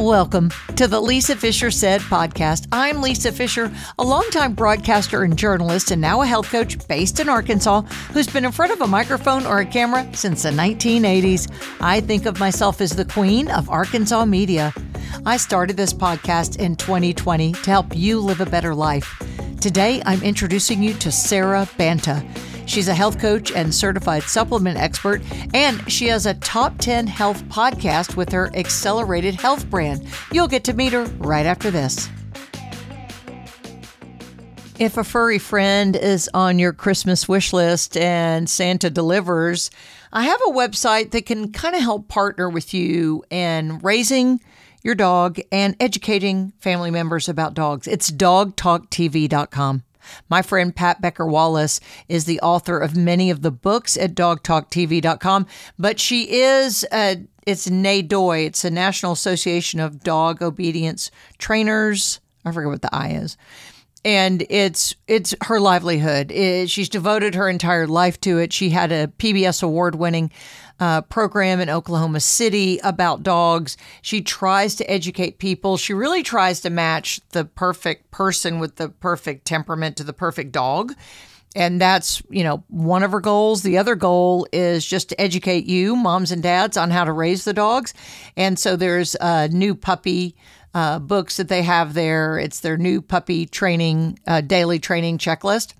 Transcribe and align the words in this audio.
Welcome 0.00 0.50
to 0.76 0.88
the 0.88 0.98
Lisa 0.98 1.36
Fischer 1.36 1.70
Said 1.70 2.00
podcast. 2.00 2.66
I'm 2.72 3.02
Lisa 3.02 3.30
Fischer, 3.30 3.70
a 3.98 4.02
longtime 4.02 4.54
broadcaster 4.54 5.24
and 5.24 5.36
journalist, 5.36 5.90
and 5.90 6.00
now 6.00 6.22
a 6.22 6.26
health 6.26 6.48
coach 6.48 6.88
based 6.88 7.20
in 7.20 7.28
Arkansas 7.28 7.82
who's 8.14 8.26
been 8.26 8.46
in 8.46 8.50
front 8.50 8.72
of 8.72 8.80
a 8.80 8.86
microphone 8.86 9.44
or 9.44 9.58
a 9.58 9.66
camera 9.66 10.08
since 10.14 10.44
the 10.44 10.52
1980s. 10.52 11.52
I 11.82 12.00
think 12.00 12.24
of 12.24 12.40
myself 12.40 12.80
as 12.80 12.96
the 12.96 13.04
queen 13.04 13.50
of 13.50 13.68
Arkansas 13.68 14.24
media. 14.24 14.72
I 15.26 15.36
started 15.36 15.76
this 15.76 15.92
podcast 15.92 16.58
in 16.58 16.76
2020 16.76 17.52
to 17.52 17.70
help 17.70 17.94
you 17.94 18.20
live 18.20 18.40
a 18.40 18.46
better 18.46 18.74
life. 18.74 19.22
Today, 19.60 20.02
I'm 20.06 20.22
introducing 20.22 20.82
you 20.82 20.94
to 20.94 21.12
Sara 21.12 21.68
Banta. 21.76 22.24
She's 22.70 22.86
a 22.86 22.94
health 22.94 23.18
coach 23.18 23.50
and 23.50 23.74
certified 23.74 24.22
supplement 24.22 24.78
expert, 24.78 25.22
and 25.52 25.90
she 25.90 26.06
has 26.06 26.24
a 26.24 26.34
top 26.34 26.78
10 26.78 27.08
health 27.08 27.42
podcast 27.46 28.14
with 28.14 28.30
her 28.30 28.48
Accelerated 28.54 29.34
Health 29.34 29.68
brand. 29.68 30.06
You'll 30.30 30.46
get 30.46 30.62
to 30.64 30.72
meet 30.72 30.92
her 30.92 31.02
right 31.18 31.46
after 31.46 31.72
this. 31.72 32.08
If 34.78 34.96
a 34.96 35.02
furry 35.02 35.40
friend 35.40 35.96
is 35.96 36.30
on 36.32 36.60
your 36.60 36.72
Christmas 36.72 37.28
wish 37.28 37.52
list 37.52 37.96
and 37.96 38.48
Santa 38.48 38.88
delivers, 38.88 39.72
I 40.12 40.22
have 40.26 40.40
a 40.46 40.52
website 40.52 41.10
that 41.10 41.26
can 41.26 41.50
kind 41.50 41.74
of 41.74 41.82
help 41.82 42.06
partner 42.06 42.48
with 42.48 42.72
you 42.72 43.24
in 43.30 43.80
raising 43.80 44.40
your 44.84 44.94
dog 44.94 45.40
and 45.50 45.74
educating 45.80 46.52
family 46.60 46.92
members 46.92 47.28
about 47.28 47.54
dogs. 47.54 47.88
It's 47.88 48.12
dogtalktv.com. 48.12 49.82
My 50.28 50.42
friend 50.42 50.74
Pat 50.74 51.00
Becker 51.00 51.26
Wallace 51.26 51.80
is 52.08 52.24
the 52.24 52.40
author 52.40 52.78
of 52.78 52.96
many 52.96 53.30
of 53.30 53.42
the 53.42 53.50
books 53.50 53.96
at 53.96 54.14
dogtalktv.com, 54.14 55.46
but 55.78 56.00
she 56.00 56.40
is 56.40 56.86
a, 56.92 57.24
it's 57.46 57.68
NADOI, 57.68 58.46
it's 58.46 58.64
a 58.64 58.70
National 58.70 59.12
Association 59.12 59.80
of 59.80 60.02
Dog 60.02 60.42
Obedience 60.42 61.10
Trainers. 61.38 62.20
I 62.44 62.52
forget 62.52 62.70
what 62.70 62.82
the 62.82 62.94
I 62.94 63.10
is. 63.10 63.36
And 64.02 64.46
it's 64.48 64.94
it's 65.06 65.34
her 65.42 65.60
livelihood. 65.60 66.32
It, 66.32 66.70
she's 66.70 66.88
devoted 66.88 67.34
her 67.34 67.50
entire 67.50 67.86
life 67.86 68.18
to 68.22 68.38
it. 68.38 68.50
She 68.50 68.70
had 68.70 68.92
a 68.92 69.08
PBS 69.08 69.62
award 69.62 69.94
winning 69.94 70.30
uh, 70.80 71.02
program 71.02 71.60
in 71.60 71.70
Oklahoma 71.70 72.20
City 72.20 72.78
about 72.82 73.22
dogs. 73.22 73.76
She 74.02 74.22
tries 74.22 74.74
to 74.76 74.90
educate 74.90 75.38
people. 75.38 75.76
She 75.76 75.92
really 75.92 76.22
tries 76.22 76.60
to 76.62 76.70
match 76.70 77.20
the 77.30 77.44
perfect 77.44 78.10
person 78.10 78.58
with 78.58 78.76
the 78.76 78.88
perfect 78.88 79.44
temperament 79.44 79.96
to 79.98 80.04
the 80.04 80.14
perfect 80.14 80.52
dog. 80.52 80.94
And 81.54 81.80
that's, 81.80 82.22
you 82.30 82.44
know, 82.44 82.62
one 82.68 83.02
of 83.02 83.12
her 83.12 83.20
goals. 83.20 83.62
The 83.62 83.76
other 83.76 83.96
goal 83.96 84.46
is 84.52 84.86
just 84.86 85.08
to 85.10 85.20
educate 85.20 85.66
you, 85.66 85.96
moms 85.96 86.30
and 86.32 86.42
dads, 86.42 86.76
on 86.76 86.90
how 86.90 87.04
to 87.04 87.12
raise 87.12 87.44
the 87.44 87.52
dogs. 87.52 87.92
And 88.36 88.58
so 88.58 88.76
there's 88.76 89.16
a 89.20 89.48
new 89.48 89.74
puppy 89.74 90.36
uh, 90.74 91.00
books 91.00 91.36
that 91.38 91.48
they 91.48 91.62
have 91.62 91.94
there. 91.94 92.38
It's 92.38 92.60
their 92.60 92.76
new 92.76 93.02
puppy 93.02 93.46
training, 93.46 94.20
uh, 94.26 94.40
daily 94.42 94.78
training 94.78 95.18
checklist. 95.18 95.74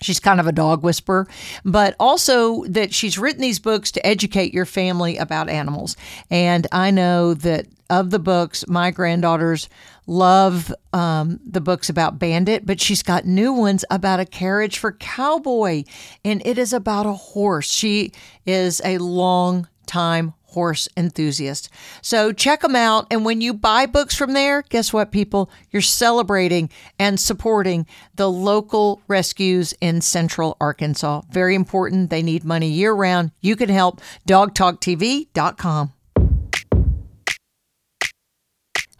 She's 0.00 0.20
kind 0.20 0.40
of 0.40 0.46
a 0.46 0.52
dog 0.52 0.82
whisperer, 0.82 1.26
but 1.64 1.94
also 2.00 2.64
that 2.64 2.94
she's 2.94 3.18
written 3.18 3.40
these 3.40 3.58
books 3.58 3.90
to 3.92 4.06
educate 4.06 4.54
your 4.54 4.66
family 4.66 5.16
about 5.16 5.48
animals. 5.48 5.96
And 6.30 6.66
I 6.72 6.90
know 6.90 7.34
that 7.34 7.66
of 7.90 8.10
the 8.10 8.18
books, 8.18 8.64
my 8.68 8.90
granddaughters 8.90 9.68
love 10.06 10.72
um, 10.92 11.40
the 11.44 11.60
books 11.60 11.88
about 11.88 12.18
Bandit, 12.18 12.64
but 12.64 12.80
she's 12.80 13.02
got 13.02 13.26
new 13.26 13.52
ones 13.52 13.84
about 13.90 14.20
a 14.20 14.24
carriage 14.24 14.78
for 14.78 14.92
Cowboy, 14.92 15.84
and 16.24 16.40
it 16.46 16.56
is 16.56 16.72
about 16.72 17.06
a 17.06 17.12
horse. 17.12 17.70
She 17.70 18.12
is 18.46 18.80
a 18.84 18.98
long 18.98 19.68
time 19.86 20.34
horse 20.50 20.88
enthusiast. 20.96 21.68
So 22.02 22.32
check 22.32 22.60
them 22.60 22.76
out. 22.76 23.06
And 23.10 23.24
when 23.24 23.40
you 23.40 23.54
buy 23.54 23.86
books 23.86 24.14
from 24.14 24.32
there, 24.32 24.62
guess 24.68 24.92
what, 24.92 25.10
people? 25.10 25.50
You're 25.70 25.82
celebrating 25.82 26.70
and 26.98 27.18
supporting 27.18 27.86
the 28.14 28.30
local 28.30 29.02
rescues 29.08 29.74
in 29.80 30.00
central 30.00 30.56
Arkansas. 30.60 31.22
Very 31.30 31.54
important. 31.54 32.10
They 32.10 32.22
need 32.22 32.44
money 32.44 32.68
year 32.68 32.92
round. 32.92 33.32
You 33.40 33.56
can 33.56 33.68
help. 33.68 34.00
DogTalkTV.com. 34.26 35.92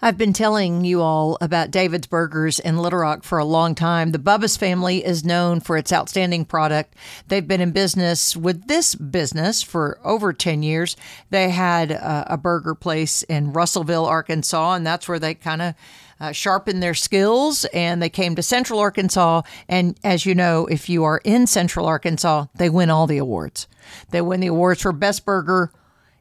I've 0.03 0.17
been 0.17 0.33
telling 0.33 0.87
you 0.87 1.03
all 1.03 1.37
about 1.43 1.71
David's 1.71 2.07
Burgers 2.07 2.59
in 2.59 2.79
Little 2.79 3.01
Rock 3.01 3.23
for 3.23 3.39
a 3.39 3.45
long 3.45 3.75
time. 3.75 4.13
The 4.13 4.19
Bubba's 4.19 4.57
family 4.57 5.05
is 5.05 5.27
known 5.27 5.61
for 5.61 5.77
its 5.77 5.93
outstanding 5.93 6.47
product. 6.47 6.95
They've 7.29 7.47
been 7.47 7.61
in 7.61 7.73
business 7.73 8.35
with 8.35 8.67
this 8.67 8.95
business 8.95 9.63
for 9.63 10.01
over 10.03 10.33
10 10.33 10.63
years. 10.63 10.97
They 11.29 11.51
had 11.51 11.91
a, 11.91 12.33
a 12.33 12.39
burger 12.39 12.75
place 12.75 13.23
in 13.25 13.53
Russellville, 13.53 14.07
Arkansas, 14.07 14.73
and 14.73 14.87
that's 14.87 15.07
where 15.07 15.19
they 15.19 15.35
kind 15.35 15.61
of 15.61 15.75
uh, 16.19 16.33
sharpened 16.33 16.83
their 16.83 16.95
skills 16.95 17.67
and 17.67 18.01
they 18.01 18.09
came 18.09 18.35
to 18.37 18.43
Central 18.43 18.81
Arkansas. 18.81 19.43
And 19.69 20.01
as 20.03 20.25
you 20.25 20.35
know, 20.35 20.65
if 20.67 20.89
you 20.89 21.05
are 21.05 21.21
in 21.25 21.47
Central 21.47 21.85
Arkansas, 21.85 22.47
they 22.55 22.71
win 22.71 22.89
all 22.89 23.07
the 23.07 23.19
awards. 23.19 23.69
They 24.13 24.23
win 24.23 24.41
the 24.41 24.47
awards 24.47 24.81
for 24.81 24.93
Best 24.93 25.27
Burger. 25.27 25.73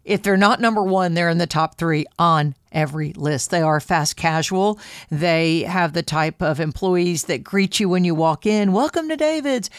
If 0.03 0.21
they're 0.21 0.35
not 0.35 0.59
number 0.59 0.83
one, 0.83 1.13
they're 1.13 1.29
in 1.29 1.37
the 1.37 1.47
top 1.47 1.77
three 1.77 2.05
on 2.17 2.55
every 2.71 3.13
list. 3.13 3.49
They 3.49 3.61
are 3.61 3.79
fast 3.79 4.15
casual. 4.15 4.79
They 5.09 5.61
have 5.63 5.93
the 5.93 6.03
type 6.03 6.41
of 6.41 6.59
employees 6.59 7.25
that 7.25 7.43
greet 7.43 7.79
you 7.79 7.89
when 7.89 8.03
you 8.03 8.15
walk 8.15 8.45
in. 8.45 8.71
Welcome 8.71 9.09
to 9.09 9.15
David's. 9.15 9.69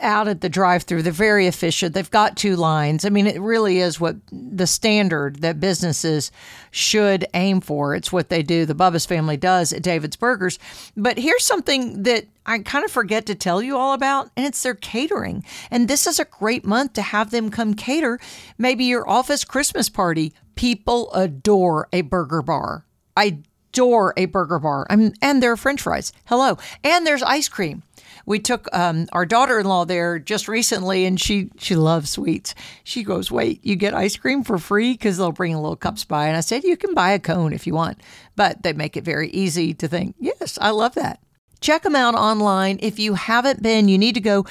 Out 0.00 0.28
at 0.28 0.40
the 0.40 0.48
drive 0.48 0.84
through, 0.84 1.02
they're 1.02 1.12
very 1.12 1.46
efficient. 1.46 1.94
They've 1.94 2.10
got 2.10 2.36
two 2.36 2.56
lines. 2.56 3.04
I 3.04 3.08
mean, 3.08 3.26
it 3.26 3.40
really 3.40 3.78
is 3.78 4.00
what 4.00 4.16
the 4.30 4.66
standard 4.66 5.42
that 5.42 5.60
businesses 5.60 6.30
should 6.70 7.26
aim 7.34 7.60
for. 7.60 7.94
It's 7.94 8.12
what 8.12 8.28
they 8.28 8.42
do. 8.42 8.66
The 8.66 8.74
Bubba's 8.74 9.06
family 9.06 9.36
does 9.36 9.72
at 9.72 9.82
David's 9.82 10.16
Burgers. 10.16 10.58
But 10.96 11.18
here's 11.18 11.44
something 11.44 12.02
that 12.04 12.26
I 12.44 12.60
kind 12.60 12.84
of 12.84 12.92
forget 12.92 13.26
to 13.26 13.34
tell 13.34 13.60
you 13.60 13.76
all 13.76 13.92
about, 13.92 14.30
and 14.36 14.46
it's 14.46 14.62
their 14.62 14.74
catering. 14.74 15.44
And 15.70 15.88
this 15.88 16.06
is 16.06 16.20
a 16.20 16.24
great 16.24 16.64
month 16.64 16.92
to 16.92 17.02
have 17.02 17.30
them 17.30 17.50
come 17.50 17.74
cater 17.74 18.20
maybe 18.58 18.84
your 18.84 19.08
office 19.08 19.44
Christmas 19.44 19.88
party, 19.88 20.32
People 20.56 21.12
adore 21.12 21.88
a 21.92 22.00
burger 22.00 22.42
bar. 22.42 22.84
I 23.16 23.38
adore 23.76 24.14
a 24.16 24.24
burger 24.24 24.58
bar. 24.58 24.86
I 24.88 24.96
mean, 24.96 25.14
and 25.20 25.42
there 25.42 25.52
are 25.52 25.56
french 25.56 25.82
fries. 25.82 26.12
Hello. 26.24 26.56
And 26.82 27.06
there's 27.06 27.22
ice 27.22 27.48
cream. 27.48 27.82
We 28.24 28.38
took 28.38 28.66
um, 28.72 29.06
our 29.12 29.26
daughter-in-law 29.26 29.84
there 29.84 30.18
just 30.18 30.48
recently, 30.48 31.04
and 31.04 31.20
she 31.20 31.50
she 31.58 31.76
loves 31.76 32.10
sweets. 32.10 32.54
She 32.82 33.04
goes, 33.04 33.30
"Wait, 33.30 33.64
you 33.64 33.76
get 33.76 33.94
ice 33.94 34.16
cream 34.16 34.42
for 34.42 34.58
free 34.58 34.92
because 34.92 35.18
they'll 35.18 35.30
bring 35.30 35.54
little 35.54 35.76
cups 35.76 36.04
by." 36.04 36.26
And 36.26 36.36
I 36.36 36.40
said, 36.40 36.64
"You 36.64 36.76
can 36.76 36.94
buy 36.94 37.10
a 37.12 37.20
cone 37.20 37.52
if 37.52 37.66
you 37.66 37.74
want, 37.74 38.00
but 38.34 38.62
they 38.62 38.72
make 38.72 38.96
it 38.96 39.04
very 39.04 39.28
easy 39.30 39.74
to 39.74 39.86
think." 39.86 40.16
Yes, 40.18 40.58
I 40.60 40.70
love 40.70 40.94
that. 40.94 41.20
Check 41.60 41.82
them 41.82 41.94
out 41.94 42.14
online. 42.14 42.78
If 42.82 42.98
you 42.98 43.14
haven't 43.14 43.62
been, 43.62 43.88
you 43.88 43.98
need 43.98 44.14
to 44.14 44.20
go. 44.20 44.44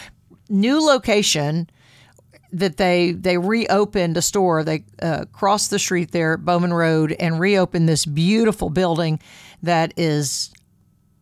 New 0.48 0.80
location 0.80 1.68
that 2.52 2.78
they 2.78 3.12
they 3.12 3.38
reopened 3.38 4.18
a 4.18 4.22
store. 4.22 4.64
They 4.64 4.84
uh, 5.02 5.26
crossed 5.32 5.70
the 5.70 5.80
street 5.80 6.12
there 6.12 6.38
Bowman 6.38 6.74
Road 6.74 7.16
and 7.20 7.40
reopened 7.40 7.90
this 7.90 8.06
beautiful 8.06 8.70
building 8.70 9.20
that 9.64 9.94
is. 9.98 10.52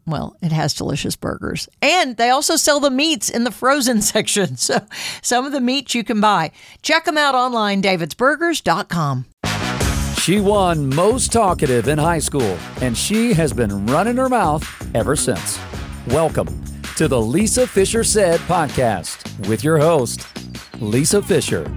Well, 0.05 0.35
it 0.41 0.51
has 0.51 0.73
delicious 0.73 1.15
burgers. 1.15 1.69
And 1.81 2.17
they 2.17 2.29
also 2.29 2.57
sell 2.57 2.81
the 2.81 2.89
meats 2.89 3.29
in 3.29 3.45
the 3.45 3.51
frozen 3.51 4.01
section. 4.13 4.57
So 4.57 4.79
some 5.21 5.45
of 5.45 5.53
the 5.53 5.61
meats 5.61 5.95
you 5.95 6.03
can 6.03 6.19
buy. 6.19 6.51
Check 6.81 7.05
them 7.05 7.17
out 7.17 7.35
online, 7.35 7.81
davidsburgers.com. 7.81 9.27
She 10.23 10.39
won 10.39 10.87
most 10.93 11.31
talkative 11.31 11.87
in 11.87 11.97
high 11.97 12.19
school, 12.19 12.57
and 12.81 12.97
she 12.97 13.33
has 13.33 13.51
been 13.51 13.85
running 13.87 14.15
her 14.17 14.29
mouth 14.29 14.63
ever 14.95 15.15
since. 15.15 15.59
Welcome 16.07 16.63
to 16.95 17.07
the 17.07 17.19
Lisa 17.19 17.67
Fischer 17.67 18.03
Said 18.03 18.39
podcast 18.41 19.47
with 19.49 19.63
your 19.63 19.77
host, 19.79 20.21
Lisa 20.79 21.21
Fischer. 21.21 21.71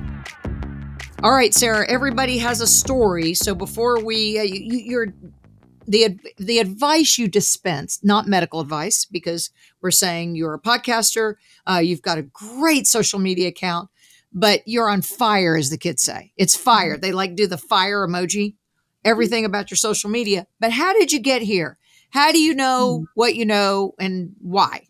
All 1.22 1.32
right, 1.32 1.54
Sara. 1.54 1.88
Everybody 1.88 2.38
has 2.38 2.60
a 2.60 2.66
story. 2.66 3.34
So 3.34 3.54
before 3.54 4.04
we, 4.04 4.38
uh, 4.38 4.42
you, 4.42 4.78
you're 4.78 5.14
the 5.86 6.18
the 6.38 6.58
advice 6.58 7.16
you 7.18 7.28
dispense, 7.28 8.00
not 8.02 8.26
medical 8.26 8.60
advice, 8.60 9.04
because 9.04 9.50
we're 9.80 9.90
saying 9.90 10.34
you're 10.34 10.54
a 10.54 10.60
podcaster, 10.60 11.34
uh, 11.68 11.80
you've 11.82 12.02
got 12.02 12.18
a 12.18 12.22
great 12.22 12.86
social 12.86 13.18
media 13.18 13.48
account, 13.48 13.88
but 14.32 14.62
you're 14.66 14.90
on 14.90 15.02
fire, 15.02 15.56
as 15.56 15.70
the 15.70 15.78
kids 15.78 16.02
say. 16.02 16.32
It's 16.36 16.56
fire. 16.56 16.96
They 16.98 17.12
like 17.12 17.36
do 17.36 17.46
the 17.46 17.58
fire 17.58 18.06
emoji, 18.06 18.54
everything 19.04 19.44
about 19.44 19.70
your 19.70 19.76
social 19.76 20.10
media. 20.10 20.46
But 20.60 20.72
how 20.72 20.92
did 20.92 21.12
you 21.12 21.20
get 21.20 21.42
here? 21.42 21.78
How 22.10 22.32
do 22.32 22.40
you 22.40 22.54
know 22.54 23.00
mm. 23.00 23.06
what 23.14 23.34
you 23.34 23.46
know 23.46 23.94
and 23.98 24.34
why? 24.40 24.88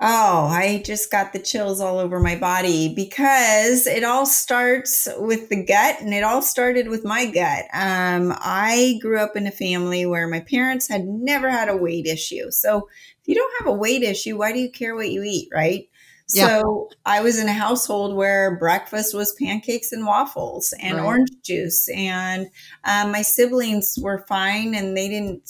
Oh, 0.00 0.48
I 0.50 0.82
just 0.84 1.10
got 1.10 1.32
the 1.32 1.38
chills 1.38 1.80
all 1.80 1.98
over 1.98 2.18
my 2.18 2.36
body 2.36 2.92
because 2.94 3.86
it 3.86 4.02
all 4.02 4.26
starts 4.26 5.08
with 5.18 5.48
the 5.48 5.64
gut 5.64 6.00
and 6.00 6.12
it 6.12 6.24
all 6.24 6.42
started 6.42 6.88
with 6.88 7.04
my 7.04 7.26
gut. 7.26 7.64
Um, 7.72 8.34
I 8.38 8.98
grew 9.00 9.18
up 9.20 9.36
in 9.36 9.46
a 9.46 9.52
family 9.52 10.04
where 10.04 10.26
my 10.26 10.40
parents 10.40 10.88
had 10.88 11.06
never 11.06 11.48
had 11.48 11.68
a 11.68 11.76
weight 11.76 12.06
issue. 12.06 12.50
So 12.50 12.88
if 13.22 13.28
you 13.28 13.34
don't 13.34 13.52
have 13.60 13.68
a 13.68 13.76
weight 13.76 14.02
issue, 14.02 14.36
why 14.36 14.52
do 14.52 14.58
you 14.58 14.70
care 14.70 14.94
what 14.94 15.10
you 15.10 15.22
eat, 15.22 15.48
right? 15.52 15.88
So. 16.26 16.84
I 17.06 17.20
was 17.20 17.38
in 17.38 17.48
a 17.48 17.52
household 17.52 18.16
where 18.16 18.56
breakfast 18.56 19.14
was 19.14 19.34
pancakes 19.34 19.92
and 19.92 20.06
waffles 20.06 20.72
and 20.80 20.96
right. 20.96 21.04
orange 21.04 21.30
juice. 21.42 21.88
And 21.94 22.48
um, 22.84 23.12
my 23.12 23.22
siblings 23.22 23.98
were 24.00 24.24
fine 24.26 24.74
and 24.74 24.96
they 24.96 25.08
didn't 25.08 25.48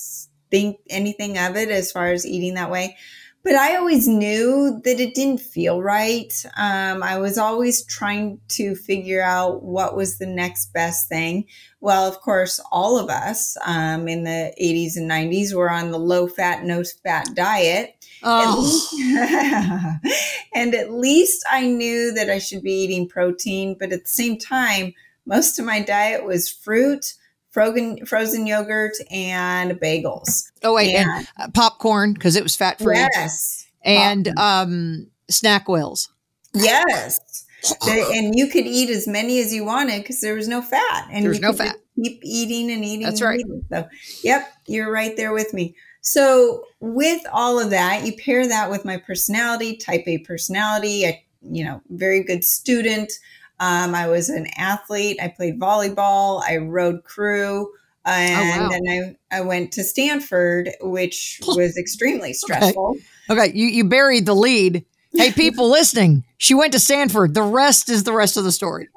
think 0.51 0.79
anything 0.91 1.39
of 1.39 1.57
it 1.57 1.71
as 1.71 1.93
far 1.93 2.09
as 2.09 2.27
eating 2.27 2.55
that 2.55 2.71
way. 2.71 2.97
But 3.45 3.57
I 3.57 3.77
always 3.77 4.09
knew 4.09 4.81
that 4.85 4.99
it 4.99 5.15
didn't 5.15 5.41
feel 5.41 5.83
right. 5.83 6.33
Um, 6.57 7.03
I 7.03 7.19
was 7.19 7.37
always 7.37 7.85
trying 7.85 8.41
to 8.49 8.75
figure 8.75 9.23
out 9.23 9.63
what 9.63 9.95
was 9.95 10.17
the 10.17 10.27
next 10.27 10.73
best 10.73 11.11
thing. 11.11 11.45
Well, 11.83 12.09
of 12.09 12.21
course, 12.23 12.59
all 12.73 12.99
of 12.99 13.11
us 13.11 13.59
um, 13.67 14.09
in 14.09 14.25
the 14.25 14.55
80s 14.61 14.97
and 14.97 15.11
90s 15.11 15.53
were 15.53 15.71
on 15.71 15.91
the 15.91 15.99
low 15.99 16.27
fat, 16.27 16.65
no 16.65 16.83
fat 17.03 17.29
diet. 17.35 17.95
Oh. 18.23 18.89
and 20.55 20.75
at 20.75 20.93
least 20.95 21.45
I 21.53 21.67
knew 21.67 22.15
that 22.15 22.31
I 22.31 22.39
should 22.39 22.63
be 22.63 22.73
eating 22.73 23.07
protein. 23.07 23.77
But 23.79 23.93
at 23.93 24.05
the 24.05 24.09
same 24.09 24.39
time, 24.39 24.95
most 25.27 25.59
of 25.59 25.67
my 25.67 25.81
diet 25.81 26.25
was 26.25 26.49
fruit, 26.49 27.13
frozen 27.55 28.05
frozen 28.05 28.47
yogurt, 28.47 28.93
and 29.11 29.73
bagels. 29.81 30.51
Oh 30.63 30.75
wait, 30.75 30.95
and, 30.95 31.09
and 31.09 31.29
uh, 31.39 31.49
popcorn 31.55 32.13
because 32.13 32.37
it 32.37 32.43
was 32.43 32.57
fat 32.57 32.79
free. 32.81 32.97
Yes, 32.97 33.67
and 33.83 34.29
um, 34.37 35.07
SnackWell's. 35.31 36.11
Yes. 36.53 37.47
and 37.89 38.37
you 38.37 38.49
could 38.49 38.67
eat 38.67 38.91
as 38.91 39.09
many 39.09 39.41
as 39.41 39.55
you 39.55 39.65
wanted 39.65 40.03
because 40.03 40.21
there 40.21 40.35
was 40.35 40.49
no 40.49 40.61
fat, 40.61 41.09
and 41.11 41.23
there 41.23 41.31
was 41.31 41.41
no 41.41 41.53
fat. 41.53 41.77
Keep 41.97 42.21
eating 42.23 42.71
and 42.71 42.85
eating. 42.85 43.07
That's 43.07 43.21
and 43.21 43.31
right. 43.31 43.41
Eating. 43.41 43.65
So, 43.71 43.89
yep, 44.23 44.53
you're 44.67 44.93
right 44.93 45.17
there 45.17 45.33
with 45.33 45.55
me. 45.55 45.77
So, 46.03 46.65
with 46.81 47.23
all 47.33 47.59
of 47.59 47.71
that, 47.71 48.05
you 48.05 48.13
pair 48.17 48.47
that 48.47 48.69
with 48.69 48.85
my 48.85 48.99
personality, 48.99 49.77
type 49.77 50.03
A 50.07 50.19
personality, 50.19 51.05
a 51.05 51.25
you 51.41 51.65
know, 51.65 51.81
very 51.89 52.23
good 52.23 52.45
student. 52.45 53.13
Um, 53.61 53.95
I 53.95 54.09
was 54.09 54.29
an 54.29 54.47
athlete. 54.57 55.19
I 55.23 55.29
played 55.29 55.59
volleyball. 55.59 56.43
I 56.47 56.57
rode 56.57 57.05
crew. 57.05 57.71
And 58.07 58.61
oh, 58.61 58.65
wow. 58.65 58.69
then 58.69 59.17
I, 59.33 59.39
I 59.39 59.41
went 59.41 59.73
to 59.73 59.85
Stanford, 59.85 60.71
which 60.81 61.41
was 61.47 61.77
extremely 61.77 62.33
stressful. 62.33 62.97
Okay. 63.31 63.43
okay, 63.47 63.57
you, 63.57 63.67
you 63.67 63.85
buried 63.85 64.27
the 64.27 64.35
lead. 64.35 64.85
Hey, 65.15 65.33
people 65.33 65.69
listening, 65.71 66.25
she 66.37 66.55
went 66.55 66.73
to 66.73 66.81
Stanford. 66.81 67.35
The 67.35 67.43
rest 67.43 67.89
is 67.89 68.05
the 68.05 68.13
rest 68.13 68.37
of 68.37 68.45
the 68.45 68.53
story. 68.53 68.89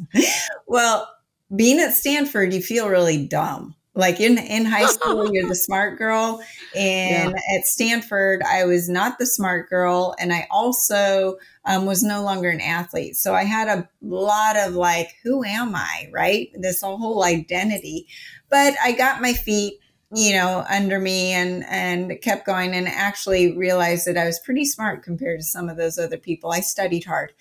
well, 0.66 1.10
being 1.54 1.80
at 1.80 1.94
Stanford, 1.94 2.52
you 2.52 2.60
feel 2.60 2.88
really 2.88 3.26
dumb 3.26 3.74
like 3.96 4.20
in 4.20 4.38
in 4.38 4.64
high 4.64 4.86
school 4.86 5.32
you're 5.32 5.48
the 5.48 5.54
smart 5.54 5.98
girl 5.98 6.40
and 6.76 7.30
yeah. 7.30 7.58
at 7.58 7.66
stanford 7.66 8.42
i 8.42 8.64
was 8.64 8.88
not 8.88 9.18
the 9.18 9.26
smart 9.26 9.68
girl 9.68 10.14
and 10.20 10.32
i 10.32 10.46
also 10.50 11.36
um, 11.66 11.86
was 11.86 12.02
no 12.02 12.22
longer 12.22 12.48
an 12.48 12.60
athlete 12.60 13.16
so 13.16 13.34
i 13.34 13.44
had 13.44 13.68
a 13.68 13.88
lot 14.00 14.56
of 14.56 14.74
like 14.74 15.14
who 15.22 15.44
am 15.44 15.74
i 15.74 16.08
right 16.12 16.48
this 16.54 16.80
whole 16.82 17.24
identity 17.24 18.06
but 18.50 18.74
i 18.82 18.92
got 18.92 19.22
my 19.22 19.32
feet 19.32 19.74
you 20.14 20.32
know 20.32 20.64
under 20.70 20.98
me 20.98 21.32
and 21.32 21.64
and 21.68 22.20
kept 22.22 22.46
going 22.46 22.74
and 22.74 22.88
actually 22.88 23.56
realized 23.56 24.06
that 24.06 24.16
i 24.16 24.24
was 24.24 24.38
pretty 24.40 24.64
smart 24.64 25.02
compared 25.02 25.40
to 25.40 25.44
some 25.44 25.68
of 25.68 25.76
those 25.76 25.98
other 25.98 26.18
people 26.18 26.50
i 26.52 26.60
studied 26.60 27.04
hard 27.04 27.32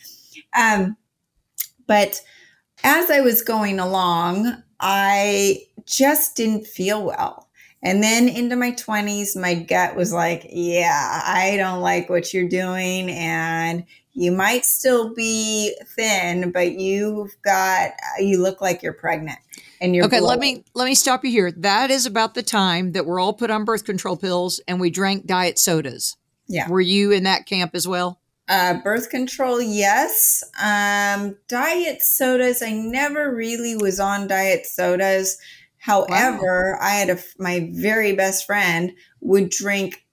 um, 0.58 0.98
but 1.88 2.22
as 2.84 3.12
i 3.12 3.22
was 3.22 3.42
going 3.42 3.80
along 3.80 4.64
I 4.80 5.64
just 5.86 6.36
didn't 6.36 6.68
feel 6.68 7.04
well. 7.04 7.50
And 7.82 8.02
then 8.02 8.28
into 8.28 8.56
my 8.56 8.72
20s, 8.72 9.36
my 9.36 9.54
gut 9.54 9.96
was 9.96 10.12
like, 10.12 10.48
yeah, 10.50 11.22
I 11.26 11.56
don't 11.58 11.82
like 11.82 12.10
what 12.10 12.34
you're 12.34 12.50
doing. 12.50 13.10
And 13.12 13.86
you 14.16 14.32
might 14.32 14.64
still 14.64 15.14
be 15.14 15.78
thin, 15.96 16.52
but 16.52 16.72
you've 16.80 17.36
got, 17.44 17.92
you 18.18 18.42
look 18.42 18.62
like 18.62 18.82
you're 18.82 18.94
pregnant. 18.94 19.38
And 19.82 19.94
you're 19.94 20.06
okay. 20.06 20.22
Let 20.22 20.40
me 20.40 20.64
let 20.74 20.86
me 20.86 20.96
stop 20.96 21.26
you 21.26 21.32
here. 21.32 21.52
That 21.52 21.92
is 21.92 22.06
about 22.06 22.34
the 22.34 22.42
time 22.42 22.94
that 22.94 23.06
we're 23.06 23.20
all 23.20 23.34
put 23.34 23.52
on 23.52 23.66
birth 23.66 23.84
control 23.84 24.16
pills 24.16 24.62
and 24.70 24.80
we 24.80 24.90
drank 24.90 25.26
diet 25.26 25.60
sodas. 25.60 26.16
Yeah. 26.48 26.70
Were 26.70 26.82
you 26.82 27.12
in 27.12 27.24
that 27.24 27.46
camp 27.46 27.72
as 27.76 27.86
well? 27.86 28.22
Uh, 28.48 28.76
birth 28.76 29.10
control, 29.10 29.62
yes. 29.62 30.44
Um, 30.62 31.36
diet 31.50 32.02
sodas, 32.02 32.62
I 32.62 32.72
never 32.72 33.36
really 33.36 33.76
was 33.76 34.00
on 34.00 34.28
diet 34.28 34.66
sodas. 34.66 35.38
However, 35.78 36.78
wow. 36.80 36.88
I 36.88 36.92
had 36.92 37.10
a 37.10 37.20
my 37.38 37.70
very 37.74 38.14
best 38.14 38.46
friend 38.46 38.94
would 39.20 39.50
drink 39.50 40.06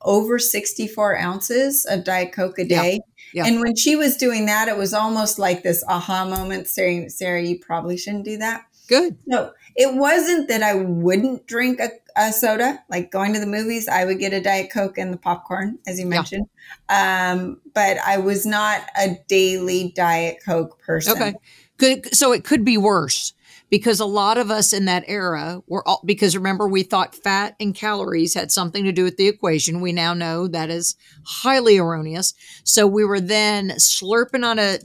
over 0.00 0.38
64 0.38 1.18
ounces 1.18 1.84
of 1.84 2.04
Diet 2.04 2.32
Coke 2.32 2.58
a 2.58 2.64
day. 2.64 2.92
Yeah. 2.94 3.07
Yeah. 3.32 3.46
And 3.46 3.60
when 3.60 3.76
she 3.76 3.96
was 3.96 4.16
doing 4.16 4.46
that, 4.46 4.68
it 4.68 4.76
was 4.76 4.94
almost 4.94 5.38
like 5.38 5.62
this 5.62 5.84
aha 5.88 6.24
moment 6.24 6.68
saying, 6.68 7.10
Sara, 7.10 7.42
you 7.42 7.58
probably 7.58 7.96
shouldn't 7.96 8.24
do 8.24 8.38
that. 8.38 8.64
Good. 8.88 9.18
No, 9.26 9.52
it 9.76 9.94
wasn't 9.94 10.48
that 10.48 10.62
I 10.62 10.74
wouldn't 10.74 11.46
drink 11.46 11.78
a, 11.78 11.90
a, 12.16 12.32
soda. 12.32 12.82
Like 12.88 13.10
going 13.10 13.34
to 13.34 13.40
the 13.40 13.46
movies, 13.46 13.86
I 13.86 14.06
would 14.06 14.18
get 14.18 14.32
a 14.32 14.40
Diet 14.40 14.70
Coke 14.72 14.96
and 14.96 15.12
the 15.12 15.18
popcorn, 15.18 15.78
as 15.86 16.00
you 16.00 16.06
mentioned. 16.06 16.48
Yeah. 16.90 17.32
Um, 17.32 17.60
but 17.74 17.98
I 17.98 18.16
was 18.16 18.46
not 18.46 18.82
a 18.98 19.18
daily 19.28 19.92
Diet 19.94 20.38
Coke 20.44 20.80
person. 20.80 21.12
Okay. 21.12 21.34
Good. 21.76 22.14
So 22.14 22.32
it 22.32 22.44
could 22.44 22.64
be 22.64 22.78
worse 22.78 23.34
because 23.70 24.00
a 24.00 24.06
lot 24.06 24.38
of 24.38 24.50
us 24.50 24.72
in 24.72 24.86
that 24.86 25.04
era 25.06 25.62
were 25.66 25.86
all, 25.86 26.02
because 26.04 26.36
remember, 26.36 26.66
we 26.68 26.82
thought 26.82 27.14
fat 27.14 27.54
and 27.60 27.74
calories 27.74 28.34
had 28.34 28.50
something 28.50 28.84
to 28.84 28.92
do 28.92 29.04
with 29.04 29.16
the 29.16 29.28
equation. 29.28 29.80
We 29.80 29.92
now 29.92 30.14
know 30.14 30.48
that 30.48 30.70
is 30.70 30.96
highly 31.24 31.78
erroneous. 31.78 32.34
So 32.64 32.86
we 32.86 33.04
were 33.04 33.20
then 33.20 33.70
slurping 33.70 34.44
on 34.44 34.58
a, 34.58 34.78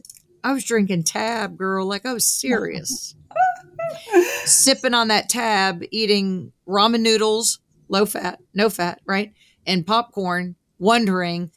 I 0.44 0.54
was 0.54 0.66
drinking 0.66 1.04
tab, 1.04 1.58
girl, 1.58 1.88
like 1.88 2.06
I 2.06 2.14
was 2.14 2.28
serious 2.28 3.16
sipping 4.46 4.94
on 4.94 5.10
that 5.10 5.30
tab, 5.30 5.84
eating 5.92 6.52
ramen 6.68 7.02
noodles, 7.02 7.60
low 7.90 8.06
fat, 8.06 8.40
no 8.54 8.70
fat, 8.70 9.00
right? 9.06 9.34
And 9.66 9.86
popcorn, 9.86 10.56
wondering, 10.80 11.52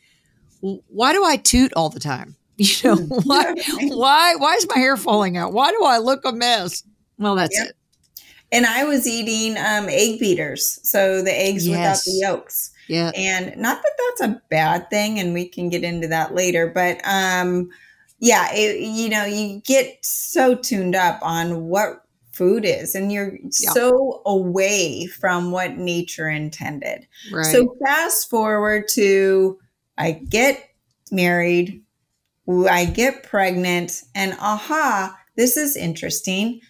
why 0.60 1.12
do 1.12 1.24
I 1.24 1.36
toot 1.36 1.72
all 1.74 1.90
the 1.90 2.00
time? 2.00 2.36
You 2.58 2.74
know, 2.84 2.96
why, 3.24 3.52
why, 3.80 4.34
why 4.36 4.54
is 4.54 4.66
my 4.66 4.78
hair 4.78 4.96
falling 4.96 5.36
out? 5.36 5.52
Why 5.52 5.72
do 5.72 5.84
I 5.84 5.98
look 5.98 6.24
a 6.24 6.32
mess? 6.32 6.82
Well, 7.18 7.34
that's 7.34 7.56
yep. 7.56 7.68
it. 7.68 7.76
And 8.52 8.64
I 8.64 8.84
was 8.84 9.06
eating 9.06 9.58
um, 9.58 9.88
egg 9.88 10.20
beaters, 10.20 10.78
so 10.82 11.20
the 11.20 11.32
eggs 11.32 11.66
yes. 11.66 11.76
without 11.76 12.04
the 12.04 12.26
yolks. 12.26 12.70
Yeah. 12.88 13.10
And 13.16 13.56
not 13.56 13.82
that 13.82 13.92
that's 13.98 14.30
a 14.30 14.40
bad 14.50 14.88
thing, 14.88 15.18
and 15.18 15.34
we 15.34 15.48
can 15.48 15.68
get 15.68 15.82
into 15.82 16.06
that 16.08 16.34
later, 16.34 16.68
but 16.68 17.00
um, 17.04 17.70
yeah, 18.18 18.48
it, 18.52 18.80
you 18.80 19.08
know, 19.08 19.24
you 19.24 19.60
get 19.64 19.98
so 20.04 20.54
tuned 20.54 20.94
up 20.94 21.18
on 21.22 21.64
what 21.64 22.06
food 22.36 22.66
is 22.66 22.94
and 22.94 23.10
you're 23.10 23.38
yeah. 23.42 23.70
so 23.72 24.20
away 24.26 25.06
from 25.06 25.50
what 25.50 25.78
nature 25.78 26.28
intended. 26.28 27.06
Right. 27.32 27.46
So 27.46 27.74
fast 27.84 28.28
forward 28.28 28.88
to 28.90 29.58
I 29.96 30.12
get 30.12 30.62
married, 31.10 31.82
I 32.48 32.84
get 32.84 33.22
pregnant 33.22 34.02
and 34.14 34.36
aha, 34.38 35.16
this 35.36 35.56
is 35.56 35.76
interesting. 35.76 36.60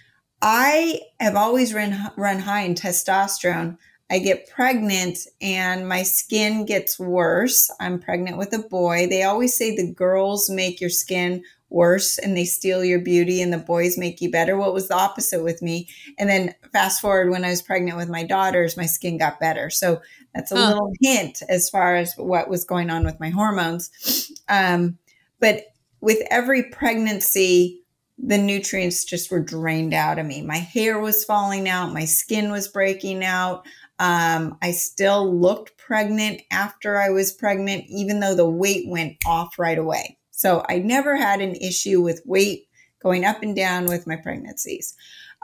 I 0.49 1.01
have 1.19 1.35
always 1.35 1.75
run 1.75 2.13
run 2.17 2.39
high 2.39 2.61
in 2.61 2.77
testosterone. 2.77 3.79
I 4.09 4.21
get 4.21 4.49
pregnant 4.49 5.19
and 5.41 5.89
my 5.89 6.05
skin 6.05 6.65
gets 6.65 7.01
worse. 7.01 7.69
I'm 7.81 7.99
pregnant 7.99 8.39
with 8.39 8.53
a 8.53 8.61
boy. 8.61 9.09
They 9.11 9.25
always 9.25 9.57
say 9.57 9.75
the 9.75 9.93
girls 9.93 10.49
make 10.49 10.81
your 10.81 10.89
skin 10.89 11.43
worse 11.69 12.17
and 12.17 12.37
they 12.37 12.45
steal 12.45 12.85
your 12.85 13.01
beauty 13.01 13.43
and 13.43 13.53
the 13.53 13.59
boys 13.59 13.99
make 13.99 14.21
you 14.21 14.31
better. 14.31 14.57
What 14.57 14.73
was 14.73 14.87
the 14.87 14.95
opposite 14.95 15.43
with 15.43 15.63
me? 15.63 15.89
And 16.17 16.31
then 16.31 16.55
fast 16.73 17.01
forward 17.01 17.31
when 17.31 17.45
I 17.45 17.51
was 17.51 17.61
pregnant 17.61 17.97
with 17.97 18.09
my 18.09 18.23
daughters, 18.23 18.77
my 18.77 18.87
skin 18.87 19.19
got 19.19 19.41
better. 19.41 19.69
So 19.69 20.01
that's 20.33 20.53
a 20.53 20.55
little 20.55 20.93
hint 21.01 21.43
as 21.49 21.69
far 21.69 21.97
as 21.97 22.15
what 22.17 22.49
was 22.49 22.65
going 22.65 22.89
on 22.89 23.05
with 23.05 23.19
my 23.19 23.31
hormones. 23.31 24.31
Um, 24.49 24.99
but 25.41 25.65
with 26.01 26.23
every 26.31 26.63
pregnancy, 26.71 27.83
the 28.19 28.39
nutrients 28.39 29.05
just 29.05 29.31
were 29.31 29.41
drained 29.41 29.95
out 29.95 30.19
of 30.19 30.27
me. 30.27 30.43
My 30.43 30.57
hair 30.57 30.99
was 30.99 31.25
falling 31.25 31.69
out, 31.69 31.93
my 31.93 32.05
skin 32.05 32.51
was 32.51 32.69
breaking 32.69 33.25
out. 33.25 33.67
Um, 33.99 34.59
I 34.63 34.73
still 34.73 35.35
looked 35.39 35.79
pregnant 35.79 36.43
after 36.51 36.99
I 36.99 37.11
was 37.11 37.33
pregnant, 37.33 37.85
even 37.89 38.21
though 38.21 38.35
the 38.35 38.49
weight 38.49 38.89
went 38.89 39.17
off 39.27 39.59
right 39.59 39.79
away. 39.79 40.19
So 40.31 40.65
I 40.69 40.79
never 40.79 41.17
had 41.17 41.41
an 41.41 41.55
issue 41.55 42.03
with 42.03 42.21
weight 42.27 42.69
going 43.03 43.25
up 43.25 43.43
and 43.43 43.57
down 43.57 43.87
with 43.87 44.07
my 44.07 44.17
pregnancies. 44.17 44.95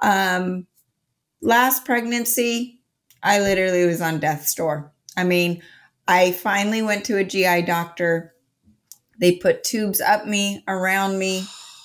Um, 0.03 0.67
last 1.41 1.85
pregnancy, 1.87 2.81
I 3.23 3.41
literally 3.41 3.87
was 3.87 4.03
on 4.03 4.21
death's 4.21 4.55
door. 4.55 4.93
I 5.17 5.25
mean, 5.25 5.63
I 6.09 6.33
finally 6.33 6.83
went 6.83 7.05
to 7.07 7.17
a 7.17 7.25
GI 7.25 7.63
doctor. 7.63 8.35
They 9.19 9.37
put 9.37 9.65
tubes 9.65 10.01
up 10.01 10.27
me, 10.27 10.65
around 10.69 11.19
me, 11.19 11.45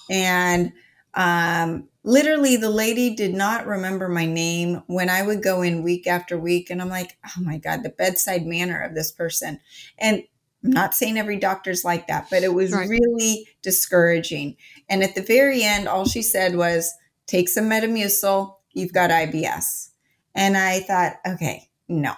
and 0.10 0.74
um, 1.14 1.88
literally 2.04 2.58
the 2.58 2.70
lady 2.70 3.16
did 3.16 3.34
not 3.34 3.66
remember 3.66 4.08
my 4.08 4.26
name 4.26 4.84
when 4.88 5.10
I 5.10 5.22
would 5.24 5.42
go 5.44 5.62
in 5.62 5.84
week 5.84 6.08
after 6.08 6.38
week. 6.38 6.70
And 6.70 6.82
I'm 6.82 6.90
like, 6.90 7.18
oh 7.26 7.42
my 7.42 7.58
God, 7.58 7.84
the 7.84 7.90
bedside 7.90 8.46
manner 8.46 8.80
of 8.82 8.94
this 8.96 9.12
person. 9.12 9.60
And 9.98 10.24
I'm 10.64 10.72
not 10.72 10.94
saying 10.94 11.18
every 11.18 11.38
doctor's 11.38 11.84
like 11.84 12.08
that, 12.08 12.30
but 12.30 12.44
it 12.44 12.54
was 12.54 12.72
Right. 12.72 12.88
really 12.90 13.48
discouraging. 13.62 14.58
And 14.90 15.04
at 15.04 15.16
the 15.16 15.22
very 15.22 15.64
end, 15.64 15.88
all 15.88 16.06
she 16.06 16.22
said 16.22 16.56
was, 16.56 16.94
take 17.26 17.50
some 17.50 17.66
Metamucil, 17.66 18.56
you've 18.74 18.94
got 18.94 19.10
IBS. 19.10 19.90
And 20.36 20.56
I 20.58 20.82
thought, 20.82 21.16
okay, 21.28 21.70
no. 21.88 22.14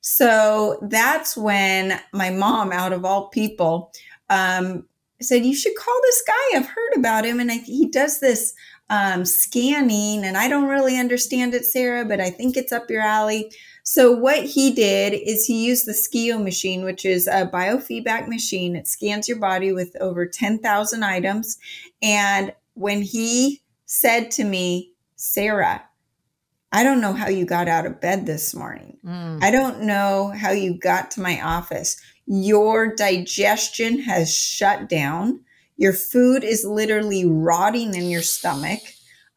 So 0.00 0.78
that's 0.82 1.36
when 1.36 1.98
my 2.12 2.30
mom, 2.30 2.72
out 2.72 2.92
of 2.92 3.04
all 3.04 3.28
people, 3.28 3.92
um, 4.28 4.86
said, 5.22 5.44
You 5.44 5.54
should 5.54 5.76
call 5.76 5.98
this 6.02 6.22
guy. 6.26 6.58
I've 6.58 6.66
heard 6.66 6.96
about 6.96 7.24
him. 7.24 7.40
And 7.40 7.50
I, 7.50 7.56
he 7.58 7.88
does 7.88 8.20
this 8.20 8.54
um, 8.90 9.24
scanning, 9.24 10.24
and 10.24 10.36
I 10.36 10.48
don't 10.48 10.68
really 10.68 10.98
understand 10.98 11.54
it, 11.54 11.64
Sara, 11.64 12.04
but 12.04 12.20
I 12.20 12.28
think 12.30 12.56
it's 12.56 12.72
up 12.72 12.90
your 12.90 13.00
alley. 13.00 13.50
So 13.84 14.12
what 14.12 14.44
he 14.44 14.70
did 14.70 15.14
is 15.14 15.46
he 15.46 15.64
used 15.64 15.86
the 15.86 15.92
SCIO 15.92 16.42
machine, 16.42 16.84
which 16.84 17.04
is 17.04 17.26
a 17.26 17.46
biofeedback 17.46 18.28
machine. 18.28 18.76
It 18.76 18.86
scans 18.86 19.28
your 19.28 19.38
body 19.38 19.72
with 19.72 19.96
over 20.00 20.26
10,000 20.26 21.02
items. 21.02 21.58
And 22.02 22.52
when 22.74 23.02
he 23.02 23.62
said 23.86 24.30
to 24.32 24.44
me, 24.44 24.92
Sara, 25.16 25.82
I 26.70 26.84
don't 26.84 27.00
know 27.00 27.12
how 27.12 27.28
you 27.28 27.44
got 27.44 27.68
out 27.68 27.86
of 27.86 28.00
bed 28.00 28.24
this 28.24 28.54
morning. 28.54 28.98
Mm. 29.04 29.42
I 29.42 29.50
don't 29.50 29.82
know 29.82 30.32
how 30.34 30.50
you 30.50 30.78
got 30.78 31.10
to 31.12 31.20
my 31.20 31.40
office. 31.42 32.00
Your 32.26 32.94
digestion 32.94 34.00
has 34.00 34.34
shut 34.34 34.88
down. 34.88 35.40
Your 35.76 35.92
food 35.92 36.44
is 36.44 36.64
literally 36.64 37.24
rotting 37.24 37.94
in 37.94 38.08
your 38.08 38.22
stomach. 38.22 38.80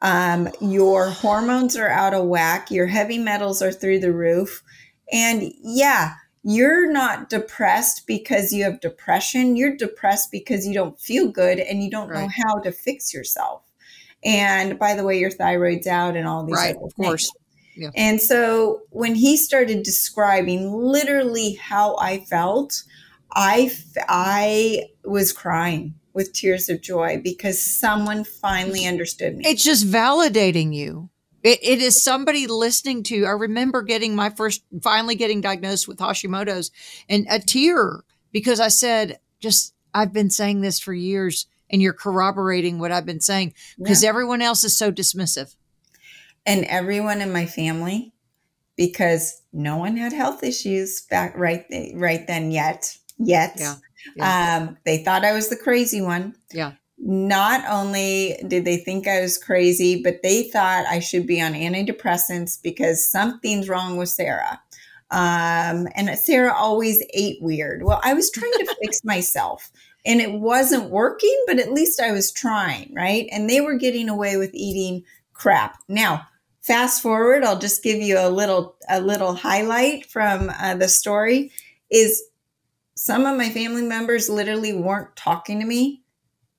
Um, 0.01 0.50
your 0.62 1.10
hormones 1.10 1.75
are 1.75 1.89
out 1.89 2.13
of 2.13 2.27
whack. 2.27 2.70
Your 2.70 2.88
heavy 2.88 3.18
metals 3.18 3.62
are 3.62 3.72
through 3.72 4.00
the 4.00 4.13
roof. 4.13 4.62
And 5.12 5.51
yeah, 5.62 6.13
you're 6.44 6.92
not 6.92 7.30
depressed 7.30 8.06
because 8.06 8.54
you 8.54 8.63
have 8.63 8.80
depression. 8.80 9.56
You're 9.56 9.75
depressed 9.75 10.32
because 10.32 10.68
you 10.68 10.74
don't 10.74 11.00
feel 11.00 11.30
good 11.30 11.60
and 11.60 11.84
you 11.84 11.89
don't 11.89 12.13
know 12.13 12.27
how 12.27 12.60
to 12.60 12.72
fix 12.72 13.13
yourself. 13.13 13.63
And 14.24 14.77
by 14.77 14.96
the 14.96 15.04
way, 15.04 15.20
your 15.20 15.32
thyroid's 15.32 15.88
out 15.88 16.15
and 16.15 16.27
all 16.27 16.46
these 16.46 16.56
Right, 16.56 16.75
of 16.75 16.96
course. 16.96 17.32
And 17.96 18.22
so 18.22 18.82
when 18.89 19.15
he 19.15 19.38
started 19.38 19.84
describing 19.84 20.72
literally 20.72 21.53
how 21.53 21.98
I 21.98 22.20
felt, 22.20 22.84
I, 23.34 23.72
I 24.08 24.84
was 25.03 25.32
crying 25.32 25.96
with 26.13 26.34
tears 26.34 26.70
of 26.70 26.82
joy 26.82 27.20
because 27.22 27.62
someone 27.62 28.24
finally 28.24 28.88
understood 28.88 29.36
me. 29.36 29.46
It's 29.46 29.63
just 29.63 29.86
validating 29.86 30.74
you. 30.74 31.10
It, 31.44 31.60
it 31.62 31.79
is 31.79 32.01
somebody 32.01 32.48
listening 32.48 33.03
to. 33.03 33.25
I 33.25 33.32
remember 33.32 33.84
getting 33.84 34.15
my 34.15 34.32
first, 34.32 34.63
finally 34.82 35.15
getting 35.15 35.41
diagnosed 35.41 35.88
with 35.88 36.00
Hashimoto's, 36.00 36.72
and 37.08 37.27
a 37.29 37.39
tear 37.39 38.03
because 38.32 38.60
I 38.60 38.70
said, 38.70 39.20
"Just 39.39 39.75
I've 39.94 40.12
been 40.12 40.32
saying 40.32 40.62
this 40.62 40.79
for 40.79 40.91
years, 40.91 41.46
and 41.70 41.84
you're 41.84 41.94
corroborating 41.94 42.79
what 42.79 42.91
I've 42.91 43.05
been 43.05 43.22
saying." 43.22 43.53
Because 43.77 44.03
everyone 44.03 44.41
else 44.41 44.63
is 44.63 44.75
so 44.75 44.91
dismissive. 44.91 45.55
And 46.46 46.66
everyone 46.66 47.22
in 47.22 47.32
my 47.34 47.46
family 47.46 48.14
because 48.78 49.42
no 49.54 49.78
one 49.78 49.98
had 49.98 50.14
health 50.14 50.44
issues 50.44 51.02
back 51.10 51.36
right 51.38 51.68
th- 51.70 51.94
right 51.96 52.28
then 52.28 52.52
yet 52.52 52.98
yet. 53.18 53.56
Yeah, 53.58 53.75
um 54.22 54.78
they 54.86 55.04
thought 55.04 55.25
i 55.25 55.34
was 55.34 55.50
the 55.50 55.56
crazy 55.56 56.02
one. 56.02 56.36
Yeah. 56.54 56.74
not 56.98 57.64
only 57.70 58.38
did 58.48 58.66
they 58.66 58.78
think 58.78 59.08
i 59.08 59.22
was 59.22 59.38
crazy 59.38 60.02
but 60.04 60.22
they 60.24 60.44
thought 60.50 60.86
i 60.88 61.00
should 61.00 61.25
be 61.25 61.42
on 61.42 61.54
antidepressants 61.54 62.62
because 62.62 63.10
something's 63.10 63.70
wrong 63.70 63.98
with 63.98 64.10
sara. 64.10 64.62
Um 65.12 65.88
and 65.96 66.10
sara 66.20 66.54
always 66.54 67.02
ate 67.14 67.42
weird. 67.42 67.84
Well 67.84 68.02
i 68.04 68.14
was 68.14 68.30
trying 68.32 68.52
to 68.52 68.75
fix 68.82 69.04
myself 69.04 69.72
and 70.06 70.22
it 70.22 70.34
wasn't 70.34 70.90
working 70.92 71.36
but 71.48 71.60
at 71.60 71.72
least 71.72 72.00
i 72.02 72.12
was 72.12 72.32
trying 72.32 72.94
right? 72.94 73.28
And 73.32 73.50
they 73.50 73.62
were 73.62 73.75
getting 73.78 74.10
away 74.10 74.38
with 74.38 74.54
eating 74.54 75.04
crap. 75.34 75.78
Now 75.88 76.28
fast 76.65 77.01
forward 77.01 77.43
i'll 77.43 77.60
just 77.60 77.84
give 77.84 78.01
you 78.01 78.17
a 78.17 78.29
little 78.29 78.75
a 78.89 79.00
little 79.00 79.34
highlight 79.36 80.05
from 80.07 80.50
uh, 80.60 80.74
the 80.75 80.88
story 80.88 81.51
is 81.91 82.24
some 82.95 83.25
of 83.25 83.38
my 83.38 83.50
family 83.50 83.81
members 83.84 84.29
literally 84.29 84.74
weren't 84.74 85.15
talking 85.15 85.60
to 85.60 85.65
me 85.65 86.01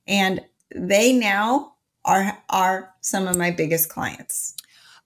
and 0.07 0.39
they 0.75 1.11
now 1.13 1.73
are 2.05 2.37
are 2.49 2.93
some 3.01 3.27
of 3.27 3.37
my 3.37 3.51
biggest 3.51 3.89
clients 3.89 4.53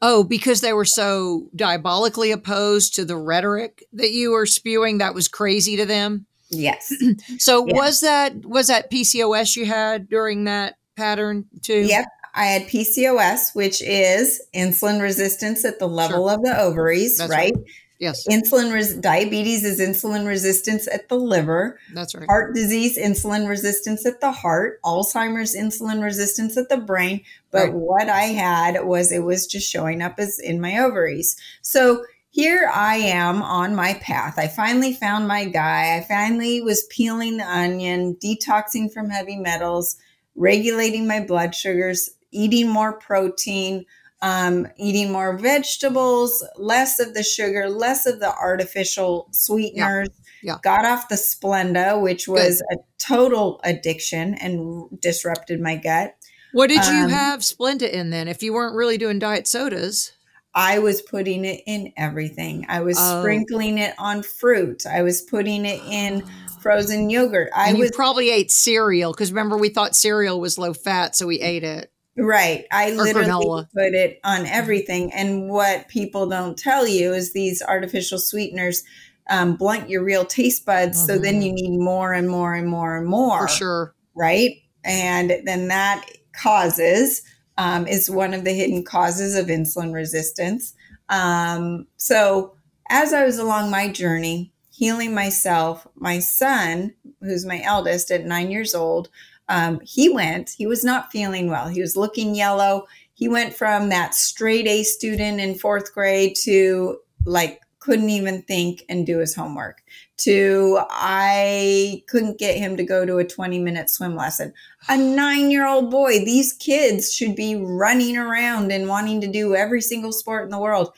Oh, 0.04 0.24
because 0.24 0.62
they 0.62 0.74
were 0.74 0.84
so 0.84 1.48
diabolically 1.56 2.32
opposed 2.32 2.96
to 2.96 3.06
the 3.06 3.16
rhetoric 3.16 3.84
that 3.94 4.10
you 4.10 4.32
were 4.32 4.48
spewing. 4.48 4.98
That 4.98 5.14
was 5.14 5.28
crazy 5.28 5.78
to 5.78 5.86
them. 5.86 6.26
yes 6.50 6.92
So 7.38 7.64
Yeah. 7.68 7.76
was 7.76 8.02
that 8.02 8.44
was 8.44 8.66
that 8.68 8.90
PCOS 8.92 9.56
you 9.56 9.68
had 9.68 10.10
during 10.10 10.46
that 10.46 10.78
pattern 10.98 11.46
too? 11.62 11.86
Yep. 11.86 12.06
I 12.34 12.46
had 12.46 12.64
PCOS, 12.68 13.54
which 13.56 13.82
is 13.82 14.42
insulin 14.56 15.02
resistance 15.02 15.66
at 15.66 15.80
the 15.80 15.88
level 15.88 16.30
of 16.30 16.42
the 16.44 16.58
ovaries, 16.60 17.18
That's 17.18 17.30
right? 17.32 17.54
Yes, 18.00 18.26
Insulin 18.28 18.74
res- 18.74 18.96
diabetes 18.96 19.64
is 19.64 19.80
insulin 19.80 20.26
resistance 20.26 20.88
at 20.88 21.08
the 21.08 21.18
liver, 21.18 21.80
that's 21.94 22.16
right. 22.16 22.26
heart 22.28 22.56
disease, 22.56 22.98
insulin 22.98 23.48
resistance 23.48 24.08
at 24.08 24.22
the 24.22 24.32
heart, 24.32 24.82
Alzheimer's, 24.84 25.56
insulin 25.56 26.02
resistance 26.02 26.58
at 26.58 26.70
the 26.70 26.78
brain. 26.78 27.22
But 27.52 27.66
Right. 27.66 27.74
what 27.74 28.10
I 28.10 28.24
had 28.24 28.86
was 28.86 29.12
it 29.12 29.24
was 29.24 29.46
just 29.46 29.70
showing 29.70 30.02
up 30.02 30.16
as 30.18 30.40
in 30.40 30.60
my 30.60 30.80
ovaries. 30.80 31.36
So 31.62 32.04
here 32.32 32.72
I 32.74 32.96
am 32.96 33.44
on 33.44 33.76
my 33.76 33.94
path. 33.96 34.40
I 34.40 34.48
finally 34.48 34.94
found 34.94 35.28
my 35.28 35.46
guy. 35.46 35.96
I 35.98 36.02
finally 36.08 36.60
was 36.60 36.88
peeling 36.90 37.38
the 37.38 37.48
onion, 37.48 38.16
detoxing 38.16 38.92
from 38.92 39.12
heavy 39.12 39.36
metals, 39.36 39.98
regulating 40.36 41.06
my 41.06 41.20
blood 41.20 41.54
sugars, 41.54 42.10
eating 42.32 42.70
more 42.70 42.94
protein, 42.94 43.86
um, 44.22 44.68
eating 44.78 45.12
more 45.12 45.38
vegetables, 45.38 46.44
less 46.58 47.00
of 47.00 47.14
the 47.14 47.24
sugar, 47.24 47.70
less 47.70 48.06
of 48.06 48.20
the 48.20 48.34
artificial 48.36 49.28
sweeteners. 49.32 50.10
Yeah. 50.44 50.58
Got 50.64 50.86
off 50.86 51.08
the 51.10 51.16
Splenda, 51.16 52.02
which 52.02 52.28
was 52.28 52.62
a 52.72 52.76
total 52.98 53.60
addiction 53.64 54.34
and 54.36 54.90
disrupted 55.00 55.60
my 55.62 55.76
gut. 55.76 56.16
What 56.54 56.68
did 56.68 56.84
you 56.86 57.04
Um, 57.06 57.10
have 57.10 57.40
Splenda 57.42 57.90
in 57.90 58.10
then? 58.10 58.28
If 58.28 58.42
you 58.44 58.54
weren't 58.54 58.76
really 58.76 58.98
doing 58.98 59.20
diet 59.20 59.48
sodas, 59.48 60.12
I 60.54 60.80
was 60.80 61.02
putting 61.02 61.46
it 61.46 61.62
in 61.66 61.94
everything. 61.96 62.66
I 62.68 62.82
was 62.82 62.98
Oh. 63.00 63.22
sprinkling 63.22 63.78
it 63.78 63.94
on 63.98 64.22
fruit. 64.24 64.86
I 64.86 65.02
was 65.04 65.22
putting 65.22 65.66
it 65.66 65.80
in 65.90 66.24
frozen 66.62 67.10
yogurt. 67.10 67.50
I 67.56 67.70
and 67.70 67.80
was 67.80 67.92
probably 67.92 68.32
ate 68.32 68.52
cereal 68.52 69.14
because 69.14 69.32
remember 69.32 69.58
we 69.58 69.70
thought 69.70 69.96
cereal 69.96 70.42
was 70.42 70.58
low 70.58 70.74
fat, 70.74 71.16
so 71.16 71.26
we 71.28 71.40
ate 71.40 71.64
it. 71.64 71.91
Right. 72.18 72.66
I 72.72 72.92
literally 72.92 73.28
granola. 73.30 73.68
put 73.74 73.94
it 73.94 74.20
on 74.24 74.46
everything. 74.46 75.14
And 75.14 75.50
what 75.50 75.88
people 75.88 76.28
don't 76.28 76.58
tell 76.58 76.86
you 76.88 77.14
is 77.14 77.32
these 77.34 77.62
artificial 77.62 78.20
sweeteners 78.20 78.84
um, 79.30 79.56
blunt 79.56 79.90
your 79.90 80.04
real 80.04 80.26
taste 80.26 80.66
buds. 80.66 81.06
So 81.06 81.18
then 81.18 81.40
Mhm. 81.40 81.46
you 81.46 81.52
need 81.54 81.78
more 81.78 82.12
and 82.12 82.28
more 82.30 82.54
and 82.54 82.68
more 82.68 82.98
and 82.98 83.08
more. 83.08 83.48
For 83.48 83.54
sure. 83.54 83.96
Right. 84.14 84.58
And 84.84 85.42
then 85.46 85.70
that 85.70 86.06
causes, 86.34 87.22
um, 87.58 87.88
is 87.88 88.10
one 88.10 88.34
of 88.34 88.44
the 88.44 88.52
hidden 88.52 88.84
causes 88.84 89.36
of 89.36 89.46
insulin 89.48 89.94
resistance. 89.94 90.74
Um, 91.08 91.88
so 91.98 92.56
as 92.90 93.14
I 93.14 93.24
was 93.24 93.38
along 93.38 93.70
my 93.70 93.88
journey, 93.90 94.52
healing 94.70 95.14
myself, 95.14 95.88
my 95.96 96.20
son, 96.20 96.94
who's 97.22 97.46
my 97.46 97.62
eldest 97.64 98.12
at 98.12 98.26
nine 98.26 98.50
years 98.52 98.74
old, 98.76 99.10
um, 99.52 99.82
he 99.84 100.08
went, 100.08 100.52
he 100.52 100.66
was 100.66 100.84
not 100.84 101.12
feeling 101.12 101.50
well. 101.50 101.68
He 101.68 101.82
was 101.82 101.98
looking 101.98 102.36
yellow. 102.36 102.88
He 103.14 103.28
went 103.28 103.54
from 103.54 103.90
that 103.90 104.16
straight 104.16 104.66
A 104.66 104.84
student 104.84 105.42
in 105.42 105.56
fourth 105.56 105.94
grade 105.94 106.36
to 106.44 106.98
like 107.26 107.62
couldn't 107.80 108.10
even 108.10 108.44
think 108.44 108.84
and 108.88 109.06
do 109.06 109.18
his 109.18 109.36
homework 109.36 109.84
to 110.18 110.80
I 110.90 112.04
couldn't 112.08 112.40
get 112.40 112.58
him 112.58 112.78
to 112.78 112.84
go 112.84 113.06
to 113.06 113.18
a 113.18 113.26
20 113.26 113.60
minute 113.60 113.90
swim 113.90 114.16
lesson. 114.16 114.54
A 114.88 114.96
nine 114.96 115.52
year 115.52 115.68
old 115.68 115.92
boy, 115.92 116.24
these 116.24 116.54
kids 116.54 117.14
should 117.14 117.36
be 117.36 117.56
running 117.56 118.18
around 118.18 118.72
and 118.72 118.88
wanting 118.88 119.20
to 119.22 119.28
do 119.28 119.56
every 119.56 119.82
single 119.82 120.14
sport 120.14 120.46
in 120.46 120.50
the 120.50 120.60
world. 120.60 120.94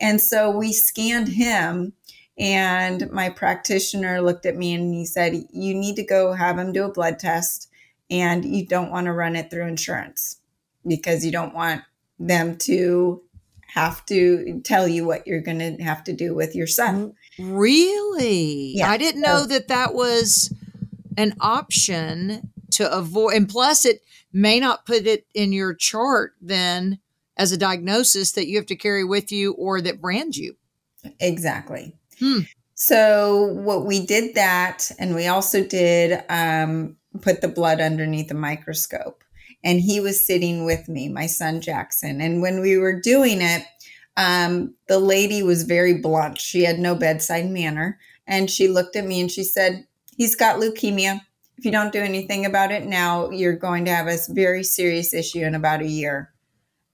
And 0.00 0.20
so 0.20 0.50
we 0.50 0.72
scanned 0.72 1.28
him 1.28 1.92
and 2.36 3.10
my 3.12 3.30
practitioner 3.30 4.20
looked 4.20 4.44
at 4.44 4.56
me 4.56 4.74
and 4.74 4.92
he 4.92 5.06
said, 5.06 5.34
You 5.52 5.74
need 5.74 5.96
to 5.96 6.04
go 6.04 6.32
have 6.32 6.58
him 6.58 6.72
do 6.72 6.84
a 6.84 6.92
blood 6.92 7.18
test 7.18 7.70
and 8.20 8.44
you 8.44 8.64
don't 8.64 8.90
want 8.90 9.06
to 9.06 9.12
run 9.12 9.34
it 9.34 9.50
through 9.50 9.66
insurance 9.66 10.40
because 10.86 11.24
you 11.24 11.32
don't 11.32 11.54
want 11.54 11.82
them 12.18 12.56
to 12.56 13.20
have 13.74 14.06
to 14.06 14.60
tell 14.64 14.86
you 14.86 15.04
what 15.04 15.26
you're 15.26 15.40
going 15.40 15.58
to 15.58 15.82
have 15.82 16.04
to 16.04 16.12
do 16.12 16.32
with 16.32 16.54
your 16.54 16.66
son. 16.66 17.12
Really? 17.40 18.74
Yeah, 18.76 18.88
I 18.90 18.96
didn't 18.96 19.20
know 19.20 19.46
that 19.46 19.66
that 19.68 19.94
was 19.94 20.54
an 21.16 21.34
option 21.40 22.50
to 22.72 22.92
avoid. 22.92 23.34
And 23.34 23.48
plus, 23.48 23.84
it 23.84 24.02
may 24.32 24.60
not 24.60 24.86
put 24.86 25.06
it 25.06 25.26
in 25.34 25.52
your 25.52 25.74
chart 25.74 26.34
then 26.40 27.00
as 27.36 27.50
a 27.50 27.58
diagnosis 27.58 28.32
that 28.32 28.46
you 28.46 28.56
have 28.58 28.66
to 28.66 28.76
carry 28.76 29.02
with 29.02 29.32
you 29.32 29.54
or 29.54 29.80
that 29.80 30.00
brands 30.00 30.38
you. 30.38 30.56
Exactly. 31.18 31.96
Hmm. 32.20 32.40
So 32.74 33.46
what 33.52 33.86
we 33.86 34.04
did 34.04 34.34
that, 34.34 34.90
and 34.98 35.14
we 35.14 35.26
also 35.26 35.64
did 35.64 36.22
um, 36.28 36.96
put 37.20 37.40
the 37.40 37.48
blood 37.48 37.80
underneath 37.80 38.28
the 38.28 38.34
microscope. 38.34 39.22
And 39.62 39.80
he 39.80 40.00
was 40.00 40.26
sitting 40.26 40.64
with 40.64 40.88
me, 40.88 41.08
my 41.08 41.26
son 41.26 41.60
Jackson. 41.60 42.20
And 42.20 42.42
when 42.42 42.60
we 42.60 42.76
were 42.76 43.00
doing 43.00 43.40
it, 43.40 43.64
um, 44.16 44.74
the 44.88 44.98
lady 44.98 45.42
was 45.42 45.62
very 45.64 45.94
blunt. 45.94 46.40
She 46.40 46.64
had 46.64 46.78
no 46.78 46.94
bedside 46.94 47.50
manner. 47.50 47.98
And 48.26 48.50
she 48.50 48.68
looked 48.68 48.96
at 48.96 49.06
me 49.06 49.20
and 49.20 49.30
she 49.30 49.42
said, 49.42 49.86
He's 50.16 50.36
got 50.36 50.60
leukemia. 50.60 51.20
If 51.56 51.64
you 51.64 51.72
don't 51.72 51.92
do 51.92 52.00
anything 52.00 52.46
about 52.46 52.70
it 52.70 52.84
now, 52.86 53.30
you're 53.30 53.56
going 53.56 53.84
to 53.86 53.90
have 53.90 54.06
a 54.06 54.18
very 54.28 54.62
serious 54.62 55.12
issue 55.12 55.40
in 55.40 55.54
about 55.54 55.82
a 55.82 55.88
year. 55.88 56.32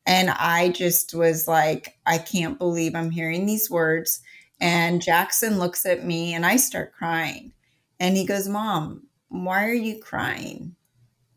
And 0.07 0.31
I 0.31 0.71
just 0.71 1.15
was 1.15 1.47
like, 1.47 1.99
I 2.07 2.19
can't 2.19 2.59
believe 2.59 2.95
I'm 2.95 3.11
hearing 3.11 3.47
these 3.47 3.71
words. 3.71 4.21
And 4.61 5.03
Jackson 5.03 5.59
looks 5.59 5.85
at 5.87 6.05
me 6.05 6.35
and 6.35 6.45
I 6.45 6.57
start 6.57 6.93
crying. 6.93 7.53
And 7.99 8.17
he 8.17 8.27
goes, 8.27 8.49
Mom, 8.49 9.07
why 9.31 9.65
are 9.65 9.73
you 9.73 9.99
crying? 10.01 10.77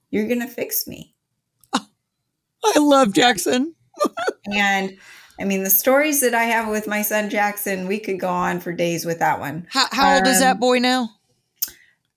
You're 0.09 0.27
going 0.27 0.41
to 0.41 0.47
fix 0.47 0.87
me. 0.87 1.15
I 1.73 2.79
love 2.79 3.13
Jackson. 3.13 3.75
and 4.53 4.97
I 5.39 5.45
mean, 5.45 5.63
the 5.63 5.69
stories 5.69 6.21
that 6.21 6.33
I 6.33 6.43
have 6.43 6.69
with 6.69 6.87
my 6.87 7.01
son 7.01 7.29
Jackson, 7.29 7.87
we 7.87 7.99
could 7.99 8.19
go 8.19 8.29
on 8.29 8.59
for 8.59 8.73
days 8.73 9.05
with 9.05 9.19
that 9.19 9.39
one. 9.39 9.67
How, 9.69 9.85
how 9.91 10.15
old 10.15 10.23
um, 10.23 10.27
is 10.27 10.39
that 10.39 10.53
um, 10.53 10.59
boy 10.59 10.79
now? 10.79 11.09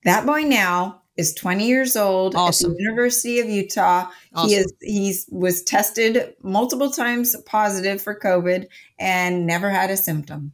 That 0.04 0.26
boy 0.26 0.42
now 0.42 1.02
is 1.16 1.34
20 1.34 1.66
years 1.66 1.96
old 1.96 2.34
awesome. 2.34 2.70
at 2.70 2.76
the 2.76 2.82
University 2.82 3.40
of 3.40 3.48
Utah. 3.48 4.10
Awesome. 4.34 4.48
He 4.48 4.54
is 4.56 4.72
he's 4.80 5.26
was 5.30 5.62
tested 5.62 6.34
multiple 6.42 6.90
times 6.90 7.34
positive 7.46 8.00
for 8.00 8.18
COVID 8.18 8.66
and 8.98 9.46
never 9.46 9.70
had 9.70 9.90
a 9.90 9.96
symptom. 9.96 10.52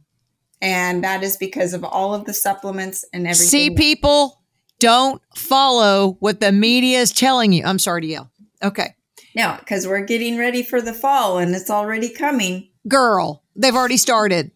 And 0.61 1.03
that 1.03 1.23
is 1.23 1.35
because 1.35 1.73
of 1.73 1.83
all 1.83 2.13
of 2.13 2.23
the 2.23 2.33
supplements 2.33 3.03
and 3.13 3.27
everything. 3.27 3.47
See 3.47 3.69
people 3.71 4.42
don't 4.83 5.21
follow 5.33 6.17
what 6.19 6.41
the 6.41 6.51
media 6.51 6.99
is 6.99 7.11
telling 7.13 7.53
you. 7.53 7.63
I'm 7.63 7.79
sorry 7.79 8.01
to 8.01 8.07
yell. 8.07 8.31
Okay. 8.61 8.93
No, 9.33 9.55
because 9.59 9.87
we're 9.87 10.05
getting 10.05 10.37
ready 10.37 10.61
for 10.61 10.81
the 10.81 10.91
fall 10.91 11.37
and 11.37 11.55
it's 11.55 11.69
already 11.69 12.09
coming. 12.09 12.67
Girl, 12.85 13.43
they've 13.55 13.73
already 13.73 13.95
started. 13.95 14.51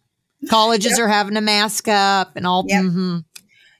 Colleges 0.50 0.92
yep. 0.92 1.00
are 1.00 1.08
having 1.08 1.34
to 1.34 1.40
mask 1.40 1.88
up 1.88 2.36
and 2.36 2.46
all. 2.46 2.66
Yep. 2.68 2.84
Mm-hmm. 2.84 3.18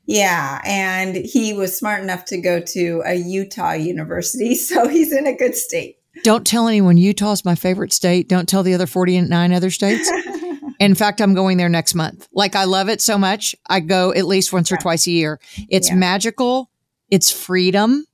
Yeah. 0.07 0.63
And 0.65 1.17
he 1.17 1.53
was 1.53 1.77
smart 1.77 2.03
enough 2.03 2.25
to 2.27 2.41
go 2.41 2.61
to 2.61 3.03
a 3.05 3.15
Utah 3.15 3.73
university. 3.73 4.55
So 4.59 4.89
he's 4.89 5.13
in 5.13 5.27
a 5.27 5.37
good 5.37 5.55
state. 5.55 5.99
Don't 6.25 6.47
tell 6.47 6.67
anyone 6.67 6.97
Utah's 6.97 7.45
my 7.45 7.57
favorite 7.57 7.93
state. 7.93 8.27
Don't 8.27 8.49
tell 8.49 8.63
the 8.63 8.73
other 8.73 8.87
49 8.87 9.53
other 9.53 9.71
states. 9.71 10.11
In 10.79 10.95
fact, 10.95 11.21
I'm 11.21 11.35
going 11.35 11.57
there 11.57 11.69
next 11.69 11.95
month. 11.95 12.29
Like, 12.33 12.55
I 12.55 12.65
love 12.65 12.89
it 12.89 13.01
so 13.01 13.19
much. 13.19 13.55
I 13.69 13.81
go 13.81 14.13
at 14.13 14.27
least 14.27 14.53
once 14.53 14.71
yeah. 14.71 14.77
or 14.77 14.81
twice 14.81 15.07
a 15.07 15.11
year. 15.11 15.41
It's 15.69 15.89
yeah. 15.89 15.97
magical, 15.97 16.71
it's 17.11 17.31
freedom, 17.31 18.07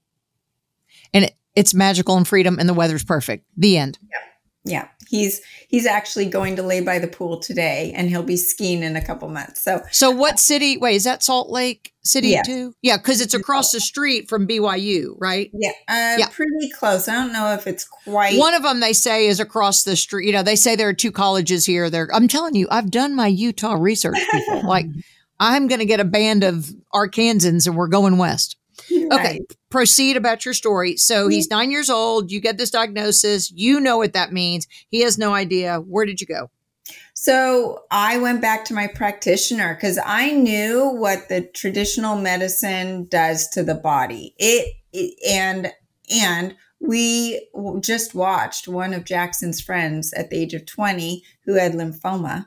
and 1.13 1.27
it, 1.27 1.37
it's 1.55 1.75
magical 1.75 2.17
and 2.17 2.27
freedom, 2.27 2.59
and 2.59 2.69
the 2.69 2.75
weather's 2.75 3.05
perfect. 3.05 3.47
The 3.57 3.77
end. 3.77 3.99
Yeah. 4.03 4.19
Yeah, 4.67 4.89
he's 5.09 5.43
he's 5.69 5.85
actually 5.85 6.25
going 6.25 6.57
to 6.57 6.63
lay 6.63 6.81
by 6.81 6.99
the 6.99 7.07
pool 7.07 7.39
today, 7.39 7.93
and 7.95 8.09
he'll 8.09 8.23
be 8.23 8.39
skiing 8.39 8.83
in 8.83 8.97
a 8.97 9.05
couple 9.05 9.29
months. 9.29 9.61
So, 9.61 9.83
so 9.91 10.11
what 10.11 10.39
city? 10.39 10.79
Wait, 10.79 10.95
is 10.97 11.05
that 11.05 11.23
Salt 11.23 11.51
Lake 11.51 11.93
City 12.03 12.29
yes. 12.29 12.47
too? 12.47 12.75
Yeah, 12.81 12.97
because 12.97 13.21
it's 13.21 13.35
across 13.35 13.73
the 13.73 13.81
street 13.81 14.27
from 14.27 14.49
BYU, 14.49 15.17
right? 15.19 15.51
Yeah, 15.53 15.73
uh, 15.87 16.17
yeah, 16.19 16.29
pretty 16.31 16.71
close. 16.71 17.09
I 17.09 17.13
don't 17.13 17.35
know 17.35 17.53
if 17.53 17.67
it's 17.67 17.85
quite. 17.85 18.39
One 18.39 18.55
of 18.55 18.63
them 18.63 18.81
they 18.81 18.95
say 18.95 19.27
is 19.27 19.39
across 19.39 19.83
the 19.83 19.97
street. 19.97 20.27
You 20.27 20.33
know, 20.33 20.43
they 20.43 20.57
say 20.57 20.77
there 20.77 20.89
are 20.89 20.95
two 20.95 21.13
colleges 21.13 21.67
here. 21.67 21.91
There, 21.91 22.09
I'm 22.15 22.27
telling 22.27 22.55
you, 22.55 22.67
I've 22.71 22.91
done 22.91 23.15
my 23.15 23.27
Utah 23.27 23.75
research. 23.75 24.17
People 24.31 24.63
like, 24.67 24.87
I'm 25.39 25.67
going 25.67 25.81
to 25.81 25.87
get 25.87 26.01
a 26.01 26.05
band 26.05 26.43
of 26.43 26.71
Arkansans, 26.95 27.67
and 27.67 27.77
we're 27.77 27.89
going 27.89 28.17
west. 28.17 28.57
Right. 28.95 29.13
Okay, 29.13 29.41
proceed 29.71 30.17
about 30.17 30.45
your 30.45 30.55
story. 30.55 30.97
So 30.97 31.23
mm-hmm. 31.23 31.31
he's 31.31 31.51
nine 31.51 31.71
years 31.71 31.91
old. 31.91 32.31
You 32.31 32.41
get 32.41 32.59
this 32.59 32.71
diagnosis. 32.71 33.51
You 33.51 33.81
know 33.81 33.97
what 33.97 34.13
that 34.13 34.33
means. 34.33 34.67
He 34.89 35.01
has 35.01 35.19
no 35.19 35.35
idea. 35.35 35.79
Where 35.79 36.07
did 36.07 36.21
you 36.21 36.27
go? 36.27 36.51
So 37.15 37.85
I 37.91 38.19
went 38.19 38.43
back 38.43 38.65
to 38.67 38.75
my 38.75 38.87
practitioner 38.87 39.75
because 39.75 39.99
I 40.05 40.33
knew 40.33 40.89
what 40.89 41.29
the 41.29 41.43
traditional 41.43 42.17
medicine 42.17 43.05
does 43.05 43.49
to 43.51 43.63
the 43.63 43.75
body. 43.75 44.35
It, 44.39 44.75
it 44.93 45.15
and 45.27 45.73
and 46.11 46.55
we 46.81 47.49
just 47.81 48.15
watched 48.15 48.69
one 48.69 48.93
of 48.93 49.05
Jackson's 49.05 49.61
friends 49.61 50.13
at 50.13 50.31
the 50.31 50.37
age 50.37 50.55
of 50.55 50.67
20 50.67 51.23
who 51.45 51.55
had 51.55 51.73
lymphoma, 51.73 52.47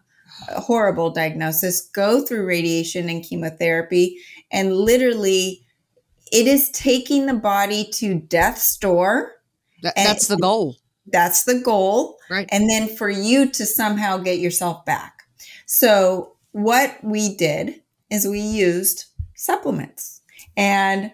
a 0.49 0.61
horrible 0.61 1.09
diagnosis, 1.09 1.81
go 1.81 2.23
through 2.23 2.45
radiation 2.45 3.09
and 3.09 3.23
chemotherapy 3.23 4.19
and 4.51 4.75
literally 4.75 5.65
it 6.31 6.47
is 6.47 6.69
taking 6.71 7.25
the 7.25 7.33
body 7.33 7.89
to 7.93 8.15
death's 8.15 8.77
door. 8.77 9.33
That, 9.83 9.95
that's 9.95 10.27
the 10.27 10.37
goal. 10.37 10.75
That's 11.07 11.43
the 11.43 11.59
goal. 11.59 12.17
Right. 12.29 12.47
And 12.51 12.69
then 12.69 12.87
for 12.87 13.09
you 13.09 13.49
to 13.51 13.65
somehow 13.65 14.17
get 14.17 14.39
yourself 14.39 14.85
back. 14.85 15.23
So, 15.65 16.33
what 16.51 16.97
we 17.03 17.35
did 17.35 17.81
is 18.09 18.27
we 18.27 18.39
used 18.39 19.05
supplements. 19.35 20.21
And 20.55 21.11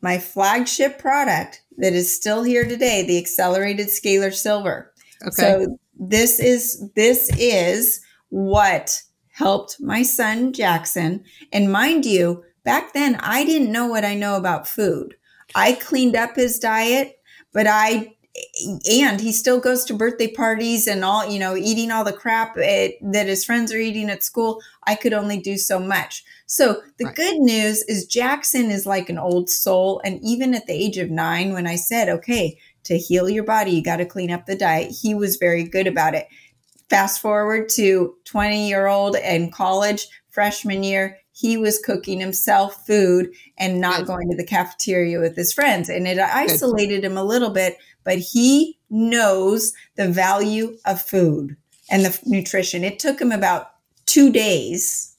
my 0.00 0.18
flagship 0.18 0.98
product 0.98 1.62
that 1.76 1.92
is 1.92 2.14
still 2.14 2.42
here 2.42 2.66
today, 2.66 3.04
the 3.06 3.18
accelerated 3.18 3.88
scalar 3.88 4.32
silver. 4.32 4.92
Okay. 5.26 5.42
So 5.42 5.78
this 5.98 6.38
is 6.38 6.90
this 6.94 7.30
is 7.38 8.00
what 8.30 9.02
helped 9.32 9.80
my 9.80 10.02
son 10.02 10.52
Jackson. 10.52 11.24
And 11.52 11.72
mind 11.72 12.04
you, 12.04 12.44
back 12.68 12.92
then 12.92 13.16
I 13.22 13.46
didn't 13.46 13.72
know 13.72 13.86
what 13.86 14.04
I 14.04 14.14
know 14.14 14.36
about 14.36 14.68
food. 14.68 15.16
I 15.54 15.72
cleaned 15.72 16.14
up 16.14 16.36
his 16.36 16.58
diet, 16.58 17.18
but 17.50 17.66
I 17.66 18.14
and 18.90 19.22
he 19.22 19.32
still 19.32 19.58
goes 19.58 19.86
to 19.86 19.94
birthday 19.94 20.30
parties 20.30 20.86
and 20.86 21.02
all, 21.02 21.26
you 21.26 21.38
know, 21.38 21.56
eating 21.56 21.90
all 21.90 22.04
the 22.04 22.12
crap 22.12 22.58
it, 22.58 22.96
that 23.00 23.26
his 23.26 23.42
friends 23.42 23.72
are 23.72 23.78
eating 23.78 24.10
at 24.10 24.22
school. 24.22 24.60
I 24.86 24.96
could 24.96 25.14
only 25.14 25.40
do 25.40 25.56
so 25.56 25.80
much. 25.80 26.22
So 26.44 26.82
the 26.98 27.06
right. 27.06 27.16
good 27.16 27.38
news 27.38 27.84
is 27.84 28.06
Jackson 28.06 28.70
is 28.70 28.84
like 28.84 29.08
an 29.08 29.18
old 29.18 29.48
soul. 29.48 30.02
And 30.04 30.20
even 30.22 30.54
at 30.54 30.66
the 30.66 30.74
age 30.74 30.98
of 30.98 31.10
nine, 31.10 31.54
when 31.54 31.66
I 31.66 31.76
said, 31.76 32.10
okay, 32.10 32.58
to 32.84 32.98
heal 32.98 33.30
your 33.30 33.44
body, 33.44 33.70
you 33.70 33.82
got 33.82 33.96
to 33.96 34.06
clean 34.06 34.30
up 34.30 34.44
the 34.44 34.54
diet, 34.54 34.92
he 34.92 35.14
was 35.14 35.36
very 35.36 35.64
good 35.64 35.86
about 35.86 36.14
it. 36.14 36.28
Fast 36.90 37.22
forward 37.22 37.70
to 37.70 38.14
20 38.26 38.68
year 38.68 38.86
old 38.88 39.16
and 39.16 39.52
college, 39.52 40.06
freshman 40.28 40.82
year, 40.84 41.16
he 41.38 41.56
was 41.56 41.78
cooking 41.78 42.18
himself 42.18 42.84
food 42.84 43.32
and 43.58 43.80
not 43.80 43.98
Good. 43.98 44.06
going 44.08 44.30
to 44.30 44.36
the 44.36 44.44
cafeteria 44.44 45.20
with 45.20 45.36
his 45.36 45.52
friends. 45.52 45.88
And 45.88 46.08
it 46.08 46.18
isolated 46.18 47.02
Good. 47.02 47.12
him 47.12 47.16
a 47.16 47.22
little 47.22 47.50
bit, 47.50 47.78
but 48.02 48.18
he 48.18 48.76
knows 48.90 49.72
the 49.94 50.08
value 50.08 50.76
of 50.84 51.00
food 51.00 51.56
and 51.92 52.04
the 52.04 52.18
nutrition. 52.26 52.82
It 52.82 52.98
took 52.98 53.20
him 53.20 53.30
about 53.30 53.70
two 54.04 54.32
days 54.32 55.14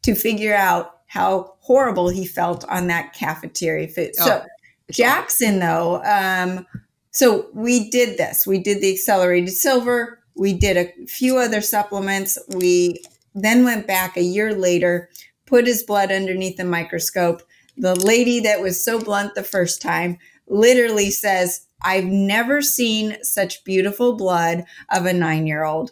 to 0.00 0.14
figure 0.14 0.54
out 0.54 1.00
how 1.08 1.56
horrible 1.60 2.08
he 2.08 2.24
felt 2.24 2.64
on 2.70 2.86
that 2.86 3.12
cafeteria 3.12 3.88
food. 3.88 4.12
Oh, 4.20 4.24
so, 4.24 4.44
Jackson, 4.90 5.58
though, 5.58 6.02
um, 6.04 6.66
so 7.10 7.48
we 7.52 7.90
did 7.90 8.16
this. 8.16 8.46
We 8.46 8.60
did 8.60 8.80
the 8.80 8.94
accelerated 8.94 9.50
silver. 9.50 10.20
We 10.34 10.54
did 10.54 10.78
a 10.78 11.06
few 11.06 11.36
other 11.36 11.60
supplements. 11.60 12.38
We 12.48 13.02
then 13.34 13.64
went 13.64 13.86
back 13.86 14.16
a 14.16 14.22
year 14.22 14.54
later 14.54 15.10
put 15.50 15.66
his 15.66 15.82
blood 15.82 16.12
underneath 16.12 16.56
the 16.56 16.64
microscope. 16.64 17.42
The 17.76 17.94
lady 17.96 18.40
that 18.40 18.62
was 18.62 18.82
so 18.82 19.00
blunt 19.00 19.34
the 19.34 19.42
first 19.42 19.82
time 19.82 20.16
literally 20.46 21.10
says, 21.10 21.66
I've 21.82 22.04
never 22.04 22.62
seen 22.62 23.22
such 23.24 23.64
beautiful 23.64 24.14
blood 24.16 24.64
of 24.90 25.06
a 25.06 25.12
nine 25.12 25.46
year 25.46 25.64
old. 25.64 25.90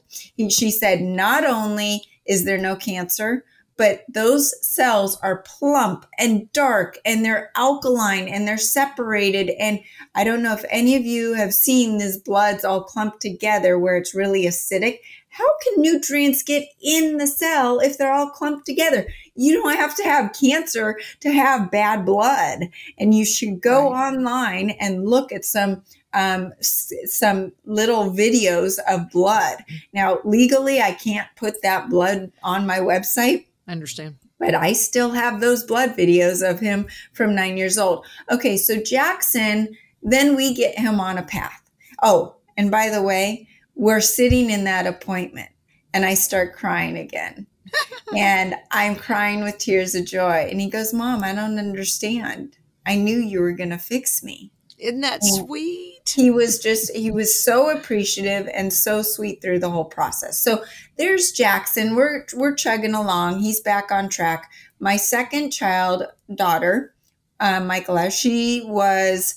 She 0.49 0.71
said, 0.71 1.03
not 1.03 1.44
only 1.44 2.03
is 2.25 2.44
there 2.44 2.59
no 2.59 2.77
cancer, 2.77 3.44
but 3.77 4.05
those 4.12 4.55
cells 4.66 5.16
are 5.23 5.44
plump 5.47 6.05
and 6.18 6.53
dark 6.53 6.99
and 7.05 7.25
they're 7.25 7.51
alkaline 7.57 8.29
and 8.29 8.47
they're 8.47 8.59
separated. 8.59 9.51
And 9.59 9.81
I 10.14 10.25
don't 10.25 10.42
know 10.42 10.53
if 10.53 10.64
any 10.68 10.97
of 10.97 11.05
you 11.05 11.35
have 11.35 11.55
seen 11.55 11.99
these 11.99 12.18
bloods 12.18 12.64
all 12.64 12.83
clumped 12.83 13.23
together 13.23 13.79
where 13.79 13.97
it's 13.97 14.16
really 14.16 14.44
acidic. 14.44 14.99
How 15.31 15.47
can 15.62 15.83
nutrients 15.83 16.43
get 16.43 16.69
in 16.83 17.19
the 17.19 17.27
cell 17.27 17.81
if 17.81 17.97
they're 17.97 18.12
all 18.12 18.31
clumped 18.31 18.67
together? 18.67 19.07
You 19.35 19.55
don't 19.55 19.77
have 19.77 19.95
to 19.97 20.03
have 20.03 20.33
cancer 20.33 20.99
to 21.21 21.31
have 21.31 21.71
bad 21.71 22.05
blood. 22.05 22.71
And 22.99 23.14
you 23.14 23.25
should 23.25 23.61
go 23.61 23.93
right. 23.93 24.09
online 24.09 24.71
and 24.71 25.09
look 25.09 25.33
at 25.33 25.45
some 25.45 25.83
um, 26.14 26.53
some 26.61 27.53
little 27.67 28.11
videos 28.11 28.79
of 28.88 29.11
blood. 29.11 29.59
Now, 29.93 30.21
legally, 30.25 30.81
I 30.81 30.93
can't 30.93 31.29
put 31.37 31.62
that 31.62 31.91
blood 31.91 32.33
on 32.43 32.67
my 32.67 32.79
website. 32.79 33.47
I 33.67 33.73
understand. 33.73 34.17
But 34.38 34.55
I 34.55 34.73
still 34.73 35.11
have 35.11 35.41
those 35.41 35.64
blood 35.64 35.91
videos 35.91 36.49
of 36.49 36.61
him 36.61 36.87
from 37.12 37.35
nine 37.35 37.57
years 37.57 37.77
old. 37.77 38.07
Okay, 38.31 38.57
so 38.57 38.81
Jackson, 38.81 39.77
then 40.03 40.35
we 40.37 40.55
get 40.55 40.79
him 40.79 40.99
on 40.99 41.19
a 41.19 41.23
path. 41.23 41.61
Oh, 42.03 42.37
and 42.57 42.71
by 42.71 42.88
the 42.88 43.03
way, 43.03 43.49
we're 43.79 44.01
sitting 44.01 44.51
in 44.51 44.64
that 44.64 44.87
appointment 44.87 45.49
and 45.95 46.05
I 46.05 46.14
start 46.14 46.55
crying 46.55 46.99
again. 46.99 47.47
and 48.17 48.57
I'm 48.73 48.97
crying 48.97 49.43
with 49.43 49.59
tears 49.59 49.95
of 49.95 50.05
joy. 50.05 50.49
And 50.51 50.61
he 50.61 50.69
goes, 50.69 50.93
Mom, 50.93 51.23
I 51.23 51.33
don't 51.33 51.59
understand. 51.59 52.57
I 52.85 52.97
knew 52.97 53.19
you 53.19 53.41
were 53.41 53.53
going 53.53 53.71
to 53.71 53.79
fix 53.79 54.23
me. 54.23 54.51
Isn't 54.79 55.03
that 55.03 55.21
And 55.23 55.47
sweet? 55.47 56.12
He 56.12 56.31
was 56.31 56.59
just, 56.59 56.95
he 56.95 57.11
was 57.11 57.43
so 57.43 57.71
appreciative 57.71 58.49
and 58.53 58.73
so 58.73 59.03
sweet 59.03 59.41
through 59.41 59.61
the 59.61 59.71
whole 59.71 59.85
process. 59.85 60.38
So 60.43 60.64
there's 60.97 61.31
Jackson. 61.31 61.95
We're, 61.95 62.25
we're 62.35 62.55
chugging 62.55 62.95
along. 62.95 63.41
He's 63.41 63.61
back 63.61 63.93
on 63.93 64.09
track. 64.09 64.51
My 64.81 64.97
second 64.97 65.51
child, 65.51 66.05
daughter, 66.35 66.95
uh, 67.38 67.61
Michaela, 67.61 68.11
she 68.11 68.64
was, 68.67 69.37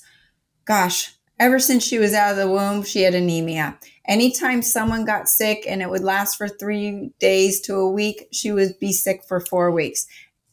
gosh, 0.64 1.14
ever 1.38 1.58
since 1.58 1.84
she 1.84 1.98
was 1.98 2.14
out 2.14 2.32
of 2.32 2.36
the 2.38 2.48
womb, 2.48 2.82
she 2.82 3.02
had 3.02 3.14
anemia. 3.14 3.78
Anytime 4.12 4.60
someone 4.60 5.06
got 5.06 5.26
sick 5.26 5.64
and 5.66 5.80
it 5.80 5.88
would 5.88 6.02
last 6.02 6.36
for 6.36 6.46
three 6.46 7.12
days 7.18 7.62
to 7.62 7.76
a 7.76 7.90
week, 7.90 8.28
she 8.30 8.52
would 8.52 8.78
be 8.78 8.92
sick 8.92 9.22
for 9.26 9.40
four 9.40 9.70
weeks. 9.70 10.06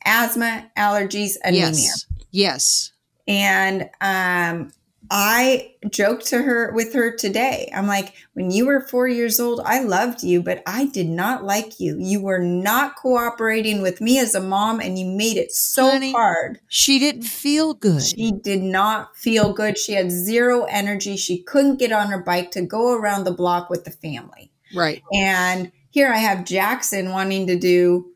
Asthma, 0.06 0.72
allergies, 0.78 1.34
anemia. 1.44 1.72
Yes. 1.72 2.06
Yes. 2.32 2.92
And 3.28 3.90
um, 4.00 4.72
I 5.12 5.74
joked 5.90 6.28
to 6.28 6.42
her 6.42 6.72
with 6.74 6.94
her 6.94 7.16
today. 7.16 7.72
I'm 7.76 7.88
like, 7.88 8.14
when 8.34 8.52
you 8.52 8.68
were 8.68 8.82
four 8.82 9.08
years 9.08 9.40
old, 9.40 9.62
I 9.66 9.82
loved 9.82 10.24
you, 10.24 10.44
but 10.44 10.62
I 10.68 10.86
did 10.86 11.10
not 11.10 11.44
like 11.44 11.80
you. 11.80 11.98
You 12.00 12.22
were 12.22 12.40
not 12.40 12.96
cooperating 12.96 13.82
with 13.82 14.02
me 14.02 14.20
as 14.20 14.36
a 14.36 14.42
mom, 14.42 14.80
and 14.80 15.00
you 15.00 15.06
made 15.06 15.38
it 15.38 15.52
so 15.52 15.90
Honey. 15.90 16.12
hard. 16.12 16.60
She 16.68 17.00
didn't 17.00 17.24
feel 17.24 17.74
good. 17.74 18.04
She 18.04 18.32
did 18.32 18.62
not 18.62 19.16
feel 19.18 19.52
good. 19.54 19.78
She 19.78 19.94
had 19.94 20.12
zero 20.12 20.66
energy. 20.66 21.18
She 21.18 21.42
couldn't 21.42 21.78
get 21.78 21.92
on 21.92 22.08
her 22.08 22.22
bike 22.22 22.52
to 22.52 22.62
go 22.62 22.94
around 22.94 23.24
the 23.24 23.32
block 23.34 23.70
with 23.70 23.86
the 23.86 23.92
family. 23.92 24.52
right. 24.76 25.02
And 25.14 25.72
here 25.90 26.12
I 26.14 26.18
have 26.18 26.46
Jackson 26.46 27.10
wanting 27.10 27.48
to 27.48 27.58
do 27.58 28.12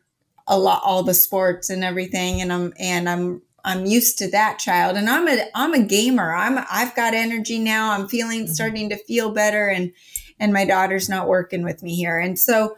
a 0.46 0.58
lot 0.58 0.82
all 0.84 1.02
the 1.02 1.14
sports 1.14 1.70
and 1.70 1.82
everything 1.82 2.42
and 2.42 2.52
I'm 2.52 2.72
and 2.78 3.08
I'm 3.08 3.40
I'm 3.64 3.86
used 3.86 4.18
to 4.18 4.30
that 4.30 4.58
child 4.58 4.96
and 4.96 5.08
I'm 5.08 5.26
a 5.28 5.48
I'm 5.54 5.74
a 5.74 5.82
gamer. 5.82 6.32
I'm 6.34 6.64
I've 6.70 6.94
got 6.94 7.14
energy 7.14 7.58
now. 7.58 7.92
I'm 7.92 8.08
feeling 8.08 8.46
starting 8.46 8.88
to 8.90 8.96
feel 8.96 9.30
better 9.32 9.68
and 9.68 9.92
and 10.38 10.52
my 10.52 10.64
daughter's 10.64 11.08
not 11.08 11.28
working 11.28 11.62
with 11.64 11.82
me 11.82 11.94
here. 11.94 12.18
And 12.18 12.38
so 12.38 12.76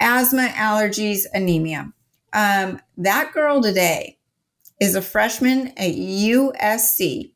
asthma, 0.00 0.48
allergies, 0.54 1.20
anemia. 1.34 1.92
Um, 2.32 2.80
that 2.96 3.32
girl 3.32 3.60
today 3.60 4.18
is 4.80 4.94
a 4.94 5.02
freshman 5.02 5.68
at 5.76 5.94
USC 5.94 7.32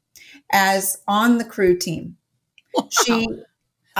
as 0.52 0.98
on 1.06 1.38
the 1.38 1.44
crew 1.44 1.76
team. 1.76 2.16
She 2.90 3.10
don't 3.12 3.36
know- 3.36 3.42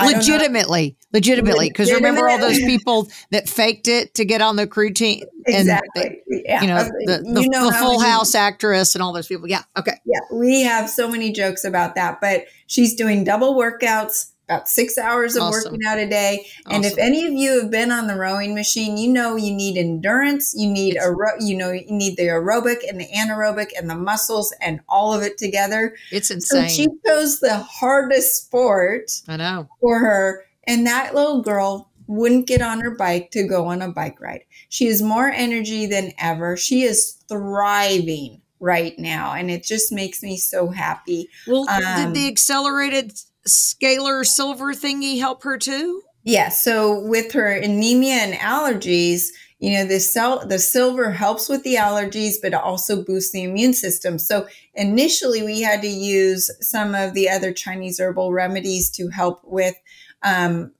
legitimately, 0.05 0.95
legitimately, 1.13 1.69
because 1.69 1.91
remember 1.91 2.29
all 2.29 2.37
those 2.37 2.59
people 2.59 3.07
that 3.31 3.49
faked 3.49 3.87
it 3.87 4.13
to 4.15 4.25
get 4.25 4.41
on 4.41 4.55
the 4.55 4.67
crew 4.67 4.91
team, 4.91 5.23
and 5.45 5.55
exactly. 5.55 6.21
yeah. 6.27 6.61
you 6.61 6.67
know 6.67 6.83
the, 6.83 7.23
the, 7.33 7.41
you 7.41 7.49
know 7.49 7.65
the 7.65 7.77
Full 7.77 7.99
House 7.99 8.35
actress 8.35 8.95
and 8.95 9.01
all 9.01 9.13
those 9.13 9.27
people. 9.27 9.47
Yeah, 9.47 9.63
okay. 9.77 9.99
Yeah, 10.05 10.19
we 10.31 10.61
have 10.63 10.89
so 10.89 11.09
many 11.09 11.31
jokes 11.31 11.63
about 11.63 11.95
that, 11.95 12.21
but 12.21 12.45
she's 12.67 12.95
doing 12.95 13.23
double 13.23 13.55
workouts, 13.55 14.31
about 14.49 14.67
six 14.69 14.97
hours 14.97 15.35
of 15.35 15.43
Awesome. 15.43 15.73
working 15.73 15.85
out 15.87 15.97
a 15.99 16.07
day. 16.07 16.45
And 16.69 16.85
if 16.85 16.97
any 16.97 17.25
of 17.27 17.33
you 17.33 17.59
have 17.61 17.69
been 17.69 17.91
on 17.91 18.07
the 18.07 18.15
rowing 18.15 18.55
machine, 18.55 18.95
you 18.97 19.09
know 19.11 19.35
you 19.35 19.53
need 19.53 19.77
endurance, 19.77 20.53
you 20.55 20.69
need 20.69 20.91
It's- 20.95 21.05
aero- 21.05 21.37
you 21.39 21.57
know 21.57 21.71
you 21.71 21.83
need 21.89 22.15
the 22.15 22.23
aerobic 22.27 22.77
and 22.87 22.99
the 22.99 23.07
anaerobic 23.07 23.71
and 23.77 23.89
the 23.89 23.95
muscles 23.95 24.53
and 24.61 24.79
all 24.87 25.13
of 25.13 25.21
it 25.21 25.37
together. 25.37 25.95
It's 26.11 26.29
So 26.29 26.35
insane. 26.35 26.69
she 26.69 26.87
chose 27.05 27.39
the 27.39 27.57
hardest 27.57 28.45
sport 28.45 29.11
I 29.27 29.35
know. 29.35 29.67
for 29.81 29.99
her, 29.99 30.45
and 30.65 30.87
that 30.87 31.13
little 31.13 31.41
girl 31.41 31.89
wouldn't 32.07 32.47
get 32.47 32.61
on 32.61 32.79
her 32.79 32.91
bike 32.91 33.31
to 33.31 33.43
go 33.43 33.65
on 33.65 33.81
a 33.81 33.91
bike 33.91 34.21
ride. 34.21 34.43
She 34.69 34.85
has 34.85 35.01
more 35.01 35.27
energy 35.29 35.85
than 35.87 36.13
ever. 36.17 36.55
She 36.55 36.83
is 36.83 37.17
thriving 37.27 38.41
right 38.61 38.97
now, 38.97 39.33
and 39.33 39.51
it 39.51 39.61
just 39.63 39.91
makes 39.91 40.23
me 40.23 40.37
so 40.37 40.69
happy. 40.69 41.27
Well, 41.45 41.67
Um, 41.69 42.13
did 42.13 42.13
the 42.13 42.27
accelerated 42.27 43.11
scalar 43.47 44.25
silver 44.25 44.73
thingy 44.73 45.19
help 45.19 45.43
her 45.43 45.57
too? 45.57 46.01
Yeah, 46.23 46.49
so 46.49 46.99
with 47.07 47.31
her 47.31 47.51
anemia 47.51 48.15
and 48.15 48.33
allergies, 48.33 49.27
you 49.59 49.73
know, 49.73 49.85
the 49.85 49.99
cell 49.99 50.45
the 50.45 50.59
silver 50.59 51.11
helps 51.11 51.49
with 51.49 51.63
the 51.63 51.75
allergies, 51.75 52.35
but 52.41 52.53
it 52.53 52.59
also 52.59 53.03
boosts 53.03 53.31
the 53.31 53.43
immune 53.43 53.73
system. 53.73 54.19
So 54.19 54.47
initially 54.75 55.41
we 55.41 55.61
had 55.61 55.81
to 55.81 55.87
use 55.87 56.51
some 56.61 56.93
of 56.93 57.13
the 57.13 57.29
other 57.29 57.51
Chinese 57.51 57.99
herbal 57.99 58.33
remedies 58.33 58.89
to 58.91 59.09
help 59.09 59.41
with 59.43 59.75
um, 60.21 60.71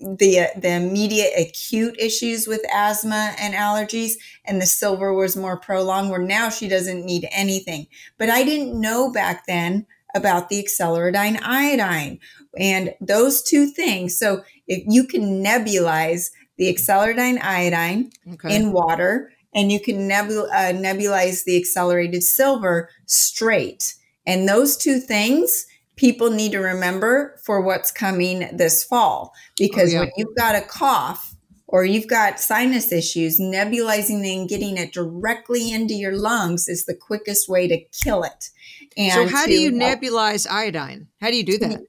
the 0.00 0.48
the 0.56 0.72
immediate 0.72 1.32
acute 1.38 1.94
issues 1.98 2.46
with 2.46 2.62
asthma 2.72 3.34
and 3.38 3.54
allergies 3.54 4.12
and 4.46 4.60
the 4.60 4.66
silver 4.66 5.12
was 5.12 5.36
more 5.36 5.58
prolonged 5.58 6.10
where 6.10 6.22
now 6.22 6.48
she 6.48 6.68
doesn't 6.68 7.04
need 7.04 7.28
anything 7.30 7.86
but 8.16 8.30
i 8.30 8.42
didn't 8.42 8.80
know 8.80 9.12
back 9.12 9.46
then 9.46 9.86
about 10.14 10.48
the 10.48 10.58
acceleradine 10.62 11.38
iodine 11.42 12.18
and 12.58 12.94
those 13.00 13.42
two 13.42 13.66
things 13.66 14.18
so 14.18 14.42
if 14.66 14.82
you 14.88 15.04
can 15.04 15.42
nebulize 15.42 16.30
the 16.58 16.68
acceleradine 16.68 17.38
iodine 17.42 18.10
Okay. 18.34 18.54
in 18.56 18.72
water 18.72 19.32
and 19.54 19.72
you 19.72 19.80
can 19.80 20.08
nebul- 20.08 20.48
uh, 20.52 20.72
nebulize 20.72 21.44
the 21.44 21.56
accelerated 21.56 22.22
silver 22.22 22.88
straight. 23.06 23.94
And 24.26 24.48
those 24.48 24.76
two 24.76 25.00
things 25.00 25.66
people 25.96 26.30
need 26.30 26.52
to 26.52 26.58
remember 26.60 27.36
for 27.44 27.60
what's 27.60 27.90
coming 27.90 28.48
this 28.56 28.84
fall 28.84 29.32
because 29.58 29.90
Oh, 29.90 29.94
yeah. 29.94 30.00
when 30.00 30.10
you've 30.16 30.36
got 30.36 30.54
a 30.54 30.60
cough 30.60 31.34
or 31.66 31.84
you've 31.84 32.06
got 32.06 32.38
sinus 32.40 32.92
issues, 32.92 33.40
nebulizing 33.40 34.24
and 34.30 34.48
getting 34.48 34.76
it 34.76 34.92
directly 34.92 35.72
into 35.72 35.94
your 35.94 36.16
lungs 36.16 36.68
is 36.68 36.84
the 36.84 36.94
quickest 36.94 37.48
way 37.48 37.66
to 37.68 37.78
kill 38.04 38.22
it. 38.22 38.50
And 38.96 39.12
so 39.12 39.26
how 39.36 39.46
do 39.46 39.52
you 39.52 39.76
help- 39.78 40.00
nebulize 40.00 40.46
iodine? 40.50 41.08
How 41.20 41.30
do 41.30 41.36
you 41.36 41.44
do 41.44 41.58
that? 41.58 41.80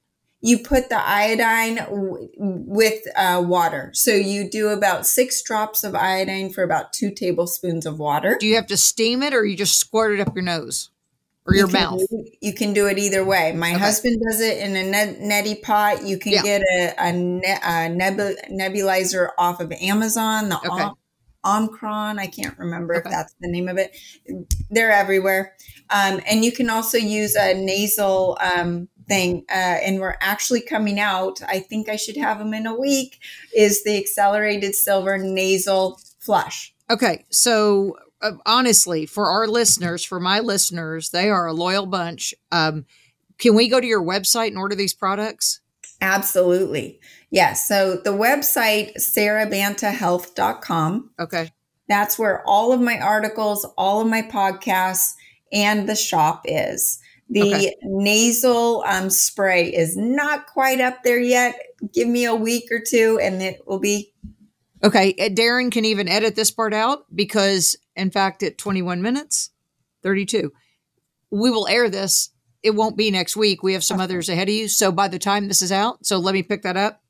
you 0.44 0.58
put 0.58 0.88
the 0.88 0.98
iodine 1.00 1.76
w- 1.76 2.28
with 2.36 3.00
uh, 3.14 3.40
water. 3.46 3.90
So 3.94 4.10
you 4.12 4.50
do 4.50 4.70
about 4.70 5.06
six 5.06 5.40
drops 5.40 5.84
of 5.84 5.94
iodine 5.94 6.50
for 6.52 6.64
about 6.64 6.92
two 6.92 7.12
tablespoons 7.12 7.86
of 7.86 8.00
water. 8.00 8.36
Do 8.40 8.48
you 8.48 8.56
have 8.56 8.66
to 8.66 8.76
steam 8.76 9.22
it 9.22 9.34
or 9.34 9.44
you 9.44 9.56
just 9.56 9.78
squirt 9.78 10.18
it 10.18 10.20
up 10.20 10.34
your 10.34 10.42
nose 10.42 10.90
or 11.46 11.54
You 11.54 11.60
your 11.60 11.68
mouth? 11.68 12.00
do- 12.10 12.24
You 12.40 12.54
can 12.54 12.72
do 12.72 12.88
it 12.88 12.98
either 12.98 13.24
way. 13.24 13.52
My 13.52 13.70
Okay. 13.70 13.78
husband 13.78 14.20
does 14.28 14.40
it 14.40 14.58
in 14.58 14.74
a 14.74 14.82
net, 14.82 15.20
neti 15.20 15.62
pot. 15.62 16.02
You 16.04 16.18
can 16.18 16.32
Yeah. 16.32 16.42
get 16.42 16.62
a, 16.62 16.94
a, 16.98 17.12
ne- 17.12 17.58
a 17.62 17.88
nebu- 17.88 18.34
nebulizer 18.50 19.28
off 19.38 19.60
of 19.60 19.70
Amazon. 19.70 20.48
The 20.48 20.56
Okay. 20.58 20.68
Om- 20.68 20.96
Omcron, 21.44 22.18
I 22.20 22.26
can't 22.28 22.56
remember 22.58 22.96
Okay. 22.96 23.08
if 23.08 23.12
that's 23.12 23.34
the 23.40 23.48
name 23.48 23.68
of 23.68 23.76
it. 23.78 23.96
They're 24.70 24.90
everywhere. 24.92 25.54
Um, 25.92 26.20
and 26.26 26.44
you 26.44 26.50
can 26.52 26.68
also 26.70 26.98
use 26.98 27.36
a 27.36 27.54
nasal 27.54 28.38
um, 28.40 28.88
thing. 29.06 29.44
Uh, 29.50 29.54
and 29.54 30.00
we're 30.00 30.16
actually 30.20 30.62
coming 30.62 30.98
out. 30.98 31.40
I 31.46 31.60
think 31.60 31.88
I 31.88 31.94
should 31.96 32.16
have 32.16 32.38
them 32.38 32.52
in 32.54 32.66
a 32.66 32.74
week. 32.74 33.20
Is 33.54 33.84
the 33.84 33.98
accelerated 33.98 34.74
silver 34.74 35.18
nasal 35.18 36.00
flush? 36.18 36.74
Okay, 36.90 37.24
so 37.30 37.96
uh, 38.22 38.32
honestly, 38.46 39.04
for 39.06 39.28
our 39.28 39.46
listeners, 39.46 40.04
for 40.04 40.18
my 40.20 40.40
listeners, 40.40 41.10
they 41.10 41.30
are 41.30 41.46
a 41.46 41.52
loyal 41.52 41.86
bunch. 41.86 42.34
Um, 42.50 42.86
can 43.38 43.54
we 43.54 43.68
go 43.68 43.80
to 43.80 43.86
your 43.86 44.02
website 44.02 44.48
and 44.48 44.58
order 44.58 44.74
these 44.74 44.94
products? 44.94 45.60
Absolutely. 46.00 46.98
Yes. 47.30 47.68
So 47.68 47.96
the 47.96 48.10
website, 48.10 48.96
sarabantahealth.com. 48.96 51.10
Okay, 51.18 51.50
That's 51.88 52.18
where 52.18 52.42
all 52.46 52.72
of 52.72 52.80
my 52.80 52.98
articles, 52.98 53.66
all 53.76 54.00
of 54.00 54.08
my 54.08 54.22
podcasts, 54.22 55.12
and 55.52 55.88
the 55.88 55.94
shop 55.96 56.42
is. 56.46 56.98
The 57.30 57.42
Okay. 57.42 57.76
nasal 57.82 58.82
um, 58.86 59.08
spray 59.10 59.72
is 59.72 59.96
not 59.96 60.46
quite 60.46 60.80
up 60.80 61.02
there 61.02 61.20
yet. 61.20 61.58
Give 61.92 62.08
me 62.08 62.24
a 62.24 62.34
week 62.34 62.64
or 62.70 62.80
two 62.86 63.18
and 63.22 63.42
it 63.42 63.66
will 63.66 63.78
be. 63.78 64.12
okay. 64.84 65.14
uh, 65.18 65.28
Darren 65.30 65.70
can 65.72 65.84
even 65.84 66.08
edit 66.08 66.34
this 66.36 66.50
part 66.50 66.74
out 66.74 67.04
because, 67.14 67.76
in 67.96 68.10
fact, 68.10 68.42
at 68.42 68.58
21 68.58 69.00
minutes, 69.02 69.50
32, 70.02 70.52
we 71.30 71.50
will 71.50 71.66
air 71.68 71.88
this. 71.88 72.30
It 72.62 72.74
won't 72.74 72.96
be 72.96 73.10
next 73.10 73.36
week. 73.36 73.62
We 73.62 73.72
have 73.72 73.84
some 73.84 74.00
others 74.00 74.28
ahead 74.28 74.48
of 74.48 74.54
you. 74.54 74.68
So 74.68 74.92
by 74.92 75.08
the 75.08 75.18
time 75.18 75.48
this 75.48 75.62
is 75.62 75.72
out, 75.72 76.04
so 76.06 76.18
let 76.18 76.34
me 76.34 76.42
pick 76.42 76.62
that 76.62 76.76
up. 76.76 77.01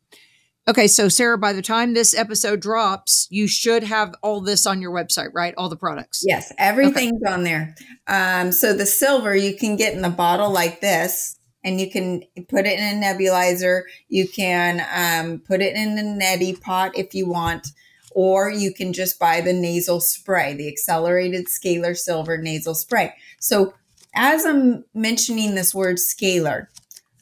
Okay, 0.68 0.87
so 0.87 1.09
Sara, 1.09 1.37
by 1.37 1.53
the 1.53 1.62
time 1.62 1.92
this 1.92 2.14
episode 2.14 2.61
drops, 2.61 3.27
you 3.31 3.48
should 3.48 3.83
have 3.83 4.14
all 4.22 4.40
this 4.40 4.64
on 4.64 4.81
your 4.81 4.92
website, 4.92 5.31
right? 5.35 5.55
All 5.57 5.68
the 5.68 5.77
products. 5.77 6.22
Yes, 6.25 6.53
everything's 6.57 7.22
on 7.27 7.42
there. 7.42 7.75
Um, 8.07 8.53
so 8.53 8.72
the 8.72 8.87
silver 8.87 9.35
you 9.35 9.57
can 9.57 9.75
get 9.77 9.92
in 9.92 10.03
the 10.03 10.11
bottle 10.11 10.51
like 10.51 10.81
this. 10.81 11.38
And 11.64 11.81
you 11.81 11.90
can 11.90 12.22
put 12.48 12.66
it 12.66 12.79
in 12.79 13.03
a 13.03 13.07
nebulizer. 13.07 13.83
You 14.09 14.27
can 14.27 14.85
um, 14.92 15.38
put 15.38 15.61
it 15.61 15.77
in 15.77 15.96
a 15.96 16.03
neti 16.03 16.61
pot 16.61 16.98
if 16.98 17.14
you 17.14 17.29
want, 17.29 17.68
or 18.11 18.51
you 18.51 18.75
can 18.75 18.92
just 18.92 19.18
buy 19.20 19.40
the 19.40 19.53
nasal 19.53 20.01
spray, 20.01 20.55
the 20.55 20.66
accelerated 20.66 21.46
scalar 21.46 21.96
silver 21.96 22.37
nasal 22.37 22.75
spray. 22.75 23.14
So, 23.38 23.75
as 24.14 24.44
I'm 24.44 24.85
mentioning 24.92 25.55
this 25.55 25.72
word 25.72 25.98
scalar, 25.98 26.66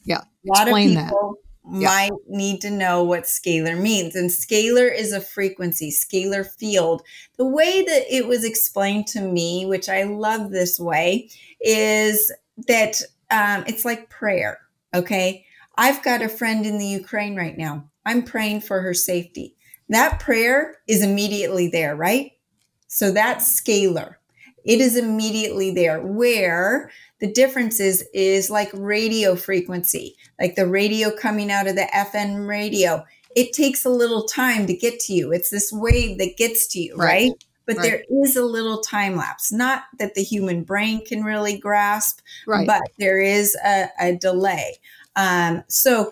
Yeah, 0.05 0.21
a 0.21 0.25
lot 0.45 0.67
explain 0.67 0.97
of 0.97 1.03
people, 1.03 1.35
a 1.37 1.50
yeah. 1.71 1.87
might 1.87 2.11
need 2.27 2.61
to 2.61 2.69
know 2.69 3.03
what 3.03 3.23
scalar 3.23 3.79
means. 3.79 4.15
And 4.15 4.29
scalar 4.29 4.93
is 4.93 5.13
a 5.13 5.21
frequency, 5.21 5.91
scalar 5.91 6.45
field. 6.45 7.01
The 7.37 7.45
way 7.45 7.83
that 7.83 8.03
it 8.09 8.27
was 8.27 8.43
explained 8.43 9.07
to 9.07 9.21
me, 9.21 9.65
which 9.65 9.89
I 9.89 10.03
love 10.03 10.51
this 10.51 10.79
way, 10.79 11.29
is 11.59 12.31
that 12.67 13.01
um, 13.29 13.63
it's 13.67 13.85
like 13.85 14.09
prayer. 14.09 14.59
Okay. 14.93 15.45
I've 15.77 16.03
got 16.03 16.21
a 16.21 16.29
friend 16.29 16.65
in 16.65 16.77
the 16.77 16.85
Ukraine 16.85 17.35
right 17.35 17.57
now. 17.57 17.89
I'm 18.05 18.23
praying 18.23 18.61
for 18.61 18.81
her 18.81 18.93
safety. 18.93 19.55
That 19.89 20.19
prayer 20.19 20.77
is 20.87 21.03
immediately 21.03 21.67
there, 21.67 21.95
right? 21.95 22.31
So 22.87 23.11
that's 23.11 23.61
scalar. 23.61 24.15
It 24.63 24.79
is 24.79 24.97
immediately 24.97 25.71
there. 25.71 26.01
Where 26.01 26.91
the 27.21 27.31
difference 27.31 27.79
is, 27.79 28.03
is 28.13 28.49
like 28.49 28.69
radio 28.73 29.35
frequency, 29.35 30.17
like 30.39 30.55
the 30.55 30.67
radio 30.67 31.15
coming 31.15 31.51
out 31.51 31.67
of 31.67 31.75
the 31.75 31.87
FM 31.95 32.47
radio. 32.47 33.05
It 33.35 33.53
takes 33.53 33.85
a 33.85 33.89
little 33.89 34.23
time 34.23 34.65
to 34.65 34.73
get 34.73 34.99
to 35.01 35.13
you. 35.13 35.31
It's 35.31 35.51
this 35.51 35.71
wave 35.71 36.17
that 36.17 36.35
gets 36.35 36.67
to 36.69 36.79
you, 36.79 36.95
right? 36.95 37.29
right? 37.29 37.43
But 37.67 37.77
right. 37.77 37.83
there 37.83 38.03
is 38.23 38.35
a 38.35 38.43
little 38.43 38.81
time 38.81 39.15
lapse. 39.15 39.51
Not 39.51 39.83
that 39.99 40.15
the 40.15 40.23
human 40.23 40.63
brain 40.63 41.05
can 41.05 41.23
really 41.23 41.57
grasp, 41.57 42.19
right. 42.47 42.65
but 42.65 42.81
there 42.97 43.21
is 43.21 43.55
a, 43.63 43.87
a 43.99 44.15
delay. 44.17 44.77
Um, 45.15 45.63
so 45.67 46.11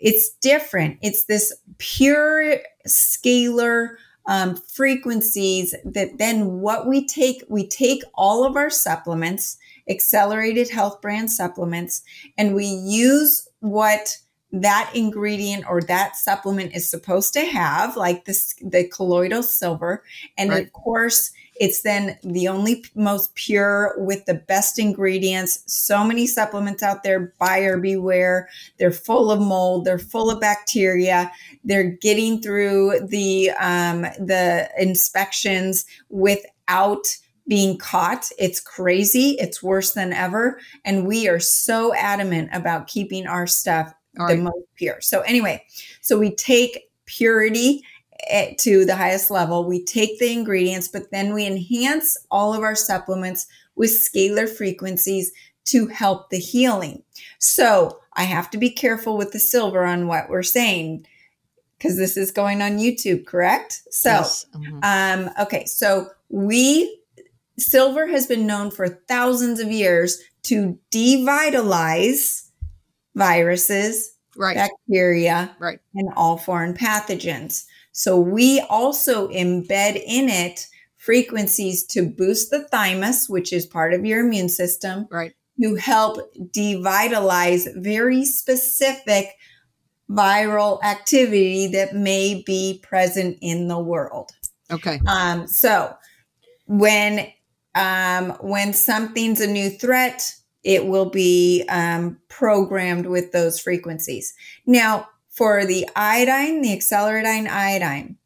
it's 0.00 0.30
different. 0.40 0.98
It's 1.02 1.24
this 1.24 1.54
pure 1.78 2.58
scalar 2.86 3.96
um, 4.26 4.56
frequencies 4.56 5.74
that 5.84 6.18
then 6.18 6.60
what 6.60 6.86
we 6.86 7.06
take, 7.06 7.44
we 7.48 7.66
take 7.66 8.02
all 8.14 8.44
of 8.44 8.56
our 8.56 8.70
supplements, 8.70 9.56
accelerated 9.88 10.70
health 10.70 11.00
brand 11.00 11.30
supplements, 11.30 12.02
and 12.36 12.54
we 12.54 12.66
use 12.66 13.48
what 13.60 14.18
that 14.50 14.90
ingredient 14.94 15.64
or 15.68 15.82
that 15.82 16.16
supplement 16.16 16.74
is 16.74 16.88
supposed 16.88 17.34
to 17.34 17.44
have, 17.44 17.96
like 17.96 18.24
this, 18.24 18.54
the 18.62 18.88
colloidal 18.88 19.42
silver. 19.42 20.02
And 20.38 20.50
right. 20.50 20.64
of 20.64 20.72
course, 20.72 21.32
it's 21.60 21.82
then 21.82 22.18
the 22.22 22.48
only 22.48 22.84
most 22.94 23.34
pure 23.34 23.94
with 23.98 24.24
the 24.24 24.34
best 24.34 24.78
ingredients. 24.78 25.62
So 25.66 26.02
many 26.02 26.26
supplements 26.26 26.82
out 26.82 27.02
there, 27.02 27.34
buyer 27.38 27.76
beware. 27.76 28.48
They're 28.78 28.90
full 28.90 29.30
of 29.30 29.40
mold. 29.40 29.84
They're 29.84 29.98
full 29.98 30.30
of 30.30 30.40
bacteria. 30.40 31.30
They're 31.64 31.90
getting 31.90 32.40
through 32.40 33.06
the 33.08 33.50
um, 33.60 34.02
the 34.02 34.70
inspections 34.78 35.84
without 36.08 37.06
being 37.48 37.78
caught. 37.78 38.26
It's 38.38 38.60
crazy. 38.60 39.30
It's 39.40 39.62
worse 39.62 39.92
than 39.94 40.12
ever. 40.12 40.60
And 40.84 41.06
we 41.06 41.28
are 41.28 41.40
so 41.40 41.94
adamant 41.94 42.50
about 42.52 42.86
keeping 42.86 43.26
our 43.26 43.46
stuff 43.46 43.92
the 44.14 44.36
most 44.36 44.66
pure. 44.76 45.00
So 45.00 45.20
anyway, 45.20 45.64
so 46.00 46.18
we 46.18 46.34
take 46.34 46.90
purity 47.06 47.82
to 48.58 48.84
the 48.84 48.96
highest 48.96 49.30
level. 49.30 49.64
We 49.64 49.84
take 49.84 50.18
the 50.18 50.32
ingredients, 50.32 50.88
but 50.88 51.10
then 51.10 51.32
we 51.32 51.46
enhance 51.46 52.16
all 52.30 52.52
of 52.52 52.62
our 52.62 52.74
supplements 52.74 53.46
with 53.76 53.90
scalar 53.90 54.48
frequencies 54.48 55.32
to 55.66 55.86
help 55.86 56.30
the 56.30 56.38
healing. 56.38 57.02
So 57.38 58.00
I 58.14 58.24
have 58.24 58.50
to 58.50 58.58
be 58.58 58.70
careful 58.70 59.16
with 59.16 59.32
the 59.32 59.38
silver 59.38 59.84
on 59.84 60.08
what 60.08 60.28
we're 60.28 60.42
saying 60.42 61.06
because 61.78 61.96
this 61.96 62.16
is 62.16 62.32
going 62.32 62.60
on 62.60 62.78
YouTube, 62.78 63.24
correct? 63.24 63.82
So, 63.90 64.10
yes. 64.10 64.46
mm-hmm. 64.54 64.80
um, 64.82 65.30
okay, 65.40 65.64
so 65.66 66.08
we 66.28 66.98
silver 67.58 68.06
has 68.06 68.26
been 68.26 68.46
known 68.46 68.70
for 68.70 68.88
thousands 68.88 69.60
of 69.60 69.70
years 69.70 70.18
to 70.44 70.78
devitalize 70.90 72.48
viruses, 73.14 74.16
right. 74.36 74.56
bacteria, 74.56 75.54
right. 75.58 75.80
and 75.94 76.08
all 76.16 76.38
foreign 76.38 76.74
pathogens. 76.74 77.64
So 77.92 78.18
we 78.18 78.60
also 78.70 79.28
embed 79.28 80.02
in 80.06 80.28
it 80.28 80.66
frequencies 80.96 81.84
to 81.86 82.08
boost 82.08 82.50
the 82.50 82.64
thymus, 82.68 83.28
which 83.28 83.52
is 83.52 83.66
part 83.66 83.94
of 83.94 84.04
your 84.04 84.20
immune 84.20 84.48
system, 84.48 85.06
right? 85.10 85.32
To 85.60 85.74
help 85.74 86.18
devitalize 86.54 87.66
very 87.82 88.24
specific 88.24 89.34
viral 90.10 90.82
activity 90.82 91.66
that 91.68 91.94
may 91.94 92.42
be 92.46 92.80
present 92.82 93.38
in 93.40 93.68
the 93.68 93.78
world. 93.78 94.30
Okay. 94.70 95.00
Um, 95.06 95.46
so 95.46 95.94
when 96.66 97.26
um, 97.74 98.30
when 98.40 98.72
something's 98.72 99.40
a 99.40 99.46
new 99.46 99.70
threat, 99.70 100.34
it 100.64 100.86
will 100.86 101.10
be 101.10 101.64
um, 101.68 102.18
programmed 102.28 103.06
with 103.06 103.32
those 103.32 103.60
frequencies. 103.60 104.34
Now, 104.66 105.08
for 105.30 105.64
the 105.64 105.88
iodine, 105.94 106.62
the 106.62 106.72
acceleradine 106.72 107.48
iodine. 107.48 108.16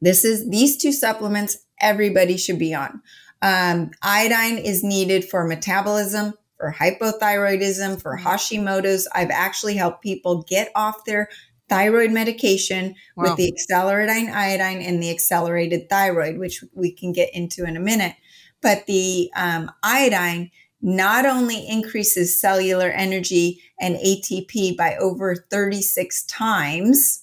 This 0.00 0.24
is 0.24 0.48
these 0.48 0.76
two 0.76 0.92
supplements 0.92 1.58
everybody 1.80 2.36
should 2.36 2.58
be 2.58 2.74
on. 2.74 3.02
Um, 3.42 3.90
iodine 4.02 4.58
is 4.58 4.82
needed 4.82 5.28
for 5.28 5.46
metabolism, 5.46 6.34
for 6.56 6.74
hypothyroidism, 6.78 8.00
for 8.00 8.18
Hashimoto's. 8.18 9.06
I've 9.14 9.30
actually 9.30 9.76
helped 9.76 10.02
people 10.02 10.42
get 10.48 10.70
off 10.74 11.04
their 11.04 11.28
thyroid 11.68 12.12
medication 12.12 12.94
wow. 13.16 13.24
with 13.24 13.36
the 13.36 13.52
acceleradine 13.52 14.32
iodine 14.32 14.80
and 14.80 15.02
the 15.02 15.10
accelerated 15.10 15.90
thyroid, 15.90 16.38
which 16.38 16.64
we 16.72 16.92
can 16.92 17.12
get 17.12 17.34
into 17.34 17.64
in 17.64 17.76
a 17.76 17.80
minute. 17.80 18.14
But 18.62 18.86
the 18.86 19.30
um, 19.36 19.70
iodine 19.82 20.50
not 20.82 21.26
only 21.26 21.66
increases 21.66 22.40
cellular 22.40 22.88
energy 22.90 23.62
and 23.80 23.96
ATP 23.96 24.76
by 24.76 24.96
over 24.96 25.34
36 25.50 26.24
times, 26.24 27.22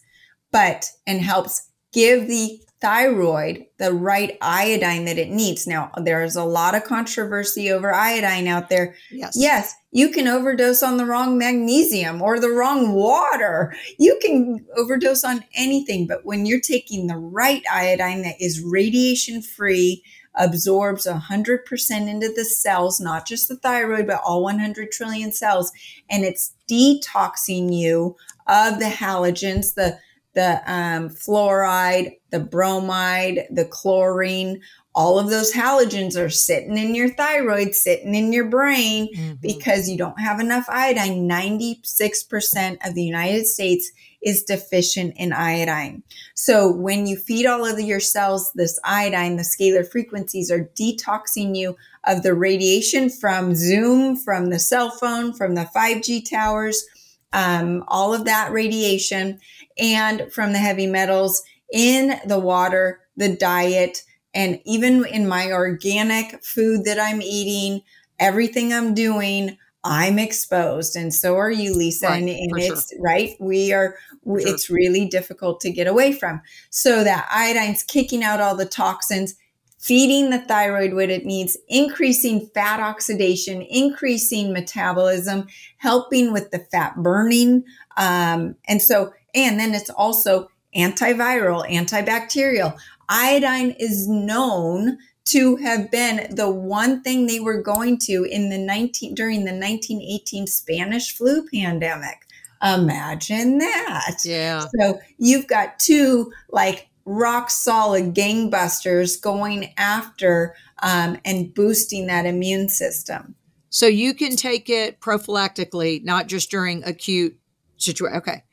but 0.51 0.89
and 1.07 1.21
helps 1.21 1.69
give 1.91 2.27
the 2.27 2.59
thyroid 2.83 3.65
the 3.77 3.93
right 3.93 4.37
iodine 4.41 5.05
that 5.05 5.17
it 5.17 5.29
needs. 5.29 5.65
Now, 5.65 5.89
there's 6.03 6.35
a 6.35 6.43
lot 6.43 6.75
of 6.75 6.83
controversy 6.83 7.71
over 7.71 7.93
iodine 7.93 8.45
out 8.47 8.67
there. 8.67 8.95
Yes. 9.09 9.35
Yes, 9.37 9.73
you 9.91 10.09
can 10.09 10.27
overdose 10.27 10.83
on 10.83 10.97
the 10.97 11.05
wrong 11.05 11.37
magnesium 11.37 12.21
or 12.21 12.41
the 12.41 12.49
wrong 12.49 12.91
water. 12.91 13.73
You 13.97 14.19
can 14.21 14.65
overdose 14.75 15.23
on 15.23 15.45
anything, 15.55 16.07
but 16.07 16.25
when 16.25 16.45
you're 16.45 16.59
taking 16.59 17.07
the 17.07 17.15
right 17.15 17.63
iodine 17.71 18.21
that 18.23 18.35
is 18.41 18.61
radiation 18.61 19.41
free, 19.41 20.03
absorbs 20.35 21.05
100% 21.05 22.09
into 22.09 22.31
the 22.35 22.45
cells, 22.45 22.99
not 22.99 23.27
just 23.27 23.47
the 23.47 23.57
thyroid, 23.57 24.07
but 24.07 24.21
all 24.25 24.43
100 24.43 24.91
trillion 24.91 25.31
cells. 25.31 25.71
And 26.09 26.23
it's 26.23 26.53
detoxing 26.69 27.73
you 27.73 28.15
of 28.47 28.79
the 28.79 28.85
halogens, 28.85 29.75
the 29.75 29.97
the 30.33 30.61
um, 30.65 31.09
fluoride, 31.09 32.17
the 32.31 32.39
bromide, 32.39 33.45
the 33.51 33.65
chlorine, 33.65 34.61
all 34.95 35.17
of 35.17 35.29
those 35.29 35.53
halogens 35.53 36.15
are 36.15 36.29
sitting 36.29 36.77
in 36.77 36.93
your 36.93 37.09
thyroid, 37.09 37.73
sitting 37.73 38.13
in 38.13 38.31
your 38.31 38.45
brain 38.45 39.09
mm-hmm. 39.15 39.33
because 39.41 39.89
you 39.89 39.97
don't 39.97 40.19
have 40.19 40.39
enough 40.39 40.65
iodine. 40.69 41.27
96% 41.27 42.87
of 42.87 42.93
the 42.93 43.03
United 43.03 43.47
States 43.47 43.91
is 44.21 44.43
deficient 44.43 45.15
in 45.17 45.33
iodine. 45.33 46.03
So 46.35 46.71
when 46.71 47.07
you 47.07 47.17
feed 47.17 47.45
all 47.45 47.65
of 47.65 47.79
your 47.79 47.99
cells 47.99 48.51
this 48.53 48.79
iodine, 48.83 49.35
the 49.35 49.43
scalar 49.43 49.89
frequencies 49.89 50.51
are 50.51 50.69
detoxing 50.79 51.55
you 51.55 51.75
of 52.05 52.23
the 52.23 52.33
radiation 52.33 53.09
from 53.09 53.55
Zoom, 53.55 54.15
from 54.15 54.49
the 54.49 54.59
cell 54.59 54.91
phone, 54.91 55.33
from 55.33 55.55
the 55.55 55.69
5G 55.75 56.29
towers, 56.29 56.85
um, 57.33 57.83
all 57.87 58.13
of 58.13 58.25
that 58.25 58.51
radiation, 58.51 59.39
and 59.77 60.31
from 60.31 60.53
the 60.53 60.59
heavy 60.59 60.87
metals 60.87 61.43
in 61.71 62.19
the 62.25 62.39
water, 62.39 63.01
the 63.17 63.35
diet, 63.35 64.03
and 64.33 64.59
even 64.65 65.05
in 65.05 65.27
my 65.27 65.51
organic 65.51 66.43
food 66.43 66.85
that 66.85 66.99
I'm 66.99 67.21
eating, 67.21 67.81
everything 68.19 68.73
I'm 68.73 68.93
doing, 68.93 69.57
I'm 69.83 70.17
exposed, 70.17 70.95
and 70.95 71.13
so 71.13 71.35
are 71.35 71.51
you, 71.51 71.75
Lisa. 71.75 72.07
Right, 72.07 72.21
and, 72.21 72.29
and 72.29 72.59
it's 72.59 72.89
sure. 72.91 73.01
right. 73.01 73.35
We 73.39 73.73
are. 73.73 73.97
Sure. 74.23 74.39
It's 74.39 74.69
really 74.69 75.05
difficult 75.05 75.59
to 75.61 75.71
get 75.71 75.87
away 75.87 76.13
from. 76.13 76.41
So 76.69 77.03
that 77.03 77.27
iodine's 77.29 77.83
kicking 77.83 78.23
out 78.23 78.39
all 78.39 78.55
the 78.55 78.65
toxins, 78.65 79.35
feeding 79.77 80.29
the 80.29 80.39
thyroid 80.39 80.93
what 80.93 81.09
it 81.09 81.25
needs, 81.25 81.57
increasing 81.67 82.49
fat 82.53 82.79
oxidation, 82.79 83.61
increasing 83.63 84.53
metabolism, 84.53 85.47
helping 85.77 86.31
with 86.31 86.51
the 86.51 86.59
fat 86.71 86.95
burning, 87.03 87.65
um, 87.97 88.55
and 88.69 88.81
so 88.81 89.11
and 89.35 89.59
then 89.59 89.73
it's 89.73 89.89
also 89.89 90.49
antiviral, 90.75 91.67
antibacterial. 91.69 92.77
Iodine 93.09 93.71
is 93.79 94.07
known 94.07 94.97
to 95.25 95.55
have 95.57 95.89
been 95.89 96.35
the 96.35 96.49
one 96.49 97.01
thing 97.01 97.25
they 97.25 97.39
were 97.39 97.61
going 97.61 97.97
to 97.97 98.25
in 98.29 98.49
the 98.49 98.57
19 98.57 99.15
during 99.15 99.45
the 99.45 99.51
1918 99.53 100.47
Spanish 100.47 101.15
flu 101.15 101.47
pandemic. 101.47 102.25
Imagine 102.63 103.57
that. 103.57 104.17
Yeah. 104.23 104.65
So 104.79 104.99
you've 105.17 105.47
got 105.47 105.79
two 105.79 106.31
like 106.49 106.89
rock 107.05 107.49
solid 107.49 108.13
gangbusters 108.13 109.21
going 109.21 109.73
after 109.77 110.55
um, 110.81 111.17
and 111.25 111.53
boosting 111.53 112.07
that 112.07 112.25
immune 112.25 112.69
system. 112.69 113.35
So 113.69 113.87
you 113.87 114.13
can 114.13 114.35
take 114.35 114.69
it 114.69 115.01
prophylactically, 115.01 116.03
not 116.03 116.27
just 116.27 116.51
during 116.51 116.83
acute 116.83 117.37
situation. 117.77 118.17
Okay. 118.17 118.43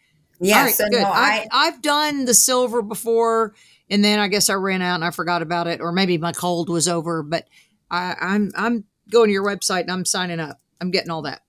Yes. 0.40 0.64
right, 0.64 0.74
so 0.74 0.84
good. 0.88 1.02
no, 1.02 1.08
I, 1.08 1.46
I've 1.52 1.82
done 1.82 2.24
the 2.24 2.32
silver 2.32 2.80
before, 2.80 3.54
and 3.90 4.04
then 4.04 4.18
I 4.18 4.28
guess 4.28 4.48
I 4.48 4.54
ran 4.54 4.82
out 4.82 4.96
and 4.96 5.04
I 5.04 5.10
forgot 5.10 5.42
about 5.42 5.66
it, 5.66 5.80
or 5.80 5.92
maybe 5.92 6.16
my 6.18 6.32
cold 6.32 6.68
was 6.68 6.88
over. 6.88 7.22
But 7.22 7.48
I, 7.90 8.14
I'm 8.20 8.52
I'm 8.56 8.84
going 9.10 9.28
to 9.28 9.32
your 9.32 9.44
website 9.44 9.82
and 9.82 9.90
I'm 9.90 10.04
signing 10.04 10.40
up. 10.40 10.60
I'm 10.80 10.90
getting 10.90 11.10
all 11.10 11.22
that. 11.22 11.42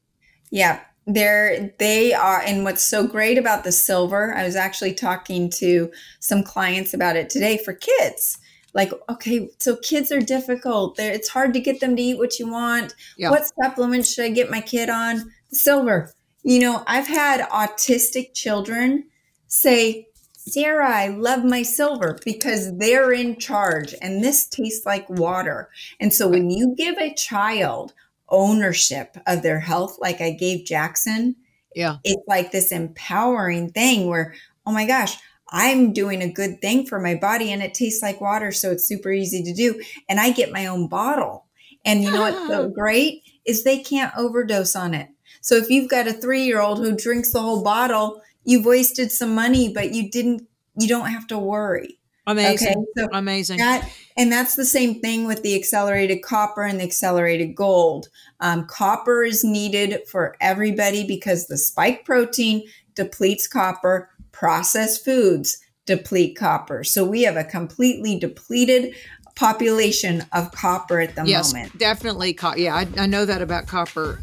Yeah, 0.50 0.82
they're 1.06 1.74
they 1.80 2.14
are 2.14 2.42
and 2.42 2.64
what's 2.64 2.84
so 2.84 3.08
great 3.08 3.38
about 3.38 3.64
the 3.64 3.72
silver, 3.72 4.34
I 4.34 4.44
was 4.44 4.56
actually 4.56 4.94
talking 4.94 5.50
to 5.52 5.92
some 6.20 6.44
clients 6.44 6.94
about 6.94 7.16
it 7.16 7.30
today 7.30 7.58
for 7.58 7.74
kids. 7.74 8.38
Like, 8.74 8.94
okay, 9.10 9.50
so 9.60 9.76
kids 9.76 10.12
are 10.14 10.22
difficult. 10.22 10.96
They're, 10.96 11.12
it's 11.12 11.28
hard 11.28 11.54
to 11.54 11.60
get 11.60 11.82
them 11.82 11.96
to 11.96 12.02
eat 12.02 12.18
what 12.18 12.40
you 12.40 12.50
want. 12.50 12.96
Yeah. 13.18 13.30
What 13.30 13.52
supplements 13.62 14.14
should 14.14 14.24
I 14.24 14.30
get 14.30 14.50
my 14.50 14.62
kid 14.62 14.90
on? 14.90 15.30
The 15.50 15.58
silver. 15.58 16.14
You 16.44 16.60
know, 16.60 16.84
I've 16.88 17.08
had 17.08 17.42
autistic 17.50 18.34
children 18.34 19.06
say, 19.48 20.08
Sara, 20.48 20.90
I 20.90 21.08
love 21.10 21.44
my 21.44 21.62
silver 21.62 22.18
because 22.26 22.76
they're 22.78 23.12
in 23.12 23.38
charge 23.38 23.94
and 24.02 24.24
this 24.24 24.48
tastes 24.48 24.86
like 24.86 25.08
water. 25.10 25.70
And 26.00 26.12
so 26.14 26.28
when 26.28 26.50
you 26.50 26.74
give 26.76 26.98
a 26.98 27.14
child 27.14 27.94
ownership 28.30 29.18
of 29.28 29.44
their 29.44 29.60
health, 29.60 29.98
like 30.00 30.20
I 30.20 30.32
gave 30.32 30.66
Jackson, 30.66 31.36
Yeah. 31.76 31.98
it's 32.04 32.24
like 32.28 32.52
this 32.52 32.72
empowering 32.72 33.70
thing 33.72 34.08
where, 34.08 34.34
oh 34.66 34.72
my 34.72 34.88
gosh, 34.88 35.18
I'm 35.50 35.94
doing 35.94 36.22
a 36.22 36.32
good 36.32 36.60
thing 36.62 36.86
for 36.88 37.00
my 37.00 37.16
body 37.16 37.52
and 37.52 37.62
it 37.62 37.74
tastes 37.74 38.02
like 38.02 38.20
water. 38.22 38.52
So 38.52 38.72
it's 38.72 38.86
super 38.86 39.12
easy 39.12 39.44
to 39.44 39.54
do. 39.54 39.82
And 40.10 40.20
I 40.20 40.32
get 40.32 40.52
my 40.52 40.66
own 40.66 40.88
bottle. 40.88 41.46
And 41.86 42.04
you 42.04 42.12
know 42.12 42.22
what's 42.22 42.48
so 42.48 42.70
great 42.76 43.24
is 43.46 43.64
they 43.64 43.80
can't 43.80 44.14
overdose 44.18 44.76
on 44.76 44.94
it. 44.94 45.10
So 45.42 45.56
if 45.56 45.70
you've 45.70 45.90
got 45.90 46.08
a 46.08 46.14
three 46.14 46.44
year 46.44 46.62
old 46.62 46.80
who 46.80 46.96
drinks 46.96 47.32
the 47.32 47.42
whole 47.42 47.64
bottle, 47.64 48.22
you've 48.44 48.66
wasted 48.66 49.12
some 49.12 49.36
money, 49.36 49.72
but 49.74 49.94
you 49.94 50.10
didn't, 50.10 50.48
you 50.78 50.88
don't 50.88 51.10
have 51.10 51.28
to 51.28 51.38
worry. 51.38 52.00
Amazing. 52.28 52.68
Okay. 52.68 52.86
So 52.98 53.08
Amazing. 53.14 53.58
that 53.58 53.90
and 54.16 54.32
that's 54.32 54.56
the 54.56 54.66
same 54.66 55.02
thing 55.02 55.26
with 55.26 55.42
the 55.42 55.56
accelerated 55.56 56.22
copper 56.22 56.62
and 56.62 56.80
the 56.80 56.84
accelerated 56.84 57.56
gold. 57.56 58.10
Um, 58.40 58.68
copper 58.68 59.24
is 59.24 59.44
needed 59.44 60.08
for 60.08 60.36
everybody 60.40 61.06
because 61.06 61.48
the 61.48 61.58
spike 61.58 62.06
protein 62.06 62.68
depletes 62.96 63.48
copper. 63.48 64.10
Processed 64.32 65.04
foods 65.04 65.58
deplete 65.86 66.38
copper. 66.38 66.84
So 66.84 67.04
we 67.04 67.24
have 67.24 67.36
a 67.38 67.44
completely 67.44 68.18
depleted 68.18 68.96
population 69.36 70.24
of 70.32 70.52
copper 70.52 71.00
at 71.00 71.16
the 71.16 71.24
yes, 71.26 71.54
moment. 71.54 71.78
definitely. 71.78 72.34
Co- 72.34 72.56
yeah, 72.56 72.76
I, 72.76 72.88
I 72.98 73.06
know 73.08 73.26
that 73.26 73.42
about 73.42 73.68
copper. 73.68 74.20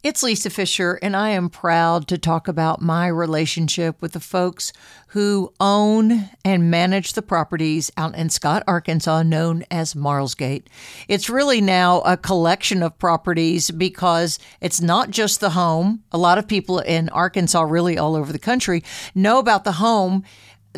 It's 0.00 0.22
Lisa 0.22 0.48
Fischer, 0.48 1.00
and 1.02 1.16
I 1.16 1.30
am 1.30 1.50
proud 1.50 2.06
to 2.06 2.18
talk 2.18 2.46
about 2.46 2.80
my 2.80 3.08
relationship 3.08 4.00
with 4.00 4.12
the 4.12 4.20
folks 4.20 4.72
who 5.08 5.52
own 5.58 6.30
and 6.44 6.70
manage 6.70 7.14
the 7.14 7.22
properties 7.22 7.90
out 7.96 8.14
in 8.14 8.30
Scott, 8.30 8.62
Arkansas, 8.68 9.24
known 9.24 9.64
as 9.72 9.96
Marlsgate. 9.96 10.68
It's 11.08 11.28
really 11.28 11.60
now 11.60 12.00
a 12.02 12.16
collection 12.16 12.80
of 12.84 12.96
properties 12.98 13.72
because 13.72 14.38
it's 14.60 14.80
not 14.80 15.10
just 15.10 15.40
the 15.40 15.50
home. 15.50 16.04
A 16.12 16.18
lot 16.18 16.38
of 16.38 16.46
people 16.46 16.78
in 16.78 17.08
Arkansas, 17.08 17.62
really 17.62 17.98
all 17.98 18.14
over 18.14 18.32
the 18.32 18.38
country, 18.38 18.84
know 19.16 19.40
about 19.40 19.64
the 19.64 19.72
home 19.72 20.22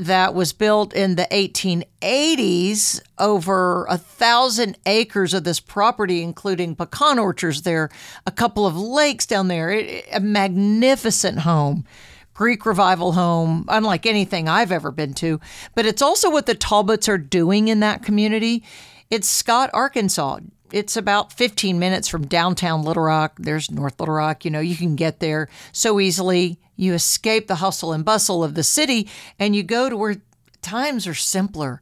that 0.06 0.34
was 0.34 0.52
built 0.52 0.94
in 0.94 1.16
the 1.16 1.26
1880s 1.30 3.00
over 3.18 3.84
a 3.86 3.98
thousand 3.98 4.78
acres 4.86 5.34
of 5.34 5.44
this 5.44 5.60
property 5.60 6.22
including 6.22 6.74
pecan 6.74 7.18
orchards 7.18 7.62
there 7.62 7.90
a 8.26 8.30
couple 8.30 8.66
of 8.66 8.76
lakes 8.76 9.26
down 9.26 9.48
there 9.48 9.70
it, 9.70 10.06
a 10.12 10.20
magnificent 10.20 11.40
home 11.40 11.84
greek 12.32 12.64
revival 12.64 13.12
home 13.12 13.66
unlike 13.68 14.06
anything 14.06 14.48
i've 14.48 14.72
ever 14.72 14.90
been 14.90 15.12
to. 15.12 15.38
But 15.74 15.84
it's 15.84 16.00
also 16.02 16.30
what 16.30 16.46
the 16.46 16.54
talbots 16.54 17.08
are 17.08 17.18
doing 17.18 17.68
in 17.68 17.80
that 17.80 18.02
community. 18.02 18.64
It's 19.10 19.28
scott 19.28 19.68
arkansas 19.74 20.40
it's 20.72 20.96
about 20.96 21.32
15 21.32 21.78
minutes 21.78 22.08
from 22.08 22.26
downtown 22.26 22.82
Little 22.82 23.02
Rock. 23.04 23.36
There's 23.38 23.70
North 23.70 23.98
Little 24.00 24.14
Rock. 24.14 24.44
You 24.44 24.50
know, 24.50 24.60
you 24.60 24.76
can 24.76 24.96
get 24.96 25.20
there 25.20 25.48
so 25.72 26.00
easily. 26.00 26.58
You 26.76 26.94
escape 26.94 27.46
the 27.46 27.56
hustle 27.56 27.92
and 27.92 28.04
bustle 28.04 28.42
of 28.42 28.54
the 28.54 28.62
city 28.62 29.08
and 29.38 29.54
you 29.54 29.62
go 29.62 29.90
to 29.90 29.96
where 29.96 30.16
times 30.62 31.06
are 31.06 31.14
simpler 31.14 31.80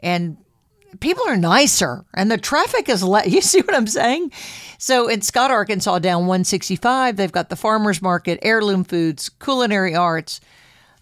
and 0.00 0.36
people 1.00 1.24
are 1.26 1.36
nicer 1.36 2.04
and 2.14 2.30
the 2.30 2.38
traffic 2.38 2.88
is 2.88 3.02
less. 3.02 3.26
You 3.34 3.40
see 3.40 3.60
what 3.60 3.74
I'm 3.74 3.86
saying? 3.86 4.32
So 4.78 5.08
in 5.08 5.22
Scott, 5.22 5.50
Arkansas, 5.50 5.98
down 6.00 6.22
165, 6.26 7.16
they've 7.16 7.32
got 7.32 7.48
the 7.48 7.56
farmers 7.56 8.02
market, 8.02 8.38
heirloom 8.42 8.84
foods, 8.84 9.28
culinary 9.28 9.94
arts, 9.94 10.40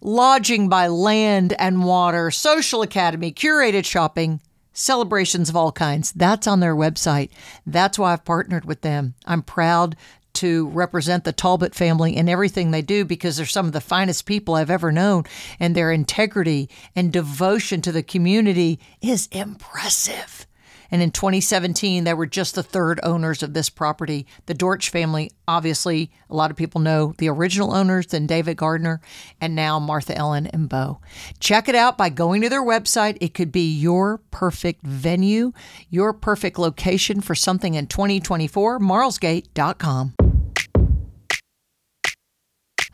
lodging 0.01 0.69
by 0.69 0.89
land 0.89 1.55
and 1.59 1.85
water, 1.85 2.31
social 2.31 2.83
academy, 2.83 3.33
curated 3.33 3.85
shopping, 3.85 4.41
celebrations 4.73 5.49
of 5.49 5.57
all 5.57 5.73
kinds. 5.73 6.13
That's 6.13 6.47
on 6.47 6.61
their 6.61 6.75
website. 6.75 7.31
That's 7.67 7.99
why 7.99 8.13
I've 8.13 8.25
partnered 8.25 8.65
with 8.65 8.81
them. 8.83 9.15
I'm 9.27 9.43
proud 9.43 9.97
to 10.35 10.69
represent 10.69 11.25
the 11.25 11.33
Talbot 11.33 11.75
family 11.75 12.17
in 12.17 12.29
everything 12.29 12.71
they 12.71 12.83
do 12.83 13.05
because 13.05 13.37
they're 13.37 13.47
some 13.47 13.67
of 13.67 13.73
the 13.73 13.81
finest 13.81 14.25
people 14.25 14.55
I've 14.55 14.71
ever 14.71 14.91
known, 14.91 15.25
and 15.61 15.75
their 15.75 15.93
integrity 15.93 16.71
and 16.97 17.13
devotion 17.13 17.83
to 17.83 17.93
the 17.93 18.03
community 18.03 18.81
is 19.01 19.29
impressive. 19.31 20.47
And 20.93 21.03
in 21.03 21.11
2017, 21.11 22.05
they 22.05 22.13
were 22.13 22.27
just 22.27 22.55
the 22.55 22.63
third 22.63 23.01
owners 23.03 23.43
of 23.43 23.55
this 23.55 23.71
property. 23.71 24.27
The 24.45 24.53
Dortch 24.53 24.91
family, 24.91 25.33
obviously, 25.49 26.13
a 26.29 26.37
lot 26.37 26.51
of 26.51 26.57
people 26.57 26.83
know 26.83 27.15
the 27.17 27.31
original 27.31 27.75
owners, 27.75 28.09
then 28.09 28.27
David 28.27 28.59
Gardner, 28.59 29.01
and 29.41 29.57
now 29.57 29.79
Martha 29.79 30.15
Ellen 30.15 30.47
and 30.49 30.69
Bo. 30.69 31.01
Check 31.41 31.69
it 31.69 31.75
out 31.75 31.97
by 31.97 32.11
going 32.11 32.43
to 32.43 32.51
their 32.51 32.63
website. 32.63 33.17
It 33.23 33.33
could 33.33 33.51
be 33.51 33.73
your 33.73 34.19
perfect 34.31 34.83
venue, 34.83 35.53
your 35.89 36.13
perfect 36.13 36.59
location 36.59 37.23
for 37.23 37.35
something 37.35 37.73
in 37.73 37.87
2024, 37.87 38.79
marlsgate.com. 38.79 40.15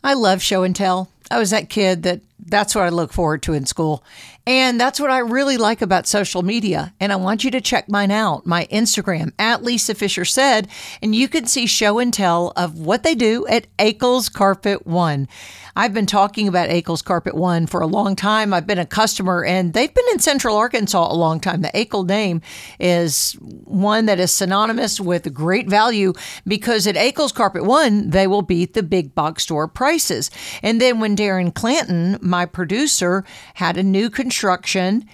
I 0.05 0.15
love 0.15 0.41
show 0.41 0.63
and 0.63 0.77
tell. 0.77 1.11
I 1.31 1.39
was 1.39 1.51
that 1.51 1.69
kid 1.69 2.03
that 2.05 2.21
that's 2.39 2.75
what 2.75 2.85
I 2.85 2.89
look 2.89 3.13
forward 3.13 3.43
to 3.45 3.53
in 3.53 3.67
school. 3.67 4.05
And 4.47 4.81
that's 4.81 4.99
what 4.99 5.11
I 5.11 5.19
really 5.19 5.59
like 5.59 5.83
about 5.83 6.07
social 6.07 6.43
media. 6.43 6.95
And 7.01 7.13
I 7.13 7.17
want 7.17 7.45
you 7.45 7.51
to 7.51 7.61
check 7.61 7.91
mine 7.91 8.11
out, 8.11 8.47
my 8.47 8.67
Instagram 8.67 9.33
at 9.39 9.63
Lisa 9.63 9.95
Fischer 9.95 10.25
said, 10.25 10.69
and 11.03 11.15
you 11.15 11.29
can 11.29 11.47
see 11.47 11.67
show 11.67 11.99
and 11.99 12.15
tell 12.15 12.53
of 12.57 12.79
what 12.79 13.03
they 13.03 13.15
do 13.15 13.47
at 13.49 13.67
Akel's 13.77 14.31
Carpet 14.31 14.87
One. 14.87 15.29
I've 15.77 15.95
been 15.95 16.07
talking 16.07 16.49
about 16.49 16.71
Akel's 16.71 17.03
Carpet 17.03 17.35
One 17.35 17.67
for 17.67 17.81
a 17.81 17.87
long 17.87 18.17
time. 18.17 18.55
I've 18.55 18.67
been 18.67 18.79
a 18.79 18.87
customer 18.87 19.45
and 19.45 19.75
they've 19.75 19.93
been 19.93 20.05
in 20.13 20.19
Central 20.19 20.57
Arkansas 20.57 21.13
a 21.13 21.15
long 21.15 21.41
time. 21.41 21.61
The 21.61 21.69
Akel 21.69 22.07
name 22.07 22.41
is 22.81 23.35
one 23.41 24.07
that 24.07 24.19
is 24.19 24.33
synonymous 24.33 24.99
with 24.99 25.33
great 25.33 25.69
value 25.69 26.15
because 26.47 26.87
at 26.87 26.97
Akel's 26.97 27.33
Carpet 27.33 27.65
One, 27.65 28.11
they 28.11 28.27
will 28.27 28.43
beat 28.43 28.75
the 28.75 28.83
big 28.83 29.15
box 29.15 29.43
store 29.43 29.69
prices. 29.69 30.31
And 30.63 30.81
then 30.81 31.01
when 31.01 31.15
Darren 31.19 31.53
Clanton, 31.53 32.17
my 32.23 32.47
producer, 32.47 33.25
had 33.55 33.77
a 33.77 33.83
new 33.83 34.09
construction. 34.09 35.05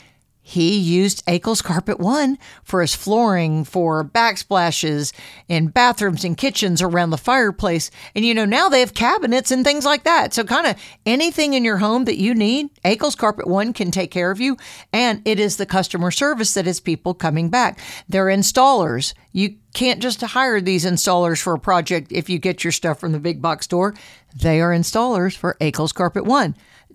He 0.47 0.77
used 0.79 1.25
Akel's 1.25 1.63
Carpet 1.63 1.99
One 1.99 2.37
for 2.63 2.83
his 2.83 2.95
flooring, 2.95 3.65
for 3.65 4.05
backsplashes 4.05 5.15
in 5.49 5.69
bathrooms 5.69 6.23
and 6.23 6.37
kitchens 6.37 6.83
around 6.83 7.11
the 7.11 7.17
fireplace. 7.17 7.91
And 8.15 8.27
you 8.27 8.35
know, 8.35 8.45
now 8.45 8.69
they 8.69 8.81
have 8.81 8.93
cabinets 8.93 9.51
and 9.51 9.65
things 9.65 9.87
like 9.87 10.05
that. 10.05 10.35
So, 10.35 10.45
kind 10.45 10.67
of 10.67 10.77
anything 11.07 11.55
in 11.55 11.65
your 11.65 11.79
home 11.79 12.05
that 12.05 12.19
you 12.19 12.35
need, 12.35 12.69
Akel's 12.85 13.15
Carpet 13.15 13.47
One 13.47 13.73
can 13.73 13.91
take 13.91 14.11
care 14.11 14.31
of 14.31 14.39
you. 14.39 14.59
And 14.93 15.23
it 15.25 15.41
is 15.41 15.57
the 15.57 15.65
customer 15.65 16.11
service 16.11 16.53
that 16.55 16.67
is 16.67 16.79
people 16.79 17.15
coming 17.15 17.49
back. 17.49 17.81
They're 18.07 18.27
installers. 18.27 19.15
You 19.33 19.57
can't 19.73 20.03
just 20.03 20.21
hire 20.21 20.61
these 20.61 20.85
installers 20.85 21.41
for 21.41 21.55
a 21.55 21.59
project 21.59 22.13
if 22.13 22.29
you 22.29 22.39
get 22.39 22.63
your 22.63 22.73
stuff 22.73 23.01
from 23.01 23.13
the 23.13 23.19
big 23.19 23.41
box 23.41 23.65
store. 23.65 23.95
They 24.37 24.61
are 24.61 24.73
installers 24.73 25.35
for 25.35 25.57
Akel's 25.59 25.93
Carpet 25.93 26.27
One 26.27 26.55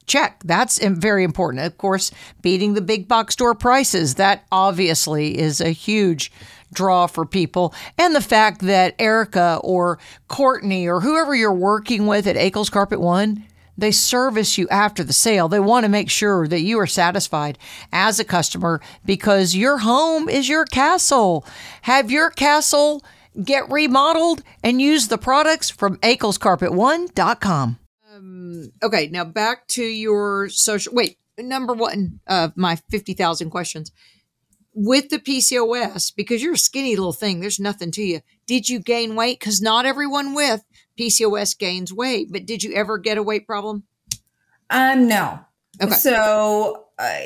check. 0.09 0.41
That's 0.43 0.83
very 0.83 1.23
important. 1.23 1.65
Of 1.65 1.77
course, 1.77 2.11
beating 2.41 2.73
the 2.73 2.81
big 2.81 3.07
box 3.07 3.33
store 3.33 3.55
prices, 3.55 4.15
that 4.15 4.45
obviously 4.51 5.37
is 5.37 5.61
a 5.61 5.69
huge 5.69 6.31
draw 6.73 7.07
for 7.07 7.25
people. 7.25 7.73
And 7.97 8.15
the 8.15 8.21
fact 8.21 8.61
that 8.61 8.95
Erica 8.99 9.59
or 9.63 9.99
Courtney 10.27 10.87
or 10.87 11.01
whoever 11.01 11.33
you're 11.33 11.53
working 11.53 12.05
with 12.05 12.27
at 12.27 12.35
Akel's 12.35 12.69
Carpet 12.69 12.99
One, 12.99 13.45
they 13.77 13.91
service 13.91 14.57
you 14.57 14.67
after 14.69 15.03
the 15.03 15.13
sale. 15.13 15.47
They 15.47 15.59
want 15.59 15.85
to 15.85 15.89
make 15.89 16.09
sure 16.09 16.47
that 16.47 16.61
you 16.61 16.79
are 16.79 16.87
satisfied 16.87 17.57
as 17.93 18.19
a 18.19 18.25
customer 18.25 18.81
because 19.05 19.55
your 19.55 19.77
home 19.79 20.27
is 20.27 20.49
your 20.49 20.65
castle. 20.65 21.45
Have 21.83 22.11
your 22.11 22.29
castle 22.29 23.01
get 23.41 23.69
remodeled 23.71 24.43
and 24.63 24.81
use 24.81 25.07
the 25.07 25.17
products 25.17 25.69
from 25.69 25.95
akelscarpet1.com. 25.97 27.78
Um, 28.19 28.71
okay, 28.83 29.07
now 29.07 29.23
back 29.25 29.67
to 29.69 29.83
your 29.83 30.49
social. 30.49 30.93
Wait, 30.93 31.17
number 31.37 31.73
one 31.73 32.19
of 32.27 32.55
my 32.57 32.75
50,000 32.89 33.49
questions. 33.49 33.91
With 34.73 35.09
the 35.09 35.19
PCOS, 35.19 36.13
because 36.15 36.43
you're 36.43 36.53
a 36.53 36.57
skinny 36.57 36.95
little 36.95 37.11
thing, 37.13 37.39
there's 37.39 37.59
nothing 37.59 37.91
to 37.91 38.01
you. 38.03 38.21
Did 38.45 38.69
you 38.69 38.79
gain 38.79 39.15
weight? 39.15 39.39
Because 39.39 39.61
not 39.61 39.85
everyone 39.85 40.33
with 40.35 40.63
PCOS 40.97 41.57
gains 41.57 41.91
weight, 41.91 42.31
but 42.31 42.45
did 42.45 42.63
you 42.63 42.73
ever 42.73 42.97
get 42.97 43.17
a 43.17 43.23
weight 43.23 43.47
problem? 43.47 43.83
Um, 44.69 45.07
no. 45.07 45.39
Okay. 45.81 45.91
So, 45.91 46.85
uh, 46.99 47.19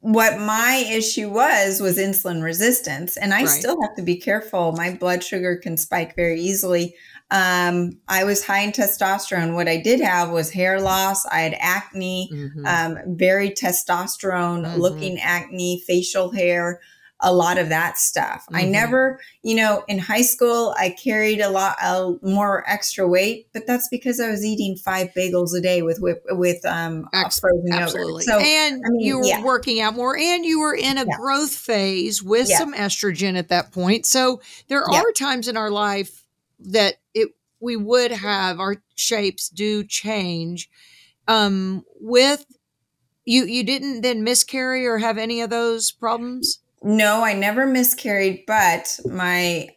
what 0.00 0.38
my 0.38 0.86
issue 0.88 1.28
was 1.28 1.80
was 1.80 1.98
insulin 1.98 2.42
resistance, 2.42 3.16
and 3.16 3.34
I 3.34 3.40
Right. 3.40 3.48
still 3.48 3.80
have 3.82 3.96
to 3.96 4.02
be 4.02 4.16
careful. 4.16 4.72
My 4.72 4.94
blood 4.94 5.24
sugar 5.24 5.56
can 5.56 5.76
spike 5.76 6.14
very 6.14 6.40
easily. 6.40 6.94
Um, 7.30 7.98
I 8.08 8.24
was 8.24 8.44
high 8.44 8.60
in 8.60 8.72
testosterone. 8.72 9.54
What 9.54 9.68
I 9.68 9.76
did 9.76 10.00
have 10.00 10.30
was 10.30 10.50
hair 10.50 10.80
loss. 10.80 11.26
I 11.26 11.40
had 11.40 11.56
acne, 11.60 12.30
Mhm. 12.32 12.66
um, 12.66 12.98
very 13.16 13.50
testosterone 13.50 14.64
Mhm. 14.64 14.78
looking 14.78 15.18
acne, 15.20 15.82
facial 15.86 16.30
hair, 16.30 16.80
a 17.20 17.34
lot 17.34 17.58
of 17.58 17.68
that 17.68 17.98
stuff. 17.98 18.44
I 18.54 18.62
Mhm. 18.62 18.68
never, 18.70 19.20
you 19.42 19.56
know, 19.56 19.82
in 19.88 19.98
high 19.98 20.22
school, 20.22 20.72
I 20.78 20.90
carried 20.90 21.40
a 21.40 21.50
lot 21.50 21.76
uh, 21.82 22.12
more 22.22 22.62
extra 22.70 23.08
weight, 23.08 23.48
but 23.52 23.66
that's 23.66 23.88
because 23.88 24.20
I 24.20 24.30
was 24.30 24.44
eating 24.44 24.76
five 24.76 25.08
bagels 25.16 25.52
a 25.52 25.60
day 25.60 25.82
with 25.82 25.98
whip, 26.00 26.22
with 26.30 26.64
um 26.64 27.08
Ex- 27.12 27.40
frozen 27.40 27.66
yogurt. 27.66 27.82
Absolutely. 27.82 28.22
So 28.24 28.38
and 28.38 28.76
I 28.86 28.88
mean, 28.90 29.04
you 29.04 29.18
were 29.18 29.24
yeah. 29.26 29.42
working 29.42 29.80
out 29.80 29.96
more 29.96 30.16
and 30.16 30.44
you 30.46 30.60
were 30.60 30.76
in 30.76 30.96
a 30.96 31.04
Yeah. 31.04 31.16
growth 31.18 31.50
phase 31.54 32.22
with 32.22 32.48
Yeah. 32.48 32.58
some 32.58 32.72
estrogen 32.72 33.36
at 33.36 33.48
that 33.48 33.72
point. 33.72 34.06
So 34.06 34.40
there 34.68 34.84
are 34.88 35.12
times 35.12 35.48
in 35.48 35.56
our 35.56 35.70
life 35.70 36.22
that 36.60 36.96
it 37.14 37.28
we 37.60 37.76
would 37.76 38.12
have 38.12 38.60
our 38.60 38.76
shapes 38.94 39.48
do 39.48 39.84
change. 39.84 40.68
Um 41.26 41.84
with 42.00 42.46
you 43.24 43.44
you 43.44 43.64
didn't 43.64 44.00
then 44.02 44.24
miscarry 44.24 44.86
or 44.86 44.98
have 44.98 45.18
any 45.18 45.40
of 45.40 45.50
those 45.50 45.90
problems? 45.90 46.60
no, 46.82 47.24
I 47.24 47.32
never 47.32 47.66
miscarried, 47.66 48.44
but 48.46 48.98
my 49.04 49.70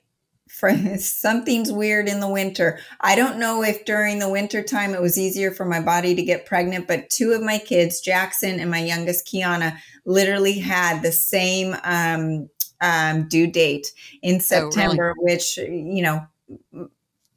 friend, 0.48 1.02
something's 1.26 1.72
weird 1.72 2.08
in 2.08 2.20
the 2.20 2.30
winter. 2.30 2.80
I 3.00 3.16
don't 3.16 3.40
know 3.40 3.64
if 3.64 3.86
during 3.86 4.20
the 4.20 4.30
winter 4.30 4.62
time 4.62 4.94
it 4.94 5.02
was 5.02 5.18
easier 5.18 5.52
for 5.52 5.66
my 5.66 5.82
body 5.82 6.14
to 6.16 6.22
get 6.22 6.46
pregnant, 6.46 6.88
but 6.88 7.10
two 7.10 7.32
of 7.32 7.42
my 7.42 7.58
kids, 7.58 8.02
Jackson 8.02 8.60
and 8.60 8.70
my 8.70 8.84
youngest 8.84 9.26
Kiana, 9.28 9.78
literally 10.06 10.60
had 10.60 11.02
the 11.02 11.12
same 11.12 11.76
um, 11.84 12.50
um, 12.82 13.28
due 13.28 13.48
date 13.48 13.92
in 14.22 14.36
Oh, 14.52 14.66
really? 14.66 14.72
September, 14.72 15.14
which 15.18 15.58
you 15.58 16.02
know 16.04 16.26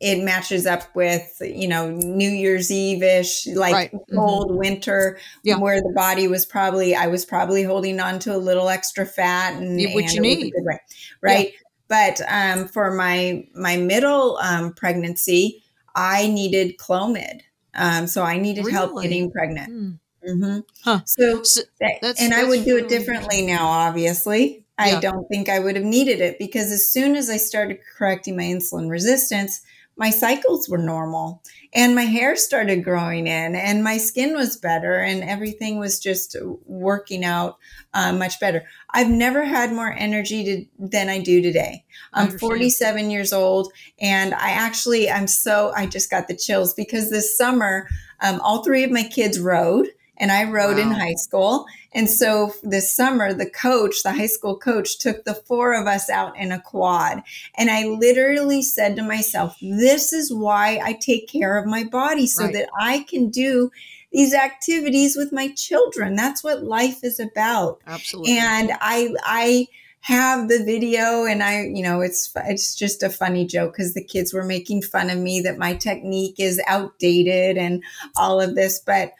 it 0.01 0.23
matches 0.23 0.67
up 0.67 0.95
with 0.95 1.37
you 1.41 1.69
know 1.69 1.91
New 1.91 2.29
Year's 2.29 2.71
Eve 2.71 3.03
ish, 3.03 3.47
like 3.47 3.73
Right. 3.73 3.93
Mhm. 3.93 4.15
cold 4.15 4.55
winter, 4.57 5.19
Yeah. 5.45 5.57
where 5.59 5.81
the 5.81 5.93
body 5.95 6.29
was 6.29 6.45
probably 6.45 6.95
I 6.95 7.07
was 7.07 7.25
probably 7.25 7.63
holding 7.63 8.01
on 8.01 8.19
to 8.21 8.35
a 8.35 8.39
little 8.39 8.69
extra 8.69 9.07
fat 9.07 9.55
and 9.55 9.77
what 9.77 9.81
you 9.81 9.89
it 9.89 9.95
was 10.05 10.15
a 10.17 10.21
need. 10.21 10.53
way, 10.57 10.79
right? 11.23 11.53
But 11.89 12.21
um, 12.29 12.67
for 12.69 12.91
my 12.93 13.47
my 13.55 13.77
middle 13.77 14.39
um, 14.39 14.73
pregnancy, 14.75 15.63
I 15.95 16.27
needed 16.27 16.77
Clomid, 16.79 17.41
um, 17.75 18.07
so 18.07 18.23
I 18.23 18.37
needed 18.39 18.67
help 18.69 19.01
getting 19.01 19.31
pregnant. 19.31 19.69
Hmm. 19.69 19.91
hmm 20.27 20.59
Huh. 20.83 21.01
So, 21.07 21.43
So 21.45 21.61
that- 21.81 22.17
and 22.19 22.35
I 22.35 22.45
would 22.45 22.65
do 22.65 22.79
it 22.79 22.89
differently 22.89 23.43
now. 23.47 23.67
Obviously, 23.69 24.64
I 24.79 24.91
Yeah. 24.91 25.01
don't 25.01 25.27
think 25.29 25.49
I 25.49 25.59
would 25.61 25.77
have 25.77 25.85
needed 25.85 26.21
it 26.21 26.39
because 26.39 26.73
as 26.73 26.93
soon 26.93 27.17
as 27.17 27.31
I 27.31 27.37
started 27.37 27.79
correcting 27.97 28.37
my 28.37 28.43
insulin 28.45 28.91
resistance, 28.91 29.61
my 29.97 30.11
cycles 30.11 30.69
were 30.69 30.79
normal, 30.79 31.41
and 31.73 31.95
my 31.95 32.03
hair 32.03 32.35
started 32.35 32.83
growing 32.83 33.29
in, 33.29 33.55
and 33.55 33.85
my 33.85 33.97
skin 33.97 34.35
was 34.35 34.57
better, 34.57 34.95
and 34.95 35.23
everything 35.23 35.79
was 35.79 36.01
just 36.01 36.37
working 36.67 37.25
out 37.25 37.59
uh, 37.93 38.13
much 38.13 38.41
better. 38.41 38.65
I've 38.91 39.09
never 39.09 39.45
had 39.45 39.73
more 39.73 39.93
energy 39.93 40.45
to, 40.45 40.87
than 40.89 41.09
I 41.09 41.21
do 41.21 41.41
today. 41.41 41.85
I 42.13 42.23
I'm 42.23 42.39
47 42.39 43.09
years 43.11 43.33
old, 43.33 43.73
and 44.01 44.35
I 44.35 44.51
actually 44.51 45.09
I'm 45.09 45.29
so 45.29 45.73
I 45.77 45.87
just 45.87 46.11
got 46.11 46.27
the 46.27 46.37
chills 46.37 46.75
because 46.75 47.11
this 47.11 47.37
summer, 47.37 47.89
um, 48.21 48.41
all 48.41 48.65
three 48.65 48.83
of 48.83 48.91
my 48.91 49.05
kids 49.05 49.39
rode, 49.39 49.87
and 50.17 50.31
I 50.31 50.45
rode 50.45 50.79
in 50.79 50.91
high 50.91 51.15
school. 51.15 51.67
And 51.93 52.09
so 52.09 52.53
this 52.63 52.95
summer, 52.95 53.33
the 53.33 53.49
coach, 53.51 54.03
the 54.03 54.13
high 54.13 54.27
school 54.27 54.57
coach, 54.59 54.99
took 54.99 55.25
the 55.25 55.35
four 55.35 55.75
of 55.75 55.87
us 55.87 56.11
out 56.11 56.37
in 56.37 56.53
a 56.53 56.61
quad, 56.61 57.23
and 57.57 57.71
I 57.71 57.85
literally 57.85 58.63
said 58.63 58.97
to 58.97 59.03
myself, 59.03 59.57
"This 59.61 60.13
is 60.13 60.33
why 60.33 60.81
I 60.83 60.95
take 60.95 61.29
care 61.29 61.57
of 61.57 61.67
my 61.67 61.85
body 61.85 62.27
so 62.27 62.45
Right. 62.45 62.55
that 62.55 62.69
I 62.79 63.01
can 63.09 63.29
do." 63.31 63.71
These 64.13 64.33
activities 64.35 65.17
with 65.17 65.33
my 65.33 65.49
children. 65.49 66.15
That's 66.15 66.45
what 66.45 66.63
life 66.63 67.03
is 67.03 67.19
about 67.19 67.81
Absolutely. 67.85 68.39
and 68.39 68.71
i 68.81 69.13
i 69.25 69.67
have 70.03 70.49
the 70.49 70.63
video 70.65 71.25
and 71.25 71.43
i 71.43 71.63
you 71.63 71.83
know 71.83 72.01
it's 72.01 72.31
it's 72.47 72.75
just 72.77 73.03
a 73.03 73.11
funny 73.11 73.45
joke 73.47 73.73
because 73.73 73.95
the 73.95 74.05
kids 74.05 74.33
were 74.33 74.45
making 74.45 74.83
fun 74.83 75.11
of 75.11 75.19
me 75.19 75.41
that 75.41 75.59
my 75.59 75.75
technique 75.75 76.39
is 76.39 76.61
outdated 76.69 77.57
and 77.57 77.83
all 78.17 78.41
of 78.41 78.55
this 78.55 78.79
but 78.79 79.15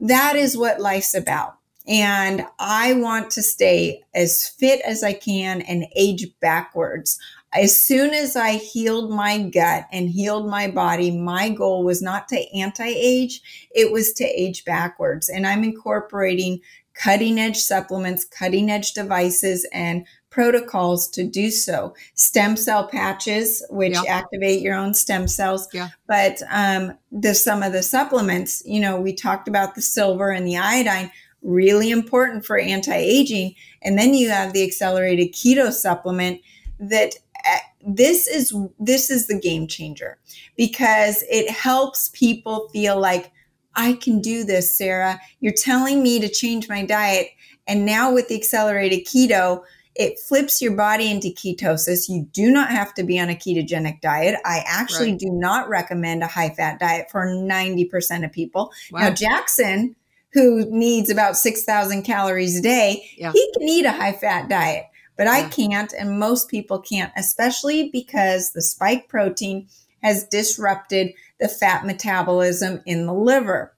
that 0.00 0.36
is 0.36 0.56
what 0.56 0.80
life's 0.80 1.14
about 1.14 1.56
and 1.86 2.44
i 2.58 2.92
want 2.94 3.30
to 3.30 3.42
stay 3.42 4.02
as 4.14 4.48
fit 4.48 4.80
as 4.82 5.02
i 5.02 5.12
can 5.12 5.60
and 5.62 5.86
age 5.96 6.26
backwards 6.40 7.18
as 7.54 7.82
soon 7.82 8.12
as 8.12 8.36
I 8.36 8.56
healed 8.56 9.10
my 9.10 9.38
gut 9.38 9.86
and 9.90 10.10
healed 10.10 10.50
my 10.50 10.70
body, 10.70 11.10
my 11.10 11.48
goal 11.48 11.82
was 11.82 12.02
not 12.02 12.28
to 12.28 12.54
anti 12.54 12.86
age, 12.86 13.40
it 13.74 13.90
was 13.90 14.12
to 14.14 14.24
age 14.24 14.64
backwards. 14.64 15.28
And 15.28 15.46
I'm 15.46 15.64
incorporating 15.64 16.60
cutting 16.94 17.38
edge 17.38 17.58
supplements, 17.58 18.24
cutting 18.24 18.70
edge 18.70 18.92
devices, 18.92 19.66
and 19.72 20.06
protocols 20.38 21.08
to 21.08 21.24
do 21.24 21.50
so. 21.50 21.92
Stem 22.14 22.56
cell 22.56 22.86
patches, 22.86 23.60
which 23.70 23.94
Yeah. 23.94 24.04
activate 24.18 24.60
your 24.62 24.76
own 24.76 24.94
stem 24.94 25.26
cells. 25.26 25.66
Yeah. 25.72 25.88
But 26.06 26.40
um, 26.48 26.96
the 27.10 27.34
some 27.34 27.60
of 27.64 27.72
the 27.72 27.82
supplements, 27.82 28.62
you 28.64 28.78
know, 28.78 29.00
we 29.00 29.12
talked 29.12 29.48
about 29.48 29.74
the 29.74 29.82
silver 29.82 30.30
and 30.30 30.46
the 30.46 30.56
iodine, 30.56 31.10
really 31.42 31.90
important 31.90 32.46
for 32.46 32.56
anti-aging. 32.56 33.56
And 33.82 33.98
then 33.98 34.14
you 34.14 34.28
have 34.30 34.52
the 34.52 34.62
accelerated 34.62 35.32
keto 35.32 35.72
supplement 35.72 36.40
that 36.78 37.14
uh, 37.44 37.58
this 37.84 38.28
is 38.28 38.54
this 38.78 39.10
is 39.10 39.26
the 39.26 39.40
game 39.40 39.66
changer 39.66 40.18
because 40.56 41.24
it 41.28 41.50
helps 41.50 42.10
people 42.10 42.68
feel 42.72 43.00
like 43.00 43.32
I 43.74 43.94
can 43.94 44.20
do 44.20 44.44
this, 44.44 44.78
Sara. 44.78 45.20
You're 45.40 45.52
telling 45.52 46.00
me 46.00 46.20
to 46.20 46.28
change 46.28 46.68
my 46.68 46.84
diet. 46.86 47.26
And 47.66 47.84
now 47.84 48.14
with 48.14 48.28
the 48.28 48.36
accelerated 48.36 49.04
keto, 49.04 49.62
it 49.98 50.18
flips 50.20 50.62
your 50.62 50.72
body 50.76 51.10
into 51.10 51.28
ketosis. 51.28 52.08
You 52.08 52.26
do 52.32 52.52
not 52.52 52.70
have 52.70 52.94
to 52.94 53.02
be 53.02 53.18
on 53.18 53.28
a 53.28 53.34
ketogenic 53.34 54.00
diet. 54.00 54.36
I 54.44 54.62
actually 54.64 55.10
Right. 55.10 55.18
do 55.18 55.30
not 55.30 55.68
recommend 55.68 56.22
a 56.22 56.28
high 56.28 56.50
fat 56.50 56.78
diet 56.78 57.10
for 57.10 57.26
90% 57.26 58.24
of 58.24 58.30
people. 58.30 58.72
Wow. 58.92 59.00
Now, 59.00 59.10
Jackson, 59.10 59.96
who 60.32 60.64
needs 60.70 61.10
about 61.10 61.36
6,000 61.36 62.04
calories 62.04 62.56
a 62.56 62.62
day, 62.62 63.10
Yeah. 63.18 63.32
he 63.32 63.52
can 63.58 63.68
eat 63.68 63.84
a 63.84 63.90
high 63.90 64.12
fat 64.12 64.48
diet, 64.48 64.84
but 65.16 65.26
I 65.26 65.48
can't, 65.48 65.92
and 65.92 66.20
most 66.20 66.48
people 66.48 66.78
can't, 66.78 67.12
especially 67.16 67.90
because 67.92 68.52
the 68.52 68.62
spike 68.62 69.08
protein 69.08 69.66
has 70.02 70.22
disrupted 70.22 71.12
the 71.40 71.48
fat 71.48 71.84
metabolism 71.84 72.82
in 72.86 73.06
the 73.06 73.14
liver. 73.14 73.74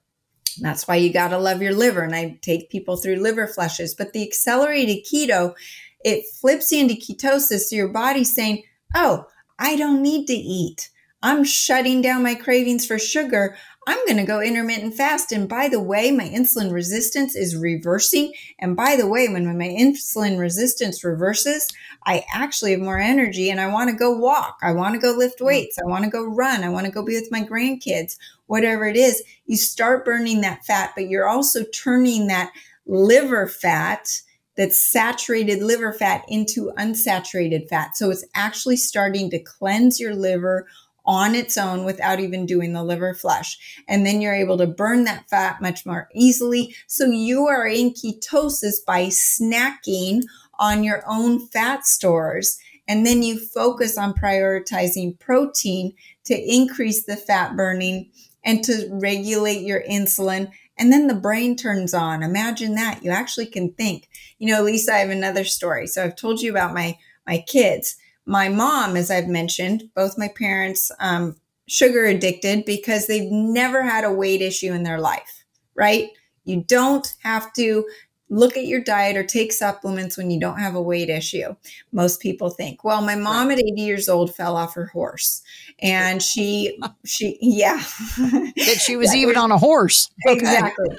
That's 0.59 0.87
why 0.87 0.97
you 0.97 1.11
got 1.11 1.29
to 1.29 1.39
love 1.39 1.61
your 1.63 1.73
liver. 1.73 2.01
And 2.01 2.13
I 2.13 2.37
take 2.41 2.69
people 2.69 2.97
through 2.97 3.15
liver 3.15 3.47
flushes. 3.47 3.95
But 3.95 4.13
the 4.13 4.21
accelerated 4.21 5.05
keto, 5.05 5.55
it 6.03 6.25
flips 6.39 6.71
you 6.71 6.81
into 6.81 6.95
ketosis. 6.95 7.61
So 7.61 7.75
your 7.75 7.89
body's 7.89 8.33
saying, 8.33 8.63
oh, 8.95 9.25
I 9.59 9.75
don't 9.75 10.01
need 10.01 10.25
to 10.27 10.33
eat. 10.33 10.89
I'm 11.23 11.43
shutting 11.43 12.01
down 12.01 12.23
my 12.23 12.33
cravings 12.33 12.85
for 12.85 12.97
sugar. 12.97 13.55
I'm 13.87 14.03
going 14.05 14.17
to 14.17 14.25
go 14.25 14.41
intermittent 14.41 14.95
fast. 14.95 15.31
And 15.31 15.47
by 15.49 15.67
the 15.67 15.81
way, 15.81 16.11
my 16.11 16.27
insulin 16.27 16.71
resistance 16.71 17.35
is 17.35 17.55
reversing. 17.55 18.33
And 18.59 18.75
by 18.75 18.95
the 18.95 19.07
way, 19.07 19.27
when 19.27 19.45
my 19.57 19.67
insulin 19.67 20.39
resistance 20.39 21.03
reverses, 21.03 21.67
I 22.05 22.25
actually 22.33 22.71
have 22.71 22.79
more 22.79 22.99
energy 22.99 23.49
and 23.49 23.59
I 23.59 23.67
want 23.67 23.89
to 23.89 23.95
go 23.95 24.11
walk. 24.11 24.57
I 24.63 24.71
want 24.71 24.95
to 24.95 25.01
go 25.01 25.11
lift 25.11 25.41
weights. 25.41 25.77
I 25.79 25.87
want 25.87 26.03
to 26.05 26.11
go 26.11 26.25
run. 26.25 26.63
I 26.63 26.69
want 26.69 26.85
to 26.85 26.91
go 26.91 27.03
be 27.03 27.13
with 27.13 27.31
my 27.31 27.43
grandkids, 27.43 28.17
whatever 28.47 28.85
it 28.85 28.95
is. 28.95 29.23
You 29.45 29.57
start 29.57 30.05
burning 30.05 30.41
that 30.41 30.63
fat, 30.65 30.91
but 30.95 31.07
you're 31.07 31.29
also 31.29 31.63
turning 31.65 32.27
that 32.27 32.51
liver 32.85 33.47
fat, 33.47 34.21
that's 34.57 34.79
saturated 34.79 35.61
liver 35.61 35.93
fat, 35.93 36.23
into 36.27 36.71
unsaturated 36.77 37.69
fat. 37.69 37.95
So 37.95 38.09
it's 38.11 38.25
actually 38.35 38.77
starting 38.77 39.29
to 39.29 39.39
cleanse 39.39 39.99
your 39.99 40.15
liver 40.15 40.67
on 41.05 41.33
its 41.33 41.57
own 41.57 41.83
without 41.83 42.19
even 42.19 42.45
doing 42.45 42.73
the 42.73 42.83
liver 42.83 43.13
flush. 43.13 43.83
And 43.87 44.05
then 44.05 44.21
you're 44.21 44.35
able 44.35 44.57
to 44.57 44.67
burn 44.67 45.05
that 45.05 45.27
fat 45.29 45.61
much 45.61 45.85
more 45.85 46.09
easily. 46.13 46.75
So 46.87 47.05
you 47.05 47.47
are 47.47 47.65
in 47.65 47.91
ketosis 47.91 48.85
by 48.85 49.07
snacking 49.07 50.23
on 50.59 50.83
your 50.83 51.03
own 51.07 51.47
fat 51.47 51.85
stores. 51.87 52.59
And 52.87 53.05
then 53.05 53.23
you 53.23 53.39
focus 53.39 53.97
on 53.97 54.13
prioritizing 54.13 55.17
protein 55.19 55.93
to 56.25 56.35
increase 56.35 57.05
the 57.05 57.15
fat 57.15 57.55
burning 57.55 58.11
and 58.43 58.63
to 58.63 58.87
regulate 58.91 59.61
your 59.61 59.83
insulin. 59.89 60.51
And 60.77 60.91
then 60.91 61.07
the 61.07 61.13
brain 61.15 61.55
turns 61.55 61.93
on. 61.93 62.23
Imagine 62.23 62.75
that. 62.75 63.03
You 63.03 63.11
actually 63.11 63.45
can 63.47 63.73
think. 63.73 64.09
You 64.39 64.47
know, 64.53 64.63
Lisa, 64.63 64.93
I 64.93 64.97
have 64.99 65.09
another 65.09 65.43
story. 65.43 65.87
So 65.87 66.03
I've 66.03 66.15
told 66.15 66.41
you 66.41 66.51
about 66.51 66.73
my 66.73 66.97
my 67.27 67.43
kids. 67.47 67.97
My 68.25 68.49
mom, 68.49 68.95
as 68.97 69.11
I've 69.11 69.27
mentioned, 69.27 69.89
both 69.95 70.17
my 70.17 70.29
parents 70.29 70.91
um, 70.99 71.35
sugar 71.67 72.05
addicted 72.05 72.65
because 72.65 73.07
they've 73.07 73.31
never 73.31 73.83
had 73.83 74.03
a 74.03 74.11
weight 74.13 74.41
issue 74.41 74.73
in 74.73 74.83
their 74.83 74.99
life. 74.99 75.43
right? 75.75 76.09
You 76.43 76.63
don't 76.63 77.13
have 77.23 77.53
to 77.53 77.85
look 78.31 78.55
at 78.55 78.65
your 78.65 78.81
diet 78.81 79.17
or 79.17 79.23
take 79.23 79.51
supplements 79.51 80.17
when 80.17 80.31
you 80.31 80.39
don't 80.39 80.57
have 80.57 80.73
a 80.73 80.81
weight 80.81 81.09
issue. 81.09 81.53
Most 81.91 82.21
people 82.21 82.49
think, 82.49 82.81
well, 82.81 83.01
my 83.01 83.15
mom 83.15 83.49
right. 83.49 83.59
at 83.59 83.65
80 83.65 83.81
years 83.81 84.09
old 84.09 84.33
fell 84.33 84.55
off 84.55 84.73
her 84.73 84.85
horse 84.85 85.43
and 85.79 86.23
she, 86.23 86.79
she, 87.05 87.37
yeah. 87.41 87.83
that 88.17 88.81
she 88.81 88.95
was 88.97 89.13
even 89.13 89.37
on 89.37 89.51
a 89.51 89.57
horse. 89.57 90.09
Okay. 90.27 90.39
Exactly. 90.39 90.97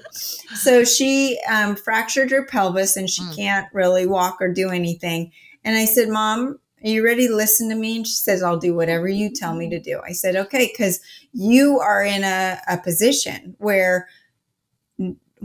So 0.55 0.85
she 0.85 1.39
um, 1.49 1.77
fractured 1.77 2.33
her 2.33 2.45
pelvis 2.45 2.97
and 2.97 3.09
she 3.09 3.23
mm. 3.23 3.35
can't 3.37 3.69
really 3.73 4.05
walk 4.05 4.39
or 4.41 4.53
do 4.53 4.69
anything. 4.69 5.31
And 5.65 5.77
I 5.77 5.87
said, 5.87 6.09
Mom, 6.09 6.59
are 6.85 6.89
you 6.89 7.05
ready 7.05 7.29
to 7.29 7.35
listen 7.35 7.69
to 7.69 7.77
me? 7.77 7.97
And 7.97 8.07
she 8.07 8.15
says, 8.15 8.43
I'll 8.43 8.59
do 8.59 8.75
whatever 8.75 9.09
you 9.09 9.31
tell 9.31 9.55
me 9.55 9.71
to 9.71 9.79
do. 9.79 10.01
I 10.05 10.13
said, 10.13 10.35
okay, 10.35 10.71
because 10.71 11.01
you 11.33 11.79
are 11.79 12.05
in 12.05 12.25
a, 12.25 12.59
a 12.69 12.79
position 12.79 13.55
where 13.59 14.09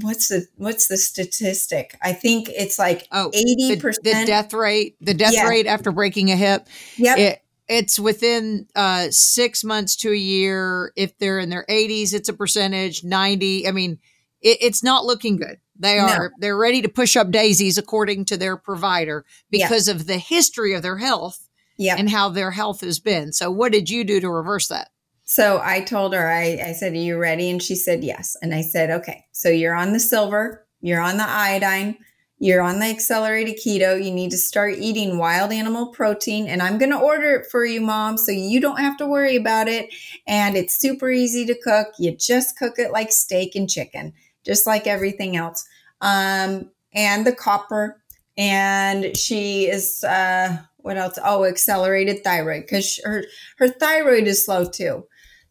what's 0.02 0.30
the 0.30 0.48
what's 0.56 0.88
the 0.88 0.98
statistic? 0.98 1.98
I 2.02 2.14
think 2.14 2.50
it's 2.50 2.80
like 2.80 3.08
oh, 3.12 3.30
eighty 3.34 3.74
oh, 3.74 3.80
percent 3.80 4.04
the, 4.04 4.26
death 4.26 4.54
rate. 4.54 4.96
The 5.02 5.14
death 5.14 5.34
yeah. 5.34 5.48
rate 5.48 5.68
after 5.68 5.92
breaking 5.92 6.32
a 6.32 6.36
hip. 6.36 6.68
Yep. 6.98 7.18
It, 7.18 7.42
it's 7.68 8.00
within 8.00 8.68
uh, 8.76 9.08
six 9.12 9.64
months 9.64 9.96
to 9.98 10.12
a 10.12 10.16
year. 10.16 10.94
If 10.96 11.18
they're 11.18 11.40
in 11.40 11.50
their 11.50 11.66
80s, 11.70 12.14
it's 12.14 12.30
a 12.30 12.34
percentage. 12.34 13.04
90. 13.04 13.68
I 13.68 13.72
mean, 13.72 14.00
it, 14.42 14.60
it's 14.62 14.84
not 14.84 15.06
looking 15.06 15.36
good. 15.36 15.58
They 15.80 16.00
are 16.00 16.30
no. 16.30 16.30
they're 16.40 16.58
ready 16.58 16.82
to 16.82 16.90
push 16.90 17.16
up 17.16 17.30
daisies 17.30 17.78
according 17.78 18.26
to 18.26 18.38
their 18.38 18.58
provider 18.58 19.26
because 19.52 19.88
of 19.88 20.08
the 20.08 20.18
history 20.18 20.74
of 20.74 20.82
their 20.82 20.98
health 20.98 21.48
yep. 21.78 22.00
and 22.00 22.10
how 22.10 22.30
their 22.30 22.52
health 22.52 22.82
has 22.82 23.00
been. 23.00 23.32
So, 23.32 23.52
what 23.52 23.72
did 23.72 23.90
you 23.90 24.04
do 24.04 24.20
to 24.20 24.30
reverse 24.30 24.68
that? 24.70 24.90
So 25.30 25.60
I 25.62 25.82
told 25.82 26.14
her, 26.14 26.30
I, 26.30 26.58
I 26.68 26.72
said, 26.72 26.94
Are 26.94 26.96
you 26.96 27.18
ready? 27.18 27.50
And 27.50 27.62
she 27.62 27.76
said, 27.76 28.04
Yes. 28.04 28.38
And 28.42 28.56
I 28.56 28.62
said, 28.62 28.90
Okay, 28.90 29.26
so 29.34 29.50
you're 29.50 29.76
on 29.76 29.92
the 29.92 30.00
silver, 30.00 30.66
you're 30.80 31.02
on 31.02 31.18
the 31.18 31.28
iodine, 31.28 31.98
you're 32.40 32.62
on 32.62 32.80
the 32.80 32.86
accelerated 32.86 33.58
keto. 33.58 34.02
You 34.02 34.12
need 34.12 34.32
to 34.32 34.38
start 34.38 34.76
eating 34.78 35.18
wild 35.18 35.52
animal 35.52 35.88
protein. 35.88 36.48
And 36.48 36.62
I'm 36.62 36.78
going 36.78 36.92
to 36.92 37.00
order 37.00 37.36
it 37.36 37.48
for 37.52 37.66
you, 37.66 37.82
mom, 37.82 38.18
so 38.18 38.32
you 38.32 38.62
don't 38.62 38.80
have 38.80 38.96
to 38.98 39.06
worry 39.06 39.36
about 39.36 39.68
it. 39.68 39.94
And 40.28 40.56
it's 40.56 40.80
super 40.80 41.10
easy 41.12 41.46
to 41.46 41.60
cook. 41.62 41.88
You 42.00 42.16
just 42.16 42.58
cook 42.58 42.76
it 42.78 42.92
like 42.92 43.12
steak 43.12 43.54
and 43.54 43.70
chicken, 43.70 44.14
just 44.46 44.66
like 44.66 44.88
everything 44.88 45.36
else. 45.36 45.68
Um, 46.00 46.72
and 46.94 47.28
the 47.28 47.36
copper. 47.36 48.02
And 48.38 49.18
she 49.18 49.66
is, 49.68 50.06
uh, 50.06 50.58
what 50.78 50.96
else? 50.96 51.20
Oh, 51.22 51.44
accelerated 51.44 52.24
thyroid 52.24 52.62
because 52.62 53.02
her, 53.04 53.26
her 53.58 53.68
thyroid 53.68 54.26
is 54.26 54.46
slow 54.46 54.64
too. 54.64 55.04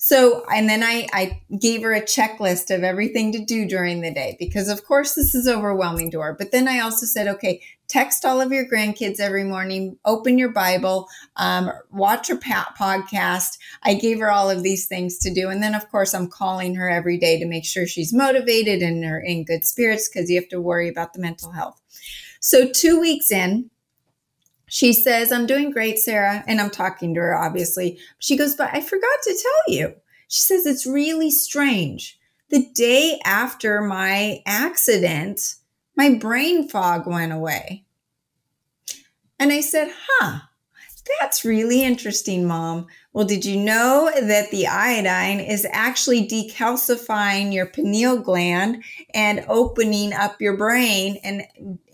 So, 0.09 0.45
and 0.55 0.69
then 0.69 0.85
I, 0.85 1.09
I 1.13 1.43
gave 1.59 1.83
her 1.83 1.93
a 1.93 2.01
checklist 2.01 2.73
of 2.73 2.85
everything 2.85 3.33
to 3.33 3.45
do 3.45 3.67
during 3.67 4.03
the 4.03 4.15
day 4.15 4.37
because, 4.39 4.69
of 4.69 4.85
course, 4.85 5.17
this 5.17 5.35
is 5.35 5.49
overwhelming 5.49 6.13
to 6.13 6.21
her. 6.21 6.33
But 6.33 6.53
then 6.53 6.69
I 6.69 6.79
also 6.79 7.07
said, 7.07 7.27
okay, 7.27 7.61
text 7.89 8.25
all 8.25 8.41
of 8.41 8.53
your 8.53 8.71
grandkids 8.71 9.19
every 9.19 9.43
morning, 9.43 9.99
open 10.05 10.39
your 10.39 10.53
Bible, 10.53 11.09
um, 11.35 11.73
watch 11.91 12.29
her 12.29 12.37
podcast. 12.37 13.59
I 13.83 13.95
gave 13.95 14.21
her 14.21 14.31
all 14.31 14.49
of 14.49 14.63
these 14.63 14.87
things 14.87 15.19
to 15.19 15.35
do. 15.35 15.49
And 15.49 15.61
then, 15.61 15.75
of 15.75 15.91
course, 15.91 16.15
I'm 16.15 16.29
calling 16.29 16.77
her 16.77 16.89
every 16.89 17.19
day 17.19 17.41
to 17.41 17.45
make 17.45 17.65
sure 17.65 17.85
she's 17.85 18.15
motivated 18.15 18.83
and 18.83 19.03
in 19.25 19.45
good 19.45 19.65
spirits 19.65 20.09
because 20.09 20.31
you 20.31 20.41
have 20.41 20.49
to 20.51 20.61
worry 20.61 20.89
about 20.89 21.15
the 21.15 21.21
mental 21.21 21.51
health. 21.51 21.83
So, 22.39 22.71
two 22.71 23.01
weeks 23.01 23.33
in, 23.33 23.71
she 24.69 24.93
says, 24.93 25.31
I'm 25.31 25.47
doing 25.47 25.71
great, 25.71 25.99
Sara. 25.99 26.45
And 26.47 26.61
I'm 26.61 26.71
talking 26.71 27.15
to 27.15 27.21
her, 27.21 27.37
obviously. 27.37 27.99
She 28.19 28.37
goes, 28.37 28.57
But 28.57 28.71
I 28.73 28.81
forgot 28.81 29.23
to 29.23 29.43
tell 29.43 29.75
you. 29.75 29.95
She 30.29 30.41
says, 30.41 30.67
It's 30.67 30.87
really 30.87 31.31
strange. 31.31 32.19
The 32.51 32.69
day 32.75 33.21
after 33.25 33.81
my 33.81 34.43
accident, 34.47 35.57
my 35.97 36.15
brain 36.15 36.69
fog 36.69 37.07
went 37.07 37.33
away. 37.33 37.85
And 39.39 39.53
I 39.53 39.61
said, 39.61 39.93
Huh, 40.09 40.41
that's 41.21 41.45
really 41.45 41.83
interesting, 41.83 42.47
mom. 42.47 42.87
Well, 43.13 43.27
did 43.27 43.45
you 43.45 43.57
know 43.57 44.11
that 44.21 44.51
the 44.51 44.67
iodine 44.67 45.41
is 45.41 45.67
actually 45.71 46.27
decalcifying 46.27 47.53
your 47.53 47.67
pineal 47.67 48.19
gland 48.19 48.85
and 49.15 49.45
opening 49.49 50.13
up 50.13 50.41
your 50.41 50.57
brain? 50.57 51.19
And, 51.25 51.43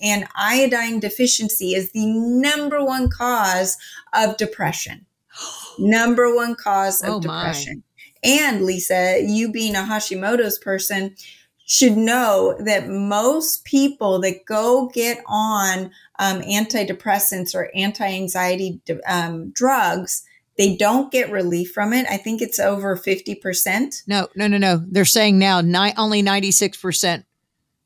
and 0.02 0.26
iodine 0.34 1.00
deficiency 1.00 1.74
is 1.74 1.92
the 1.92 2.06
number 2.06 2.84
one 2.84 3.08
cause 3.08 3.76
of 4.14 4.36
depression. 4.36 5.06
number 5.78 6.34
one 6.34 6.54
cause 6.54 7.02
of 7.02 7.10
oh 7.10 7.20
depression. 7.20 7.82
And 8.24 8.64
Lisa, 8.64 9.20
you 9.24 9.50
being 9.50 9.74
a 9.74 9.80
Hashimoto's 9.80 10.58
person, 10.58 11.16
should 11.64 11.96
know 11.96 12.56
that 12.58 12.88
most 12.88 13.64
people 13.64 14.20
that 14.20 14.44
go 14.46 14.90
get 14.92 15.22
on 15.26 15.90
um, 16.22 16.40
antidepressants 16.42 17.52
or 17.52 17.68
anti-anxiety 17.74 18.80
um, 19.06 19.50
drugs 19.50 20.22
they 20.58 20.76
don't 20.76 21.10
get 21.10 21.30
relief 21.30 21.72
from 21.72 21.94
it. 21.94 22.06
I 22.10 22.18
think 22.18 22.42
it's 22.42 22.58
over 22.58 22.96
50% 22.96 24.02
no 24.06 24.28
no 24.36 24.46
no 24.46 24.58
no. 24.58 24.84
They're 24.88 25.04
saying 25.04 25.38
now 25.38 25.60
ni- 25.60 25.94
only 25.96 26.22
96% 26.22 27.24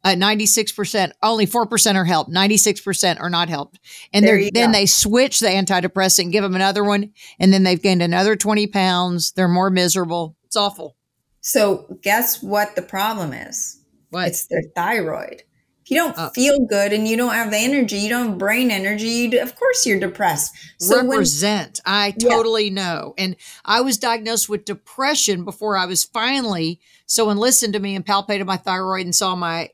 uh, 0.04 0.10
96% 0.10 1.12
only 1.22 1.46
4% 1.46 1.94
are 1.96 2.04
helped. 2.04 2.30
96% 2.30 3.20
are 3.20 3.30
not 3.30 3.48
helped. 3.48 3.80
And 4.12 4.24
then 4.24 4.50
go. 4.52 4.72
they 4.72 4.86
switch 4.86 5.40
the 5.40 5.48
antidepressant 5.48 6.30
give 6.30 6.42
them 6.42 6.54
another 6.54 6.84
one 6.84 7.12
and 7.40 7.52
then 7.52 7.62
they've 7.62 7.80
gained 7.80 8.02
another 8.02 8.36
20 8.36 8.66
pounds. 8.66 9.32
They're 9.32 9.48
more 9.48 9.70
miserable. 9.70 10.36
It's 10.44 10.56
awful. 10.56 10.96
So 11.40 11.98
guess 12.02 12.42
what 12.42 12.76
the 12.76 12.82
problem 12.82 13.32
is? 13.32 13.80
What? 14.10 14.28
it's 14.28 14.46
their 14.46 14.62
thyroid 14.74 15.42
you 15.90 15.96
don't 15.96 16.18
uh, 16.18 16.30
feel 16.30 16.58
good 16.66 16.92
and 16.92 17.06
you 17.06 17.16
don't 17.16 17.34
have 17.34 17.50
the 17.50 17.58
energy, 17.58 17.96
you 17.96 18.08
don't 18.08 18.28
have 18.28 18.38
brain 18.38 18.70
energy, 18.70 19.06
you, 19.06 19.40
of 19.40 19.54
course 19.54 19.86
you're 19.86 20.00
depressed. 20.00 20.54
So 20.78 21.06
represent. 21.06 21.80
When, 21.84 21.94
I 21.94 22.10
totally 22.10 22.68
yeah. 22.68 22.74
know. 22.74 23.14
And 23.16 23.36
I 23.64 23.80
was 23.80 23.98
diagnosed 23.98 24.48
with 24.48 24.64
depression 24.64 25.44
before 25.44 25.76
I 25.76 25.86
was 25.86 26.04
finally, 26.04 26.80
someone 27.06 27.36
listened 27.36 27.72
to 27.74 27.80
me 27.80 27.94
and 27.94 28.04
palpated 28.04 28.46
my 28.46 28.56
thyroid 28.56 29.04
and 29.04 29.14
saw 29.14 29.36
my 29.36 29.70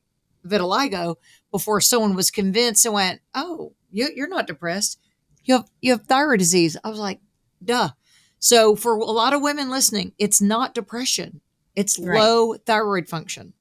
vitiligo 0.47 1.17
before 1.51 1.81
someone 1.81 2.15
was 2.15 2.31
convinced 2.31 2.85
and 2.85 2.95
went, 2.95 3.21
oh, 3.35 3.73
you, 3.91 4.09
you're 4.15 4.29
not 4.29 4.47
depressed. 4.47 4.99
You 5.45 5.57
have, 5.57 5.71
you 5.81 5.93
have 5.93 6.07
thyroid 6.07 6.39
disease. 6.39 6.77
I 6.83 6.89
was 6.89 6.99
like, 6.99 7.21
duh. 7.65 7.91
So 8.39 8.75
for 8.75 8.97
a 8.97 9.05
lot 9.05 9.35
of 9.35 9.43
women 9.43 9.71
listening, 9.71 10.13
it's 10.19 10.41
not 10.41 10.75
depression. 10.75 11.41
It's 11.77 11.99
right. 11.99 12.19
low 12.19 12.55
thyroid 12.55 13.09
function. 13.09 13.55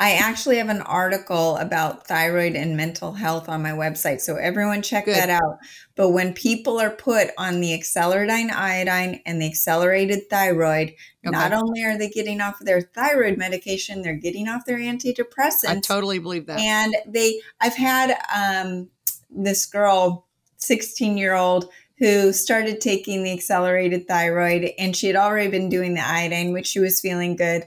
I 0.00 0.12
actually 0.12 0.58
have 0.58 0.68
an 0.68 0.82
article 0.82 1.56
about 1.56 2.06
thyroid 2.06 2.54
and 2.54 2.76
mental 2.76 3.14
health 3.14 3.48
on 3.48 3.62
my 3.62 3.72
website. 3.72 4.20
So 4.20 4.36
everyone 4.36 4.80
check 4.80 5.06
Good. 5.06 5.16
that 5.16 5.28
out. 5.28 5.58
But 5.96 6.10
when 6.10 6.34
people 6.34 6.78
are 6.78 6.90
put 6.90 7.30
on 7.36 7.60
the 7.60 7.74
acceleradine 7.74 8.50
iodine 8.50 9.20
and 9.26 9.42
the 9.42 9.46
accelerated 9.46 10.30
thyroid, 10.30 10.94
okay. 11.26 11.36
not 11.36 11.52
only 11.52 11.82
are 11.82 11.98
they 11.98 12.08
getting 12.10 12.40
off 12.40 12.60
their 12.60 12.80
thyroid 12.80 13.38
medication, 13.38 14.02
they're 14.02 14.14
getting 14.14 14.46
off 14.46 14.64
their 14.66 14.78
antidepressants. 14.78 15.66
I 15.68 15.80
totally 15.80 16.20
believe 16.20 16.46
that. 16.46 16.60
And 16.60 16.94
they, 17.04 17.40
I've 17.60 17.74
had 17.74 18.16
um, 18.34 18.88
this 19.28 19.66
girl, 19.66 20.28
16 20.58 21.18
year 21.18 21.34
old, 21.34 21.70
who 21.98 22.32
started 22.32 22.80
taking 22.80 23.24
the 23.24 23.32
accelerated 23.32 24.06
thyroid 24.06 24.70
and 24.78 24.94
she 24.94 25.08
had 25.08 25.16
already 25.16 25.50
been 25.50 25.68
doing 25.68 25.94
the 25.94 26.06
iodine, 26.06 26.52
which 26.52 26.68
she 26.68 26.78
was 26.78 27.00
feeling 27.00 27.34
good. 27.34 27.66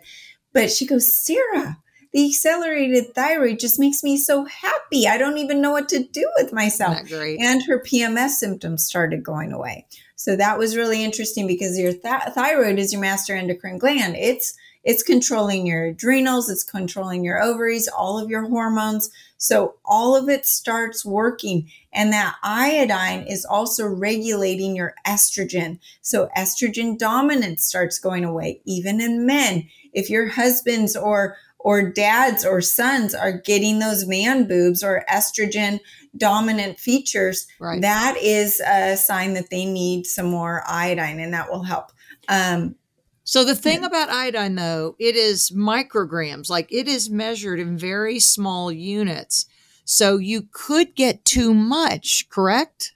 But 0.54 0.72
she 0.72 0.86
goes, 0.86 1.14
Sara, 1.14 1.78
the 2.14 2.28
accelerated 2.28 3.16
thyroid 3.16 3.60
just 3.60 3.80
makes 3.80 4.04
me 4.04 4.18
so 4.18 4.46
happy. 4.46 5.08
I 5.08 5.18
don't 5.18 5.38
even 5.38 5.62
know 5.62 5.72
what 5.72 5.90
to 5.90 6.04
do 6.04 6.30
with 6.38 6.52
myself. 6.52 6.98
And 7.40 7.64
her 7.64 7.80
PMS 7.80 8.32
symptoms 8.32 8.86
started 8.86 9.24
going 9.24 9.54
away. 9.54 9.86
So 10.16 10.36
that 10.36 10.60
was 10.60 10.76
really 10.76 11.04
interesting 11.04 11.48
because 11.48 11.80
your 11.80 11.94
th- 11.94 12.34
thyroid 12.34 12.80
is 12.80 12.92
your 12.92 13.02
master 13.02 13.36
endocrine 13.36 13.78
gland. 13.78 14.16
It's 14.18 14.56
it's 14.84 15.04
controlling 15.04 15.68
your 15.68 15.86
adrenals, 15.86 16.50
it's 16.50 16.64
controlling 16.64 17.24
your 17.24 17.42
ovaries, 17.42 17.88
all 17.88 18.18
of 18.18 18.30
your 18.30 18.48
hormones. 18.48 19.12
So 19.38 19.76
all 19.86 20.16
of 20.16 20.28
it 20.28 20.46
starts 20.46 21.06
working. 21.06 21.70
And 21.94 22.12
that 22.14 22.38
iodine 22.44 23.24
is 23.28 23.46
also 23.46 23.88
regulating 23.88 24.76
your 24.76 24.96
estrogen. 25.06 25.80
So 26.02 26.30
estrogen 26.36 26.98
dominance 26.98 27.64
starts 27.66 28.00
going 28.00 28.24
away, 28.24 28.62
even 28.66 29.02
in 29.02 29.26
men. 29.26 29.70
If 29.94 30.10
your 30.10 30.30
husband's 30.30 30.96
or 30.96 31.38
or 31.64 31.90
dads 31.90 32.46
or 32.46 32.62
sons 32.62 33.14
are 33.14 33.32
getting 33.32 33.80
those 33.80 34.06
man 34.06 34.48
boobs 34.48 34.84
or 34.84 35.06
estrogen 35.10 35.80
dominant 36.18 36.80
features, 36.80 37.48
right. 37.60 37.82
that 37.82 38.18
is 38.22 38.60
a 38.62 38.98
sign 38.98 39.34
that 39.34 39.50
they 39.50 39.66
need 39.66 40.06
some 40.06 40.26
more 40.26 40.64
iodine 40.68 41.20
and 41.20 41.34
that 41.34 41.50
will 41.50 41.64
help. 41.64 41.92
Um, 42.28 42.76
so 43.24 43.44
the 43.46 43.56
thing 43.56 43.82
yeah. 43.82 43.88
about 43.88 44.10
iodine 44.10 44.56
though, 44.56 44.96
it 45.00 45.16
is 45.16 45.52
micrograms, 45.52 46.50
like 46.50 46.72
it 46.72 46.88
is 46.88 47.10
measured 47.10 47.60
in 47.60 47.78
very 47.78 48.20
small 48.20 48.72
units. 48.72 49.46
So 49.86 50.18
you 50.18 50.48
could 50.52 50.96
get 50.96 51.26
too 51.26 51.54
much, 51.54 52.28
correct? 52.30 52.94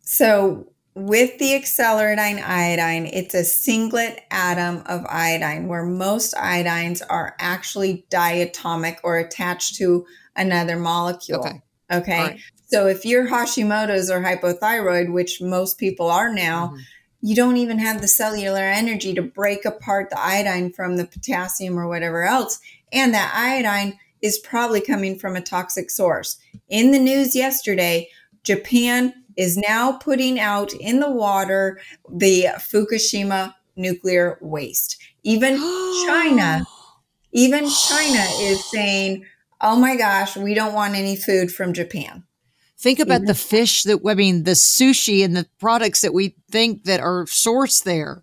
So 0.00 0.72
with 0.96 1.38
the 1.38 1.52
acceleradine 1.52 2.42
iodine, 2.42 3.04
it's 3.04 3.34
a 3.34 3.44
singlet 3.44 4.22
atom 4.30 4.82
of 4.86 5.04
iodine, 5.06 5.68
where 5.68 5.84
most 5.84 6.34
iodines 6.34 7.02
are 7.10 7.36
actually 7.38 8.06
diatomic 8.10 8.96
or 9.04 9.18
attached 9.18 9.76
to 9.76 10.06
another 10.36 10.78
molecule. 10.78 11.40
Okay. 11.40 11.62
Okay. 11.92 12.18
Right. 12.18 12.40
So 12.66 12.86
if 12.86 13.04
you're 13.04 13.28
Hashimoto's 13.28 14.10
or 14.10 14.20
hypothyroid, 14.20 15.12
which 15.12 15.42
most 15.42 15.76
people 15.76 16.10
are 16.10 16.32
now, 16.32 16.68
Mhm. 16.68 16.80
you 17.20 17.36
don't 17.36 17.58
even 17.58 17.78
have 17.78 18.00
the 18.00 18.08
cellular 18.08 18.62
energy 18.62 19.12
to 19.12 19.22
break 19.22 19.66
apart 19.66 20.08
the 20.08 20.18
iodine 20.18 20.72
from 20.72 20.96
the 20.96 21.04
potassium 21.04 21.78
or 21.78 21.86
whatever 21.86 22.22
else. 22.24 22.58
And 22.90 23.12
that 23.12 23.34
iodine 23.36 23.98
is 24.22 24.38
probably 24.38 24.80
coming 24.80 25.18
from 25.18 25.36
a 25.36 25.42
toxic 25.42 25.90
source. 25.90 26.38
In 26.70 26.90
the 26.90 26.98
news 26.98 27.36
yesterday, 27.36 28.08
Japan 28.42 29.12
is 29.36 29.56
now 29.56 29.92
putting 29.92 30.38
out 30.40 30.72
in 30.74 31.00
the 31.00 31.10
water 31.10 31.78
the 32.10 32.46
Fukushima 32.56 33.54
nuclear 33.76 34.38
waste. 34.40 34.96
Even 35.22 35.56
China, 36.06 36.64
even 37.32 37.68
China 37.68 38.24
is 38.38 38.64
saying, 38.70 39.24
oh 39.60 39.76
my 39.76 39.96
gosh, 39.96 40.36
we 40.36 40.54
don't 40.54 40.74
want 40.74 40.94
any 40.94 41.16
food 41.16 41.52
from 41.52 41.72
Japan. 41.72 42.24
Think 42.78 42.98
about 42.98 43.22
Mhm. 43.22 43.26
the 43.26 43.34
fish 43.34 43.84
that 43.84 44.00
I 44.06 44.14
mean, 44.14 44.44
the 44.44 44.52
sushi 44.52 45.24
and 45.24 45.36
the 45.36 45.46
products 45.58 46.02
that 46.02 46.12
we 46.12 46.34
think 46.50 46.84
that 46.84 47.00
are 47.00 47.24
sourced 47.24 47.82
there. 47.84 48.22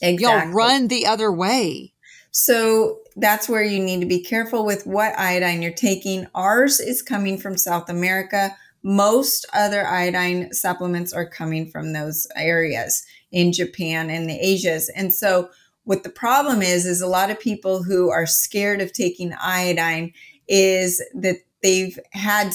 Y'all 0.00 0.48
run 0.48 0.88
the 0.88 1.06
other 1.06 1.30
way. 1.30 1.92
So 2.32 2.98
that's 3.14 3.48
where 3.48 3.62
you 3.62 3.78
need 3.78 4.00
to 4.00 4.06
be 4.06 4.20
careful 4.20 4.64
with 4.64 4.86
what 4.86 5.16
iodine 5.18 5.62
you're 5.62 5.70
taking. 5.70 6.26
Ours 6.34 6.80
is 6.80 7.02
coming 7.02 7.38
from 7.38 7.56
South 7.56 7.88
America. 7.88 8.56
Most 8.82 9.46
other 9.52 9.86
iodine 9.86 10.52
supplements 10.52 11.12
are 11.12 11.28
coming 11.28 11.70
from 11.70 11.92
those 11.92 12.26
areas 12.36 13.04
in 13.30 13.52
Japan 13.52 14.10
and 14.10 14.28
the 14.28 14.38
Asias. 14.40 14.88
And 14.90 15.12
so 15.12 15.50
what 15.84 16.02
the 16.02 16.10
problem 16.10 16.62
is 16.62 16.86
is 16.86 17.00
a 17.00 17.06
lot 17.06 17.30
of 17.30 17.40
people 17.40 17.82
who 17.82 18.10
are 18.10 18.26
scared 18.26 18.80
of 18.80 18.92
taking 18.92 19.32
iodine 19.40 20.12
is 20.48 21.02
that 21.14 21.36
they've 21.62 21.98
had 22.12 22.52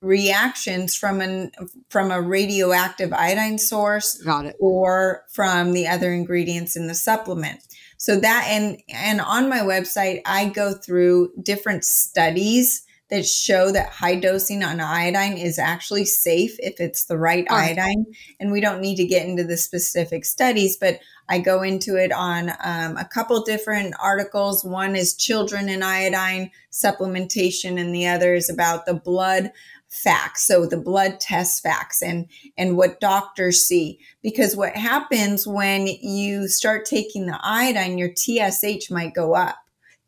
reactions 0.00 0.94
from 0.94 1.20
an 1.20 1.50
from 1.90 2.10
a 2.10 2.22
radioactive 2.22 3.12
iodine 3.12 3.58
source 3.58 4.14
Got 4.22 4.46
it. 4.46 4.56
or 4.58 5.24
from 5.30 5.72
the 5.72 5.86
other 5.86 6.12
ingredients 6.12 6.74
in 6.74 6.86
the 6.86 6.94
supplement. 6.94 7.60
So 7.98 8.18
that 8.18 8.46
and 8.48 8.80
and 8.88 9.20
on 9.20 9.50
my 9.50 9.58
website 9.58 10.22
I 10.24 10.48
go 10.48 10.72
through 10.72 11.32
different 11.42 11.84
studies 11.84 12.82
that 13.10 13.26
show 13.26 13.72
that 13.72 13.90
high 13.90 14.14
dosing 14.14 14.62
on 14.62 14.80
iodine 14.80 15.36
is 15.36 15.58
actually 15.58 16.04
safe 16.04 16.56
if 16.60 16.80
it's 16.80 17.04
the 17.04 17.18
right 17.18 17.46
right. 17.50 17.76
iodine. 17.76 18.06
And 18.38 18.52
we 18.52 18.60
don't 18.60 18.80
need 18.80 18.96
to 18.96 19.06
get 19.06 19.26
into 19.26 19.44
the 19.44 19.56
specific 19.56 20.24
studies, 20.24 20.76
but 20.76 21.00
I 21.28 21.38
go 21.38 21.62
into 21.62 21.96
it 21.96 22.12
on 22.12 22.50
um, 22.62 22.96
a 22.96 23.08
couple 23.12 23.42
different 23.42 23.94
articles. 24.02 24.64
One 24.64 24.96
is 24.96 25.14
children 25.14 25.68
and 25.68 25.84
iodine 25.84 26.50
supplementation, 26.72 27.80
and 27.80 27.94
the 27.94 28.08
other 28.08 28.34
is 28.34 28.50
about 28.50 28.86
the 28.86 28.94
blood 28.94 29.52
facts 29.90 30.46
so 30.46 30.66
the 30.66 30.76
blood 30.76 31.18
test 31.18 31.64
facts 31.64 32.00
and 32.00 32.28
and 32.56 32.76
what 32.76 33.00
doctors 33.00 33.64
see 33.64 33.98
because 34.22 34.54
what 34.54 34.76
happens 34.76 35.48
when 35.48 35.88
you 35.88 36.46
start 36.46 36.84
taking 36.84 37.26
the 37.26 37.36
iodine 37.42 37.98
your 37.98 38.08
tsh 38.08 38.88
might 38.88 39.12
go 39.14 39.34
up 39.34 39.56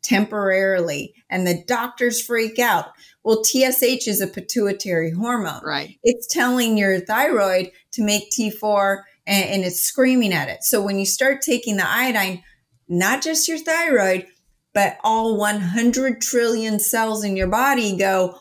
temporarily 0.03 1.13
and 1.29 1.47
the 1.47 1.63
doctors 1.65 2.21
freak 2.21 2.59
out 2.59 2.87
well 3.23 3.41
tsh 3.43 4.07
is 4.07 4.21
a 4.21 4.27
pituitary 4.27 5.11
hormone 5.11 5.61
Right. 5.63 5.97
it's 6.03 6.27
telling 6.27 6.77
your 6.77 6.99
thyroid 6.99 7.71
to 7.93 8.03
make 8.03 8.29
T4 8.31 9.03
and, 9.25 9.45
and 9.49 9.63
it's 9.63 9.79
screaming 9.79 10.33
at 10.33 10.49
it. 10.49 10.63
So 10.63 10.81
when 10.81 10.99
you 10.99 11.05
start 11.05 11.41
taking 11.41 11.77
the 11.77 11.87
iodine, 11.87 12.43
not 12.89 13.21
just 13.21 13.47
your 13.47 13.57
thyroid, 13.59 14.25
but 14.73 14.97
all 15.03 15.37
100 15.37 16.19
trillion 16.21 16.79
cells 16.79 17.23
in 17.23 17.37
your 17.37 17.47
body 17.47 17.95
go, 17.95 18.37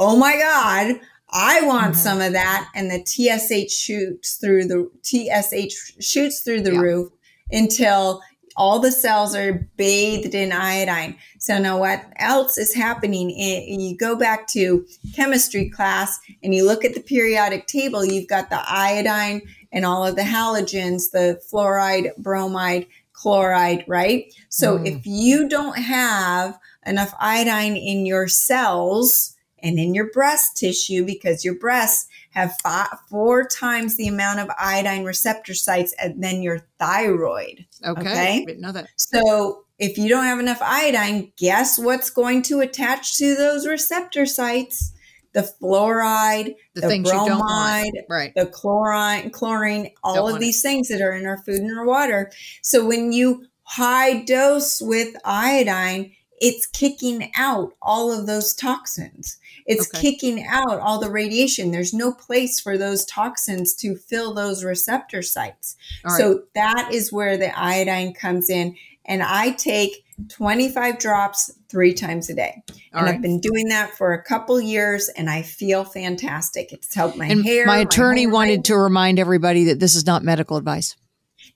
oh 0.00 0.16
my 0.16 0.36
God, 0.36 0.98
I 1.30 1.60
want 1.62 1.94
Mhm. 1.94 1.98
some 1.98 2.20
of 2.20 2.32
that. 2.32 2.68
And 2.74 2.90
the 2.90 3.04
TSH 3.04 3.70
shoots 3.72 4.34
through 4.36 4.64
the 4.64 4.90
TSH 5.02 5.94
shoots 6.00 6.40
through 6.40 6.62
the 6.62 6.72
Yeah. 6.72 6.80
roof 6.80 7.12
until 7.52 8.20
all 8.56 8.78
the 8.78 8.90
cells 8.92 9.34
are 9.34 9.68
bathed 9.76 10.34
in 10.34 10.50
iodine. 10.52 11.16
So 11.38 11.58
now 11.58 11.78
what 11.78 12.02
else 12.16 12.56
is 12.56 12.74
happening? 12.74 13.30
I- 13.30 13.66
You 13.68 13.96
go 13.96 14.16
back 14.16 14.46
to 14.48 14.86
chemistry 15.14 15.68
class 15.68 16.18
and 16.42 16.54
you 16.54 16.64
look 16.64 16.84
at 16.84 16.94
the 16.94 17.00
periodic 17.00 17.66
table, 17.66 18.04
you've 18.04 18.28
got 18.28 18.48
the 18.50 18.62
iodine 18.66 19.42
and 19.72 19.84
all 19.84 20.06
of 20.06 20.16
the 20.16 20.22
halogens, 20.22 21.10
the 21.12 21.40
fluoride, 21.52 22.16
bromide, 22.16 22.86
chloride, 23.12 23.84
right? 23.86 24.32
So 24.48 24.78
Mm. 24.78 24.86
if 24.86 25.06
you 25.06 25.48
don't 25.48 25.78
have 25.78 26.58
enough 26.86 27.14
iodine 27.18 27.76
in 27.76 28.06
your 28.06 28.28
cells 28.28 29.34
and 29.62 29.78
in 29.78 29.94
your 29.94 30.10
breast 30.12 30.56
tissue, 30.56 31.04
because 31.04 31.44
your 31.44 31.54
breasts 31.54 32.06
have 32.36 32.54
five, 32.62 32.88
four 33.08 33.46
times 33.46 33.96
the 33.96 34.06
amount 34.06 34.40
of 34.40 34.50
iodine 34.58 35.04
receptor 35.04 35.54
sites 35.54 35.94
than 36.16 36.42
your 36.42 36.60
thyroid. 36.78 37.64
Okay. 37.82 38.00
Okay. 38.00 38.44
Didn't 38.44 38.60
know 38.60 38.72
that. 38.72 38.88
So 38.96 39.64
if 39.78 39.96
you 39.96 40.10
don't 40.10 40.24
have 40.24 40.38
enough 40.38 40.60
iodine, 40.60 41.32
guess 41.38 41.78
what's 41.78 42.10
going 42.10 42.42
to 42.42 42.60
attach 42.60 43.16
to 43.16 43.34
those 43.34 43.66
receptor 43.66 44.26
sites? 44.26 44.92
The 45.32 45.50
fluoride, 45.60 46.54
The, 46.74 46.82
the, 46.82 46.88
things 46.88 47.08
you 47.08 47.14
don't 47.14 47.38
bromide. 47.38 48.04
Right. 48.08 48.32
the 48.34 48.46
chlorine, 48.46 49.30
chlorine, 49.30 49.90
all 50.04 50.28
of 50.28 50.38
these 50.38 50.60
things 50.60 50.88
that 50.88 51.00
are 51.00 51.12
in 51.12 51.24
our 51.26 51.38
food 51.38 51.62
and 51.62 51.78
our 51.78 51.86
water. 51.86 52.30
So 52.62 52.86
when 52.86 53.12
you 53.12 53.46
high 53.62 54.24
dose 54.24 54.80
with 54.82 55.14
iodine, 55.24 56.12
it's 56.40 56.66
kicking 56.66 57.30
out 57.36 57.72
all 57.80 58.12
of 58.12 58.26
those 58.26 58.54
toxins. 58.54 59.38
It's 59.66 59.88
Okay. 59.88 60.00
kicking 60.12 60.44
out 60.46 60.78
all 60.80 61.00
the 61.00 61.10
radiation. 61.10 61.70
There's 61.70 61.94
no 61.94 62.12
place 62.12 62.60
for 62.60 62.76
those 62.78 63.04
toxins 63.04 63.74
to 63.76 63.96
fill 63.96 64.34
those 64.34 64.62
receptor 64.64 65.22
sites. 65.22 65.76
Right. 66.04 66.16
So 66.18 66.42
that 66.54 66.90
is 66.92 67.12
where 67.12 67.36
the 67.36 67.58
iodine 67.58 68.12
comes 68.12 68.50
in. 68.50 68.76
And 69.04 69.22
I 69.22 69.50
take 69.52 70.04
25 70.28 70.98
drops 70.98 71.50
three 71.68 71.94
times 71.94 72.28
a 72.30 72.34
day. 72.34 72.62
All 72.68 73.00
and 73.00 73.06
right. 73.06 73.14
I've 73.14 73.22
been 73.22 73.40
doing 73.40 73.68
that 73.68 73.96
for 73.96 74.12
a 74.12 74.22
couple 74.22 74.60
years 74.60 75.08
and 75.10 75.28
I 75.30 75.42
feel 75.42 75.84
fantastic. 75.84 76.72
It's 76.72 76.94
helped 76.94 77.16
my 77.16 77.26
and 77.26 77.44
hair. 77.44 77.66
my 77.66 77.78
attorney 77.78 78.22
hair 78.22 78.30
wanted 78.30 78.64
to 78.66 78.76
remind 78.76 79.18
everybody 79.18 79.64
that 79.64 79.80
this 79.80 79.94
is 79.94 80.06
not 80.06 80.22
medical 80.22 80.56
advice. 80.56 80.96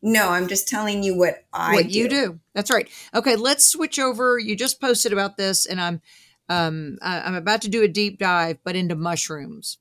No, 0.03 0.31
I'm 0.31 0.49
just 0.49 0.67
telling 0.69 1.03
you 1.03 1.17
what 1.17 1.45
I 1.53 1.75
what 1.75 1.91
you 1.91 2.09
do. 2.09 2.41
That's 2.55 2.71
right. 2.71 2.89
Okay, 3.15 3.37
let's 3.37 3.67
switch 3.67 3.99
over. 3.99 4.39
You 4.39 4.57
just 4.57 4.81
posted 4.81 5.13
about 5.13 5.37
this, 5.37 5.67
and 5.67 5.81
I'm 5.81 6.01
um 6.49 6.99
I- 7.03 7.21
I'm 7.21 7.35
about 7.35 7.63
to 7.63 7.69
do 7.69 7.83
a 7.83 7.89
deep 7.89 8.19
dive, 8.19 8.59
but 8.65 8.77
into 8.77 8.95
mushrooms, 8.95 9.79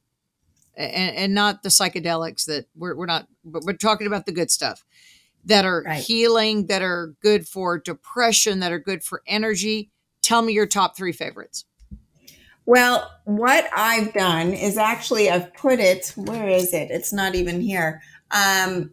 and 0.75 1.15
and 1.15 1.33
not 1.33 1.63
the 1.63 1.69
psychedelics 1.69 2.45
that 2.45 2.65
we're 2.75 2.95
we're 2.95 3.05
not. 3.05 3.27
But 3.45 3.63
we're 3.63 3.73
talking 3.73 4.07
about 4.07 4.25
the 4.25 4.33
good 4.33 4.51
stuff 4.51 4.85
that 5.45 5.63
are 5.63 5.83
Right. 5.85 6.03
healing, 6.03 6.67
that 6.67 6.81
are 6.81 7.15
good 7.21 7.47
for 7.47 7.77
depression, 7.79 8.59
that 8.59 8.73
are 8.73 8.79
good 8.79 9.03
for 9.03 9.21
energy. 9.25 9.89
Tell 10.21 10.41
me 10.41 10.51
your 10.51 10.67
top 10.67 10.97
three 10.97 11.13
favorites. 11.13 11.63
Well, 12.65 13.09
what 13.23 13.67
I've 13.75 14.13
done 14.13 14.51
is 14.53 14.77
actually 14.77 15.29
I've 15.29 15.53
put 15.53 15.79
it, 15.79 16.13
where 16.17 16.47
is 16.49 16.73
it? 16.73 16.91
It's 16.91 17.13
not 17.13 17.35
even 17.35 17.61
here. 17.61 18.01
Um 18.31 18.91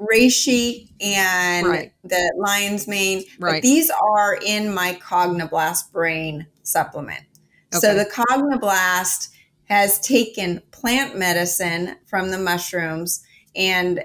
reishi 0.00 0.88
and 1.00 1.66
Right. 1.66 1.92
the 2.04 2.32
lion's 2.38 2.86
mane. 2.86 3.24
Right. 3.38 3.54
But 3.54 3.62
these 3.62 3.90
are 3.90 4.38
in 4.44 4.72
my 4.72 4.94
Cogniblast 5.02 5.92
brain 5.92 6.46
supplement. 6.62 7.22
So 7.72 7.94
the 7.94 8.06
Cogniblast 8.06 9.28
has 9.64 10.00
taken 10.00 10.62
plant 10.70 11.18
medicine 11.18 11.96
from 12.06 12.30
the 12.30 12.38
mushrooms 12.38 13.22
and 13.54 14.02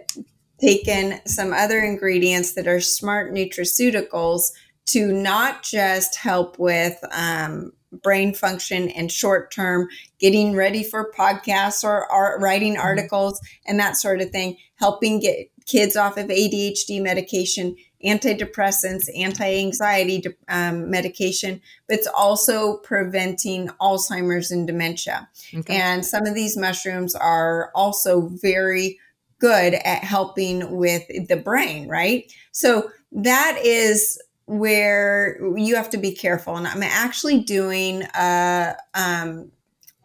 taken 0.60 1.20
some 1.26 1.54
other 1.54 1.80
ingredients 1.80 2.54
that 2.54 2.68
are 2.68 2.82
smart 2.82 3.34
nutraceuticals 3.34 4.52
to 4.86 5.14
not 5.14 5.64
just 5.64 6.18
help 6.18 6.60
with 6.60 6.98
um, 7.12 7.72
brain 8.02 8.34
function 8.34 8.89
and 8.89 9.12
short 9.12 9.54
term 9.54 9.88
getting 10.20 10.56
ready 10.56 10.84
for 10.84 11.12
podcasts 11.18 11.84
or 11.84 12.12
art, 12.12 12.41
writing 12.41 12.78
articles 12.78 13.39
and 13.66 13.80
that 13.80 13.96
sort 13.96 14.20
of 14.22 14.30
thing, 14.32 14.58
helping 14.76 15.20
get 15.20 15.48
kids 15.66 15.95
off 15.95 16.18
of 16.18 16.28
ADHD 16.28 17.01
medication, 17.01 17.76
antidepressants, 18.05 19.09
anti 19.16 19.59
anxiety 19.59 20.24
um, 20.49 20.89
medication, 20.89 21.61
but 21.88 21.97
it's 21.97 22.07
also 22.07 22.78
preventing 22.78 23.70
Alzheimer's 23.82 24.51
and 24.51 24.68
dementia. 24.68 25.30
Okay. 25.55 25.76
And 25.76 26.05
some 26.05 26.26
of 26.26 26.36
these 26.36 26.57
mushrooms 26.57 27.16
are 27.16 27.72
also 27.76 28.30
very 28.41 28.99
good 29.39 29.74
at 29.74 30.03
helping 30.03 30.78
with 30.78 31.03
the 31.28 31.38
brain, 31.38 31.88
right? 31.88 32.32
So 32.51 32.89
that 33.11 33.59
is 33.64 34.22
where 34.45 35.38
you 35.57 35.76
have 35.76 35.89
to 35.91 35.97
be 35.97 36.14
careful. 36.14 36.55
And 36.55 36.68
I'm 36.68 36.84
actually 36.84 37.41
doing 37.41 38.03
a, 38.16 38.76
um, 38.93 39.51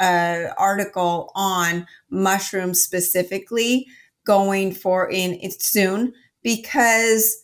a 0.00 0.48
article 0.56 1.32
on 1.34 1.86
mushrooms 2.10 2.80
specifically 2.80 3.86
going 4.28 4.70
for 4.70 5.10
in 5.10 5.32
it 5.40 5.60
soon 5.62 6.12
because 6.42 7.42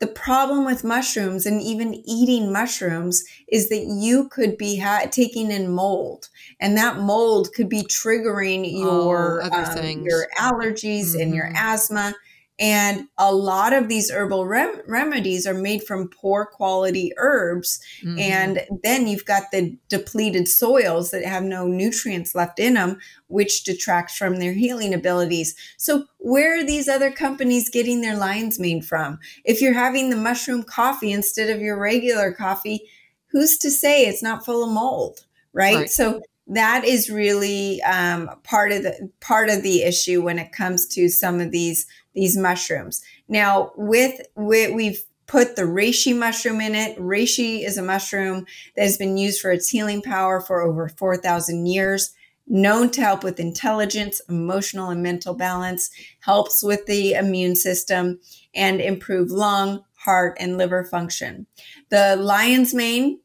the 0.00 0.06
problem 0.06 0.66
with 0.66 0.84
mushrooms 0.84 1.46
and 1.46 1.62
even 1.62 1.94
eating 2.06 2.52
mushrooms 2.52 3.24
is 3.48 3.70
that 3.70 3.86
you 3.86 4.28
could 4.28 4.58
be 4.58 4.76
ha- 4.78 5.06
taking 5.10 5.50
in 5.50 5.72
mold 5.72 6.28
and 6.60 6.76
that 6.76 6.98
mold 6.98 7.48
could 7.54 7.70
be 7.70 7.82
triggering 7.84 8.70
your 8.70 9.40
oh, 9.42 9.50
um, 9.50 10.02
your 10.02 10.28
allergies 10.38 11.12
mm-hmm. 11.12 11.22
and 11.22 11.34
your 11.34 11.46
mm-hmm. 11.46 11.56
asthma 11.56 12.14
and 12.58 13.06
a 13.18 13.34
lot 13.34 13.74
of 13.74 13.88
these 13.88 14.10
herbal 14.10 14.46
rem- 14.46 14.80
remedies 14.86 15.46
are 15.46 15.54
made 15.54 15.82
from 15.82 16.08
poor 16.08 16.46
quality 16.46 17.12
herbs. 17.18 17.80
Mm-hmm. 18.02 18.18
And 18.18 18.60
then 18.82 19.06
you've 19.06 19.26
got 19.26 19.50
the 19.52 19.76
depleted 19.88 20.48
soils 20.48 21.10
that 21.10 21.24
have 21.24 21.42
no 21.42 21.66
nutrients 21.66 22.34
left 22.34 22.58
in 22.58 22.74
them, 22.74 22.98
which 23.28 23.64
detracts 23.64 24.16
from 24.16 24.36
their 24.36 24.54
healing 24.54 24.94
abilities. 24.94 25.54
So, 25.76 26.06
where 26.18 26.58
are 26.58 26.64
these 26.64 26.88
other 26.88 27.10
companies 27.10 27.68
getting 27.68 28.00
their 28.00 28.16
lines 28.16 28.58
made 28.58 28.86
from? 28.86 29.18
If 29.44 29.60
you're 29.60 29.74
having 29.74 30.08
the 30.08 30.16
mushroom 30.16 30.62
coffee 30.62 31.12
instead 31.12 31.50
of 31.50 31.60
your 31.60 31.78
regular 31.78 32.32
coffee, 32.32 32.88
who's 33.26 33.58
to 33.58 33.70
say 33.70 34.06
it's 34.06 34.22
not 34.22 34.44
full 34.44 34.64
of 34.64 34.70
mold? 34.70 35.26
right. 35.52 35.76
right. 35.76 35.90
So, 35.90 36.22
that 36.48 36.84
is 36.84 37.10
really 37.10 37.82
um, 37.82 38.30
part 38.44 38.70
of 38.70 38.84
the 38.84 39.10
part 39.20 39.50
of 39.50 39.62
the 39.62 39.82
issue 39.82 40.22
when 40.22 40.38
it 40.38 40.52
comes 40.52 40.86
to 40.86 41.08
some 41.08 41.40
of 41.40 41.50
these 41.50 41.86
these 42.16 42.36
mushrooms. 42.36 43.00
Now, 43.28 43.70
with, 43.76 44.20
with 44.34 44.74
we've 44.74 45.04
put 45.26 45.56
the 45.56 45.62
reishi 45.62 46.16
mushroom 46.16 46.60
in 46.60 46.74
it. 46.74 46.96
Reishi 46.98 47.64
is 47.64 47.76
a 47.76 47.82
mushroom 47.82 48.46
that 48.76 48.82
has 48.82 48.96
been 48.96 49.16
used 49.16 49.40
for 49.40 49.50
its 49.50 49.68
healing 49.68 50.02
power 50.02 50.40
for 50.40 50.60
over 50.60 50.88
4,000 50.88 51.66
years, 51.66 52.14
known 52.46 52.90
to 52.90 53.00
help 53.00 53.24
with 53.24 53.40
intelligence, 53.40 54.20
emotional 54.28 54.90
and 54.90 55.02
mental 55.02 55.34
balance, 55.34 55.90
helps 56.20 56.62
with 56.62 56.86
the 56.86 57.14
immune 57.14 57.56
system, 57.56 58.20
and 58.54 58.80
improve 58.80 59.30
lung, 59.30 59.82
heart, 59.96 60.36
and 60.38 60.56
liver 60.56 60.84
function. 60.84 61.46
The 61.90 62.16
lion's 62.16 62.72
mane 62.72 63.20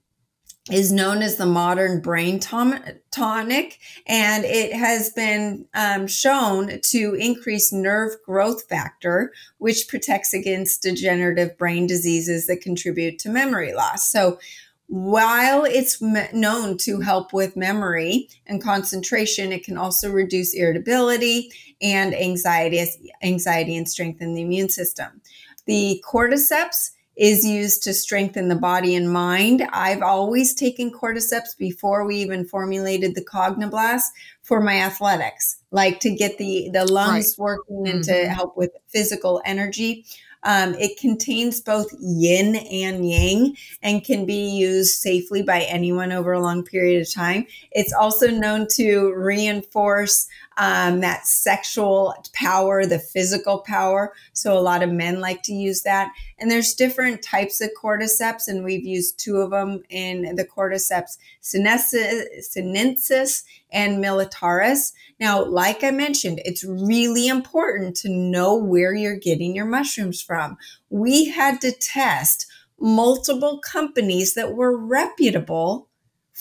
is 0.70 0.92
known 0.92 1.24
as 1.24 1.38
the 1.38 1.46
modern 1.46 2.02
brain 2.02 2.40
tonic, 2.40 3.80
and 4.06 4.46
it 4.46 4.74
has 4.74 5.10
been 5.10 5.66
um, 5.74 6.06
shown 6.06 6.80
to 6.82 7.16
increase 7.16 7.74
nerve 7.74 8.12
growth 8.26 8.68
factor, 8.70 9.34
which 9.58 9.88
protects 9.88 10.34
against 10.34 10.84
degenerative 10.84 11.58
brain 11.58 11.88
diseases 11.88 12.46
that 12.46 12.62
contribute 12.62 13.18
to 13.20 13.30
memory 13.30 13.74
loss. 13.74 14.12
So, 14.12 14.38
while 14.86 15.64
it's 15.64 16.02
me- 16.02 16.28
known 16.34 16.78
to 16.80 17.00
help 17.00 17.32
with 17.32 17.56
memory 17.56 18.28
and 18.46 18.62
concentration, 18.62 19.54
it 19.54 19.64
can 19.64 19.78
also 19.78 20.12
reduce 20.12 20.54
irritability 20.54 21.50
and 21.82 22.14
anxiety, 22.14 22.86
anxiety 23.24 23.78
and 23.78 23.90
strengthen 23.90 24.36
the 24.36 24.42
immune 24.42 24.68
system. 24.68 25.22
The 25.66 26.04
cordyceps 26.06 26.92
is 27.22 27.46
used 27.46 27.84
to 27.84 27.94
strengthen 27.94 28.48
the 28.48 28.56
body 28.56 28.96
and 28.96 29.14
mind. 29.14 29.62
I've 29.72 30.02
always 30.02 30.56
taken 30.56 30.92
cordyceps 30.92 31.56
before 31.56 32.04
we 32.04 32.16
even 32.16 32.46
formulated 32.46 33.14
the 33.14 33.24
Cogniblast 33.24 34.06
for 34.42 34.60
my 34.60 34.78
athletics, 34.82 35.58
like 35.70 36.00
to 36.00 36.10
get 36.10 36.40
the, 36.40 36.72
the 36.74 36.92
lungs 36.92 37.36
right. 37.38 37.44
working 37.44 37.88
and 37.88 38.04
mm-hmm. 38.04 38.24
to 38.24 38.28
help 38.28 38.58
with 38.58 38.72
physical 38.88 39.40
energy. 39.46 40.04
Um, 40.44 40.74
it 40.80 40.98
contains 41.00 41.62
both 41.62 41.94
yin 42.00 42.56
and 42.56 43.08
yang 43.08 43.56
and 43.84 44.04
can 44.04 44.26
be 44.26 44.50
used 44.50 45.00
safely 45.00 45.44
by 45.44 45.62
anyone 45.62 46.12
over 46.12 46.32
a 46.32 46.42
long 46.42 46.64
period 46.64 47.04
of 47.04 47.14
time. 47.14 47.46
It's 47.72 47.94
also 47.94 48.32
known 48.32 48.66
to 48.72 49.14
reinforce 49.14 50.28
um, 50.62 51.00
that 51.00 51.26
sexual 51.26 52.14
power, 52.34 52.86
the 52.86 53.00
physical 53.00 53.62
power. 53.62 54.14
So 54.34 54.56
a 54.56 54.62
lot 54.62 54.84
of 54.84 54.92
men 54.92 55.20
like 55.20 55.42
to 55.44 55.54
use 55.54 55.82
that. 55.82 56.12
And 56.38 56.52
there's 56.52 56.76
different 56.76 57.24
types 57.24 57.62
of 57.62 57.72
cordyceps, 57.82 58.48
and 58.48 58.64
we've 58.64 58.86
used 58.86 59.18
two 59.18 59.38
of 59.38 59.50
them 59.50 59.82
in 59.90 60.36
the 60.36 60.46
cordyceps 60.46 61.18
sinensis 61.42 63.44
and 63.72 64.04
militaris. 64.04 64.94
Now, 65.20 65.44
like 65.44 65.84
I 65.84 65.90
mentioned, 65.90 66.42
it's 66.46 66.64
really 66.64 67.28
important 67.28 67.96
to 67.98 68.10
know 68.10 68.56
where 68.56 68.94
you're 68.94 69.16
getting 69.16 69.56
your 69.56 69.66
mushrooms 69.66 70.22
from. 70.22 70.58
We 70.92 71.26
had 71.26 71.60
to 71.62 71.72
test 71.72 72.46
multiple 72.80 73.60
companies 73.60 74.36
that 74.36 74.54
were 74.54 74.78
reputable 74.78 75.88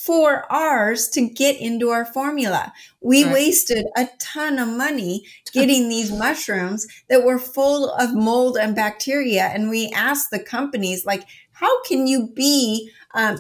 for 0.05 0.51
ours 0.51 1.09
to 1.09 1.29
get 1.29 1.61
into 1.61 1.91
our 1.91 2.07
formula. 2.07 2.73
We 3.03 3.25
right. 3.25 3.35
wasted 3.35 3.85
a 3.97 4.09
ton 4.19 4.59
of 4.59 4.69
money 4.69 5.27
getting 5.53 5.91
these 5.91 6.11
mushrooms 6.11 6.87
that 7.11 7.23
were 7.23 7.39
full 7.39 7.91
of 7.93 8.15
mold 8.15 8.57
and 8.57 8.75
bacteria. 8.75 9.51
And 9.53 9.69
we 9.69 9.91
asked 9.95 10.31
the 10.31 10.43
companies, 10.43 11.05
like, 11.05 11.25
how 11.53 11.83
can 11.83 12.07
you 12.07 12.29
be 12.35 12.91
um, 13.15 13.39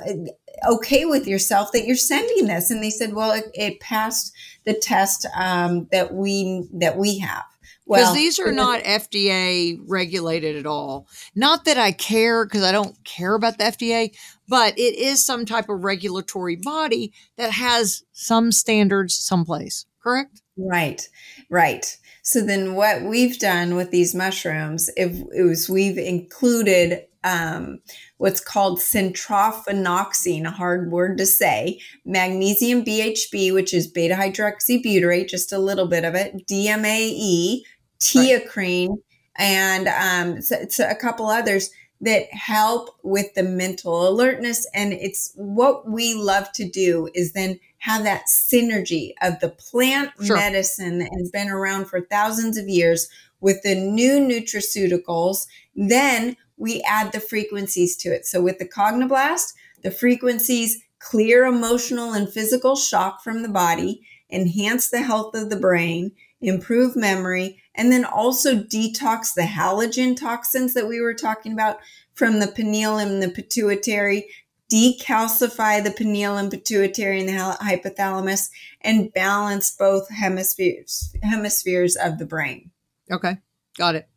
okay 0.68 1.06
with 1.06 1.26
yourself 1.26 1.72
that 1.72 1.86
you're 1.86 1.96
sending 1.96 2.46
this? 2.46 2.70
And 2.70 2.82
they 2.82 2.90
said, 2.90 3.14
well, 3.14 3.32
it, 3.32 3.46
it 3.54 3.80
passed 3.80 4.34
the 4.66 4.74
test 4.74 5.26
um, 5.34 5.88
that 5.92 6.12
we 6.12 6.68
that 6.74 6.98
we 6.98 7.18
have. 7.20 7.44
Because 7.90 8.04
well, 8.04 8.14
these 8.14 8.38
are 8.38 8.52
not 8.52 8.84
FDA 8.84 9.80
regulated 9.84 10.54
at 10.54 10.64
all. 10.64 11.08
Not 11.34 11.64
that 11.64 11.76
I 11.76 11.90
care 11.90 12.44
because 12.44 12.62
I 12.62 12.70
don't 12.70 13.02
care 13.02 13.34
about 13.34 13.58
the 13.58 13.64
FDA, 13.64 14.14
but 14.50 14.76
it 14.76 14.96
is 14.96 15.24
some 15.24 15.46
type 15.46 15.68
of 15.68 15.84
regulatory 15.84 16.56
body 16.56 17.12
that 17.36 17.52
has 17.52 18.02
some 18.10 18.50
standards 18.50 19.14
someplace, 19.14 19.86
correct? 20.02 20.42
Right, 20.56 21.08
right. 21.48 21.96
So 22.22 22.44
then 22.44 22.74
what 22.74 23.02
we've 23.02 23.38
done 23.38 23.76
with 23.76 23.92
these 23.92 24.12
mushrooms 24.12 24.90
if, 24.96 25.22
is 25.32 25.70
we've 25.70 25.96
included 25.96 27.04
um, 27.22 27.78
what's 28.16 28.40
called 28.40 28.80
centrophenoxine, 28.80 30.44
a 30.46 30.50
hard 30.50 30.90
word 30.90 31.18
to 31.18 31.26
say, 31.26 31.78
magnesium 32.04 32.84
BHB, 32.84 33.54
which 33.54 33.72
is 33.72 33.86
beta 33.86 34.14
hydroxybutyrate, 34.14 35.28
just 35.28 35.52
a 35.52 35.58
little 35.58 35.86
bit 35.86 36.04
of 36.04 36.16
it, 36.16 36.44
DMAE, 36.48 37.60
teacrine, 38.00 38.88
right. 38.88 38.98
and 39.38 39.86
um, 39.86 40.42
so, 40.42 40.56
so 40.68 40.90
a 40.90 40.94
couple 40.96 41.28
others 41.28 41.70
that 42.00 42.32
help 42.32 42.96
with 43.02 43.34
the 43.34 43.42
mental 43.42 44.08
alertness. 44.08 44.66
And 44.74 44.92
it's 44.92 45.32
what 45.36 45.88
we 45.88 46.14
love 46.14 46.50
to 46.52 46.68
do 46.68 47.08
is 47.14 47.32
then 47.32 47.60
have 47.78 48.04
that 48.04 48.24
synergy 48.26 49.12
of 49.22 49.40
the 49.40 49.50
plant 49.50 50.10
sure. 50.22 50.36
medicine 50.36 50.98
that 50.98 51.10
has 51.18 51.30
been 51.30 51.48
around 51.48 51.86
for 51.86 52.00
thousands 52.00 52.56
of 52.56 52.68
years 52.68 53.08
with 53.40 53.62
the 53.62 53.74
new 53.74 54.18
nutraceuticals. 54.18 55.46
Then 55.74 56.36
we 56.56 56.82
add 56.82 57.12
the 57.12 57.20
frequencies 57.20 57.96
to 57.98 58.10
it. 58.10 58.26
So 58.26 58.40
with 58.42 58.58
the 58.58 58.68
Cogniblast, 58.68 59.54
the 59.82 59.90
frequencies 59.90 60.82
clear 60.98 61.44
emotional 61.46 62.12
and 62.12 62.30
physical 62.30 62.76
shock 62.76 63.22
from 63.22 63.42
the 63.42 63.48
body, 63.48 64.02
enhance 64.30 64.90
the 64.90 65.02
health 65.02 65.34
of 65.34 65.50
the 65.50 65.56
brain, 65.56 66.12
improve 66.40 66.96
memory, 66.96 67.62
and 67.74 67.92
then 67.92 68.04
also 68.04 68.56
detox 68.56 69.34
the 69.34 69.42
halogen 69.42 70.16
toxins 70.16 70.74
that 70.74 70.88
we 70.88 71.00
were 71.00 71.14
talking 71.14 71.52
about 71.52 71.78
from 72.14 72.40
the 72.40 72.48
pineal 72.48 72.98
and 72.98 73.22
the 73.22 73.28
pituitary, 73.28 74.28
decalcify 74.72 75.82
the 75.82 75.90
pineal 75.90 76.36
and 76.36 76.50
pituitary 76.50 77.20
and 77.20 77.28
the 77.28 77.56
hypothalamus, 77.60 78.50
and 78.80 79.12
balance 79.12 79.74
both 79.74 80.08
hemispheres 80.10 81.14
hemispheres 81.22 81.96
of 81.96 82.18
the 82.18 82.26
brain. 82.26 82.70
Okay, 83.10 83.36
got 83.76 83.94
it. 83.94 84.08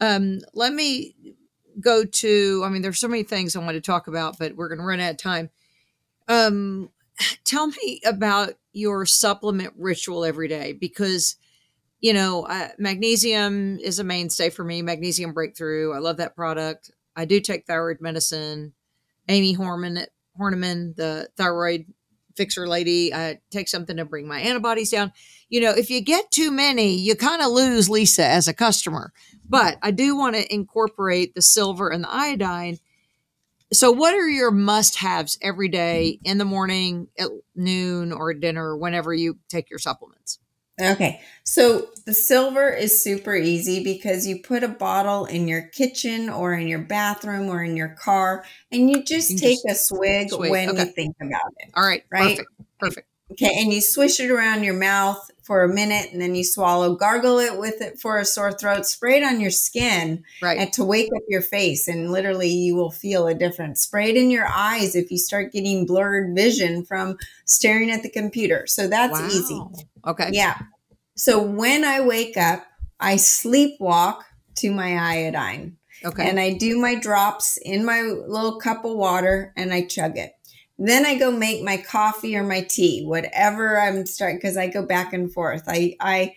Um, 0.00 0.40
let 0.54 0.72
me 0.72 1.14
go 1.80 2.04
to. 2.04 2.62
I 2.64 2.68
mean, 2.68 2.82
there's 2.82 3.00
so 3.00 3.08
many 3.08 3.22
things 3.22 3.54
I 3.54 3.60
want 3.60 3.74
to 3.74 3.80
talk 3.80 4.08
about, 4.08 4.38
but 4.38 4.56
we're 4.56 4.68
going 4.68 4.80
to 4.80 4.84
run 4.84 5.00
out 5.00 5.12
of 5.12 5.16
time. 5.16 5.50
Um, 6.28 6.90
tell 7.44 7.68
me 7.68 8.00
about 8.04 8.54
your 8.72 9.06
supplement 9.06 9.74
ritual 9.76 10.24
every 10.24 10.48
day 10.48 10.72
because 10.72 11.36
you 12.02 12.12
know, 12.12 12.46
magnesium 12.78 13.78
is 13.78 14.00
a 14.00 14.04
mainstay 14.04 14.50
for 14.50 14.64
me. 14.64 14.82
Magnesium 14.82 15.32
Breakthrough. 15.32 15.92
I 15.92 15.98
love 15.98 16.18
that 16.18 16.34
product. 16.34 16.90
I 17.16 17.24
do 17.24 17.40
take 17.40 17.64
thyroid 17.64 18.00
medicine. 18.00 18.72
Amy 19.28 19.56
Horman, 19.56 20.04
Hornaman, 20.38 20.96
the 20.96 21.28
thyroid 21.36 21.86
fixer 22.36 22.66
lady, 22.66 23.14
I 23.14 23.38
take 23.50 23.68
something 23.68 23.96
to 23.98 24.04
bring 24.04 24.26
my 24.26 24.40
antibodies 24.40 24.90
down. 24.90 25.12
You 25.48 25.60
know, 25.60 25.70
if 25.70 25.90
you 25.90 26.00
get 26.00 26.30
too 26.30 26.50
many, 26.50 26.96
you 26.96 27.14
kind 27.14 27.40
of 27.40 27.52
lose 27.52 27.88
Lisa 27.88 28.26
as 28.26 28.48
a 28.48 28.54
customer. 28.54 29.12
But 29.48 29.76
I 29.80 29.92
do 29.92 30.16
want 30.16 30.34
to 30.34 30.52
incorporate 30.52 31.34
the 31.34 31.42
silver 31.42 31.88
and 31.88 32.02
the 32.02 32.12
iodine. 32.12 32.78
So, 33.72 33.92
what 33.92 34.14
are 34.14 34.28
your 34.28 34.50
must 34.50 34.96
haves 34.96 35.38
every 35.40 35.68
day 35.68 36.18
in 36.24 36.38
the 36.38 36.44
morning, 36.44 37.08
at 37.18 37.28
noon, 37.54 38.12
or 38.12 38.34
dinner, 38.34 38.76
whenever 38.76 39.14
you 39.14 39.38
take 39.48 39.70
your 39.70 39.78
supplements? 39.78 40.38
Okay. 40.82 41.20
So 41.44 41.88
the 42.06 42.14
silver 42.14 42.68
is 42.68 43.02
super 43.02 43.34
easy 43.34 43.82
because 43.82 44.26
you 44.26 44.42
put 44.42 44.62
a 44.62 44.68
bottle 44.68 45.24
in 45.26 45.48
your 45.48 45.62
kitchen 45.62 46.28
or 46.28 46.54
in 46.54 46.68
your 46.68 46.80
bathroom 46.80 47.48
or 47.48 47.62
in 47.62 47.76
your 47.76 47.90
car 47.90 48.44
and 48.70 48.90
you 48.90 49.02
just 49.04 49.30
you 49.30 49.38
take 49.38 49.58
just 49.66 49.90
a 49.92 49.94
swig, 49.94 50.30
swig. 50.30 50.50
when 50.50 50.70
okay. 50.70 50.80
you 50.80 50.86
think 50.86 51.16
about 51.20 51.52
it. 51.58 51.70
All 51.74 51.84
right. 51.84 52.04
Right. 52.10 52.38
Perfect. 52.38 52.50
Perfect. 52.78 53.08
Okay, 53.32 53.52
and 53.58 53.72
you 53.72 53.80
swish 53.80 54.20
it 54.20 54.30
around 54.30 54.64
your 54.64 54.74
mouth 54.74 55.30
for 55.42 55.62
a 55.64 55.68
minute 55.68 56.10
and 56.12 56.20
then 56.20 56.34
you 56.34 56.44
swallow. 56.44 56.94
Gargle 56.94 57.38
it 57.38 57.58
with 57.58 57.80
it 57.80 57.98
for 58.00 58.18
a 58.18 58.24
sore 58.24 58.52
throat. 58.52 58.86
Spray 58.86 59.18
it 59.18 59.24
on 59.24 59.40
your 59.40 59.50
skin 59.50 60.22
Right. 60.40 60.56
and 60.58 60.72
to 60.74 60.84
wake 60.84 61.10
up 61.16 61.22
your 61.28 61.42
face 61.42 61.88
and 61.88 62.12
literally 62.12 62.48
you 62.48 62.76
will 62.76 62.92
feel 62.92 63.26
a 63.26 63.34
difference. 63.34 63.80
Spray 63.82 64.10
it 64.10 64.16
in 64.16 64.30
your 64.30 64.46
eyes 64.46 64.94
if 64.94 65.10
you 65.10 65.18
start 65.18 65.52
getting 65.52 65.84
blurred 65.84 66.34
vision 66.34 66.84
from 66.84 67.18
staring 67.44 67.90
at 67.90 68.02
the 68.04 68.08
computer. 68.10 68.66
So 68.68 68.86
that's 68.86 69.18
Wow. 69.18 69.28
easy. 69.28 69.60
Okay. 70.06 70.30
Yeah. 70.32 70.58
So 71.16 71.42
when 71.42 71.84
I 71.84 72.00
wake 72.00 72.36
up, 72.36 72.64
I 73.00 73.16
sleepwalk 73.16 74.22
to 74.56 74.70
my 74.72 74.96
iodine 74.96 75.76
Okay. 76.04 76.28
and 76.28 76.38
I 76.38 76.52
do 76.52 76.78
my 76.78 76.94
drops 76.94 77.58
in 77.62 77.84
my 77.84 78.02
little 78.02 78.58
cup 78.60 78.84
of 78.84 78.96
water 78.96 79.52
and 79.56 79.72
I 79.74 79.84
chug 79.86 80.16
it. 80.16 80.32
Then 80.84 81.06
I 81.06 81.16
go 81.16 81.30
make 81.30 81.62
my 81.62 81.76
coffee 81.76 82.36
or 82.36 82.42
my 82.42 82.62
tea, 82.62 83.04
whatever 83.04 83.78
I'm 83.78 84.04
starting, 84.04 84.38
because 84.38 84.56
I 84.56 84.66
go 84.66 84.84
back 84.84 85.12
and 85.12 85.32
forth. 85.32 85.62
I, 85.68 85.94
I 86.00 86.34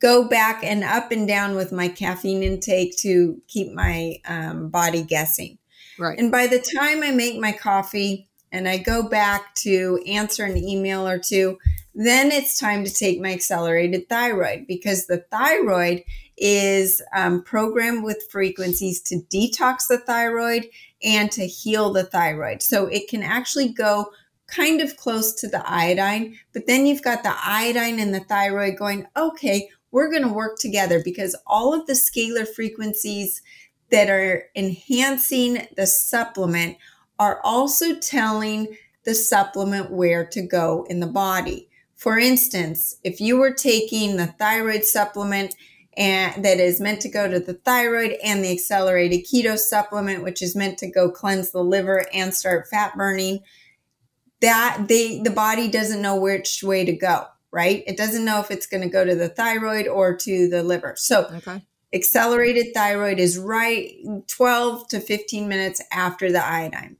go 0.00 0.28
back 0.28 0.64
and 0.64 0.82
up 0.82 1.12
and 1.12 1.28
down 1.28 1.54
with 1.54 1.70
my 1.70 1.86
caffeine 1.86 2.42
intake 2.42 2.96
to 2.98 3.40
keep 3.46 3.72
my 3.72 4.16
um, 4.26 4.68
body 4.68 5.02
guessing. 5.02 5.58
right. 5.96 6.18
And 6.18 6.32
by 6.32 6.48
the 6.48 6.58
time 6.58 7.04
I 7.04 7.12
make 7.12 7.38
my 7.38 7.52
coffee 7.52 8.28
and 8.50 8.68
I 8.68 8.78
go 8.78 9.08
back 9.08 9.54
to 9.56 10.02
answer 10.08 10.44
an 10.44 10.56
email 10.56 11.06
or 11.06 11.20
two, 11.20 11.58
then 11.94 12.32
it's 12.32 12.58
time 12.58 12.84
to 12.84 12.92
take 12.92 13.20
my 13.20 13.32
accelerated 13.32 14.08
thyroid 14.08 14.66
because 14.66 15.06
the 15.06 15.24
thyroid 15.30 16.02
is 16.36 17.02
um, 17.14 17.42
programmed 17.42 18.04
with 18.04 18.26
frequencies 18.30 19.00
to 19.02 19.20
detox 19.32 19.88
the 19.88 19.98
thyroid 19.98 20.66
and 21.02 21.30
to 21.32 21.46
heal 21.46 21.92
the 21.92 22.04
thyroid. 22.04 22.62
So 22.62 22.86
it 22.86 23.08
can 23.08 23.22
actually 23.22 23.68
go 23.68 24.10
kind 24.46 24.80
of 24.80 24.96
close 24.96 25.32
to 25.34 25.48
the 25.48 25.62
iodine, 25.68 26.36
but 26.52 26.66
then 26.66 26.86
you've 26.86 27.02
got 27.02 27.22
the 27.22 27.34
iodine 27.44 27.98
and 27.98 28.14
the 28.14 28.20
thyroid 28.20 28.76
going, 28.76 29.06
okay, 29.16 29.68
we're 29.90 30.10
going 30.10 30.22
to 30.22 30.32
work 30.32 30.58
together 30.58 31.00
because 31.02 31.36
all 31.46 31.72
of 31.72 31.86
the 31.86 31.92
scalar 31.92 32.46
frequencies 32.46 33.42
that 33.90 34.10
are 34.10 34.44
enhancing 34.56 35.66
the 35.76 35.86
supplement 35.86 36.76
are 37.18 37.40
also 37.44 37.94
telling 37.94 38.76
the 39.04 39.14
supplement 39.14 39.90
where 39.90 40.26
to 40.26 40.42
go 40.42 40.84
in 40.88 41.00
the 41.00 41.06
body. 41.06 41.68
For 41.94 42.18
instance, 42.18 42.96
if 43.04 43.20
you 43.20 43.36
were 43.36 43.52
taking 43.52 44.16
the 44.16 44.26
thyroid 44.26 44.84
supplement 44.84 45.54
and 45.96 46.44
that 46.44 46.58
is 46.58 46.80
meant 46.80 47.00
to 47.00 47.08
go 47.08 47.28
to 47.28 47.40
the 47.40 47.54
thyroid 47.54 48.16
and 48.24 48.44
the 48.44 48.50
accelerated 48.50 49.24
keto 49.26 49.58
supplement 49.58 50.22
which 50.22 50.42
is 50.42 50.56
meant 50.56 50.78
to 50.78 50.90
go 50.90 51.10
cleanse 51.10 51.50
the 51.50 51.62
liver 51.62 52.06
and 52.12 52.34
start 52.34 52.68
fat 52.68 52.96
burning, 52.96 53.40
that 54.40 54.86
they 54.88 55.20
the 55.20 55.30
body 55.30 55.68
doesn't 55.68 56.02
know 56.02 56.16
which 56.16 56.62
way 56.62 56.84
to 56.84 56.92
go, 56.92 57.24
right? 57.50 57.82
It 57.86 57.96
doesn't 57.96 58.24
know 58.24 58.40
if 58.40 58.50
it's 58.50 58.66
going 58.66 58.82
to 58.82 58.88
go 58.88 59.04
to 59.04 59.14
the 59.14 59.28
thyroid 59.28 59.86
or 59.86 60.16
to 60.16 60.48
the 60.48 60.62
liver. 60.62 60.94
So 60.96 61.30
Okay. 61.32 61.62
accelerated 61.92 62.74
thyroid 62.74 63.18
is 63.18 63.38
right 63.38 63.94
12 64.26 64.88
to 64.88 65.00
15 65.00 65.48
minutes 65.48 65.80
after 65.92 66.30
the 66.30 66.44
iodine. 66.44 66.96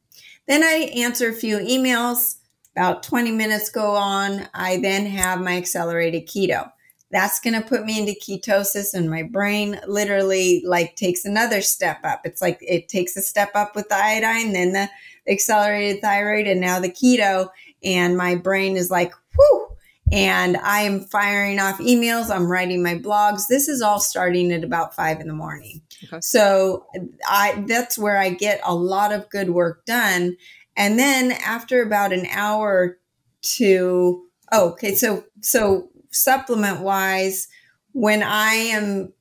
Then 0.46 0.62
I 0.62 0.90
answer 0.94 1.28
a 1.28 1.34
few 1.34 1.58
emails. 1.58 2.36
About 2.76 3.04
20 3.04 3.30
minutes 3.30 3.70
go 3.70 3.92
on. 3.92 4.48
I 4.52 4.78
then 4.78 5.06
have 5.06 5.40
my 5.40 5.56
accelerated 5.56 6.26
keto. 6.26 6.72
That's 7.14 7.38
going 7.38 7.54
to 7.54 7.66
put 7.66 7.84
me 7.84 7.98
into 7.98 8.18
ketosis 8.20 8.92
and 8.92 9.08
my 9.08 9.22
brain 9.22 9.80
literally 9.86 10.64
like 10.66 10.96
takes 10.96 11.24
another 11.24 11.62
step 11.62 12.00
up. 12.02 12.22
It's 12.24 12.42
like 12.42 12.58
it 12.60 12.88
takes 12.88 13.16
a 13.16 13.22
step 13.22 13.52
up 13.54 13.76
with 13.76 13.88
the 13.88 13.94
iodine, 13.94 14.52
then 14.52 14.72
the 14.72 14.90
accelerated 15.28 16.02
thyroid 16.02 16.48
and 16.48 16.60
now 16.60 16.80
the 16.80 16.90
keto 16.90 17.48
and 17.84 18.16
my 18.16 18.34
brain 18.34 18.76
is 18.76 18.90
like, 18.90 19.12
whew, 19.36 19.68
and 20.12 20.56
I 20.56 20.80
am 20.80 21.00
firing 21.00 21.60
off 21.60 21.78
emails. 21.78 22.34
I'm 22.34 22.50
writing 22.50 22.82
my 22.82 22.96
blogs. 22.96 23.46
This 23.48 23.68
is 23.68 23.80
all 23.80 24.00
starting 24.00 24.52
at 24.52 24.64
about 24.64 24.94
five 24.94 25.20
in 25.20 25.28
the 25.28 25.34
morning. 25.34 25.82
Okay. 26.04 26.20
So 26.20 26.86
I 27.28 27.64
that's 27.68 27.96
where 27.96 28.18
I 28.18 28.30
get 28.30 28.60
a 28.64 28.74
lot 28.74 29.12
of 29.12 29.30
good 29.30 29.50
work 29.50 29.84
done. 29.86 30.36
And 30.76 30.98
then 30.98 31.32
after 31.32 31.80
about 31.80 32.12
an 32.12 32.26
hour 32.26 32.98
to 33.42 34.26
oh, 34.52 34.70
okay, 34.70 34.94
so 34.94 35.24
so 35.40 35.88
supplement 36.14 36.80
wise, 36.80 37.48
when 37.92 38.22
I 38.22 38.54
am 38.54 39.12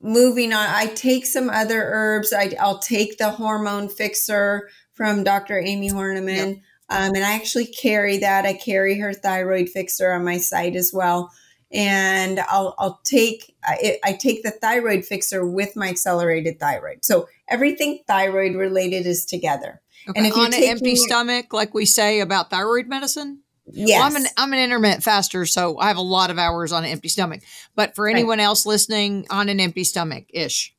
moving 0.00 0.52
on, 0.52 0.68
I 0.68 0.86
take 0.86 1.26
some 1.26 1.48
other 1.48 1.82
herbs. 1.82 2.32
I, 2.32 2.54
I'll 2.60 2.78
take 2.78 3.18
the 3.18 3.30
hormone 3.30 3.88
fixer 3.88 4.68
from 4.92 5.24
Dr. 5.24 5.58
Amie 5.60 5.90
Hornaman. 5.90 6.60
Um, 6.88 7.14
and 7.14 7.24
I 7.24 7.34
actually 7.34 7.66
carry 7.66 8.18
that. 8.18 8.44
I 8.44 8.52
carry 8.52 8.98
her 8.98 9.14
thyroid 9.14 9.68
fixer 9.68 10.12
on 10.12 10.24
my 10.24 10.36
site 10.38 10.76
as 10.76 10.92
well. 10.92 11.30
And 11.70 12.40
I'll, 12.40 12.74
I'll 12.78 13.00
take 13.04 13.54
I, 13.64 13.98
I 14.04 14.12
take 14.12 14.42
the 14.42 14.50
thyroid 14.50 15.06
fixer 15.06 15.46
with 15.46 15.74
my 15.74 15.88
accelerated 15.88 16.60
thyroid. 16.60 17.02
So 17.02 17.28
everything 17.48 18.00
thyroid 18.06 18.56
related 18.56 19.06
is 19.06 19.24
together. 19.24 19.80
Okay. 20.08 20.18
And 20.18 20.26
if 20.26 20.36
you're 20.36 20.44
on 20.44 20.52
an 20.52 20.62
empty 20.62 20.94
taking- 20.94 20.96
stomach, 20.96 21.52
like 21.54 21.72
we 21.72 21.86
say 21.86 22.20
about 22.20 22.50
thyroid 22.50 22.88
medicine. 22.88 23.41
Yes. 23.66 23.98
Well, 24.00 24.08
I'm 24.08 24.16
an 24.16 24.26
I'm 24.36 24.52
an 24.52 24.58
intermittent 24.58 25.02
faster, 25.04 25.46
so 25.46 25.78
I 25.78 25.88
have 25.88 25.96
a 25.96 26.02
lot 26.02 26.30
of 26.30 26.38
hours 26.38 26.72
on 26.72 26.84
an 26.84 26.90
empty 26.90 27.08
stomach. 27.08 27.42
But 27.76 27.94
for 27.94 28.04
Right. 28.06 28.14
anyone 28.16 28.40
else 28.40 28.66
listening, 28.66 29.26
on 29.30 29.48
an 29.48 29.60
empty 29.60 29.84
stomach 29.84 30.24
ish. 30.30 30.74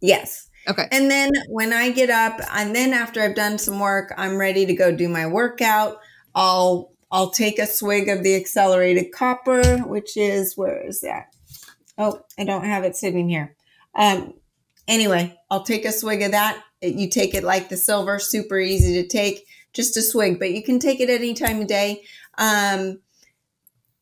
yes. 0.00 0.44
Okay. 0.68 0.86
And 0.92 1.10
then 1.10 1.30
when 1.48 1.72
I 1.72 1.90
get 1.90 2.10
up, 2.10 2.40
and 2.52 2.74
then 2.76 2.92
after 2.92 3.22
I've 3.22 3.34
done 3.34 3.56
some 3.56 3.80
work, 3.80 4.12
I'm 4.18 4.36
ready 4.36 4.66
to 4.66 4.74
go 4.74 4.92
do 4.94 5.08
my 5.08 5.26
workout. 5.26 5.98
I'll 6.34 6.92
I'll 7.10 7.30
take 7.30 7.58
a 7.58 7.66
swig 7.66 8.08
of 8.10 8.22
the 8.22 8.36
accelerated 8.36 9.12
copper, 9.12 9.78
which 9.86 10.16
is 10.18 10.56
where 10.58 10.86
is 10.86 11.00
that? 11.00 11.34
Oh, 11.96 12.20
I 12.38 12.44
don't 12.44 12.64
have 12.64 12.84
it 12.84 12.96
sitting 12.96 13.30
here. 13.30 13.56
Um, 13.94 14.34
anyway, 14.86 15.34
I'll 15.50 15.62
take 15.62 15.86
a 15.86 15.92
swig 15.92 16.20
of 16.22 16.32
that. 16.32 16.62
You 16.82 17.08
take 17.08 17.34
it 17.34 17.44
like 17.44 17.70
the 17.70 17.76
silver, 17.78 18.18
super 18.18 18.58
easy 18.58 19.00
to 19.02 19.08
take, 19.08 19.46
just 19.78 19.96
a 19.96 20.02
swig, 20.02 20.40
but 20.40 20.50
you 20.50 20.60
can 20.60 20.80
take 20.80 20.98
it 20.98 21.08
any 21.08 21.34
time 21.34 21.60
of 21.60 21.68
day. 21.68 22.02
Um, 22.36 22.98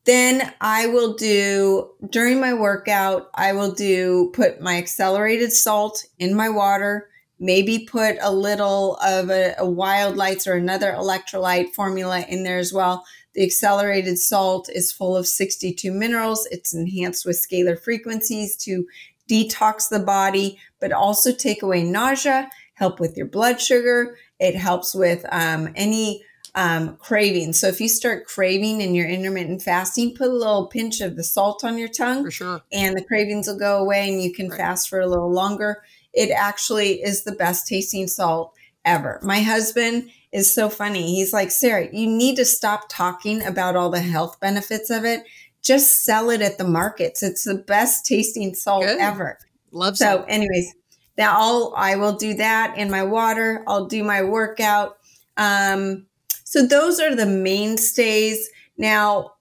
then 0.06 0.54
I 0.58 0.86
will 0.86 1.12
do 1.12 1.90
during 2.08 2.40
my 2.40 2.54
workout, 2.54 3.28
I 3.34 3.52
will 3.52 3.72
do 3.72 4.30
put 4.32 4.62
my 4.62 4.78
accelerated 4.78 5.52
salt 5.52 6.06
in 6.18 6.34
my 6.34 6.48
water, 6.48 7.10
maybe 7.38 7.86
put 7.90 8.16
a 8.22 8.32
little 8.32 8.96
of 9.04 9.28
a, 9.28 9.54
a 9.58 9.68
wild 9.68 10.16
lights 10.16 10.46
or 10.46 10.54
another 10.54 10.92
electrolyte 10.92 11.74
formula 11.74 12.24
in 12.26 12.42
there 12.42 12.58
as 12.58 12.72
well. 12.72 13.04
The 13.34 13.44
accelerated 13.44 14.18
salt 14.18 14.70
is 14.72 14.90
full 14.90 15.14
of 15.14 15.26
62 15.26 15.92
minerals. 15.92 16.48
It's 16.50 16.72
enhanced 16.72 17.26
with 17.26 17.36
scalar 17.36 17.78
frequencies 17.78 18.56
to 18.64 18.86
detox 19.28 19.90
the 19.90 19.98
body, 19.98 20.58
but 20.80 20.90
also 20.90 21.32
take 21.32 21.62
away 21.62 21.84
nausea, 21.84 22.48
help 22.74 22.98
with 22.98 23.14
your 23.14 23.26
blood 23.26 23.60
sugar. 23.60 24.16
It 24.38 24.54
helps 24.56 24.94
with 24.94 25.24
um, 25.32 25.72
any 25.74 26.22
um, 26.54 26.96
craving. 26.96 27.52
So 27.52 27.68
if 27.68 27.80
you 27.80 27.88
start 27.88 28.26
craving 28.26 28.80
in 28.80 28.94
your 28.94 29.06
intermittent 29.08 29.62
fasting, 29.62 30.14
put 30.14 30.28
a 30.28 30.32
little 30.32 30.66
pinch 30.68 31.00
of 31.00 31.16
the 31.16 31.24
salt 31.24 31.64
on 31.64 31.76
your 31.78 31.88
tongue 31.88 32.24
For 32.24 32.30
sure. 32.30 32.62
and 32.72 32.96
the 32.96 33.04
cravings 33.04 33.46
will 33.46 33.58
go 33.58 33.78
away 33.78 34.08
and 34.10 34.22
you 34.22 34.32
can 34.32 34.48
Right. 34.48 34.56
fast 34.58 34.88
for 34.88 35.00
a 35.00 35.06
little 35.06 35.30
longer. 35.30 35.82
It 36.14 36.30
actually 36.30 37.02
is 37.02 37.24
the 37.24 37.32
best 37.32 37.66
tasting 37.68 38.06
salt 38.08 38.54
ever. 38.86 39.20
My 39.22 39.40
husband 39.40 40.10
is 40.32 40.52
so 40.52 40.70
funny. 40.70 41.14
He's 41.14 41.32
like, 41.32 41.50
Sara, 41.50 41.88
you 41.92 42.06
need 42.06 42.36
to 42.36 42.44
stop 42.46 42.84
talking 42.88 43.42
about 43.42 43.76
all 43.76 43.90
the 43.90 44.00
health 44.00 44.40
benefits 44.40 44.88
of 44.90 45.04
it. 45.04 45.24
Just 45.62 46.04
sell 46.04 46.30
it 46.30 46.40
at 46.40 46.56
the 46.58 46.64
markets. 46.64 47.22
It's 47.22 47.44
the 47.44 47.54
best 47.56 48.06
tasting 48.06 48.54
salt 48.54 48.84
Good. 48.84 48.98
ever. 49.00 49.38
Love 49.72 49.96
So, 49.98 50.18
so. 50.20 50.24
anyways, 50.24 50.72
now 51.18 51.34
I'll 51.36 51.74
I 51.76 51.96
will 51.96 52.16
do 52.16 52.34
that 52.34 52.76
in 52.76 52.90
my 52.90 53.02
water. 53.02 53.64
I'll 53.66 53.86
do 53.86 54.04
my 54.04 54.22
workout. 54.22 54.98
Um, 55.36 56.06
so 56.44 56.66
those 56.66 57.00
are 57.00 57.14
the 57.14 57.26
mainstays. 57.26 58.48
Now, 58.78 59.34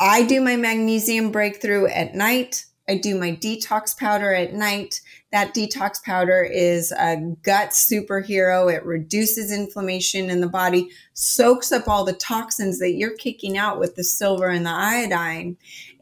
I 0.00 0.24
do 0.24 0.40
my 0.40 0.56
magnesium 0.56 1.30
breakthrough 1.30 1.86
at 1.86 2.14
night. 2.14 2.66
I 2.88 2.98
do 2.98 3.18
my 3.18 3.32
detox 3.32 3.96
powder 3.96 4.32
at 4.32 4.54
night. 4.54 5.00
That 5.32 5.54
detox 5.54 6.02
powder 6.02 6.42
is 6.42 6.92
a 6.92 7.16
gut 7.42 7.70
superhero. 7.70 8.72
It 8.72 8.84
reduces 8.84 9.52
inflammation 9.52 10.30
in 10.30 10.40
the 10.40 10.48
body, 10.48 10.88
soaks 11.14 11.72
up 11.72 11.88
all 11.88 12.04
the 12.04 12.12
toxins 12.12 12.78
that 12.78 12.92
you're 12.92 13.16
kicking 13.16 13.58
out 13.58 13.80
with 13.80 13.96
the 13.96 14.04
silver 14.04 14.48
and 14.48 14.64
the 14.64 14.70
iodine, 14.70 15.56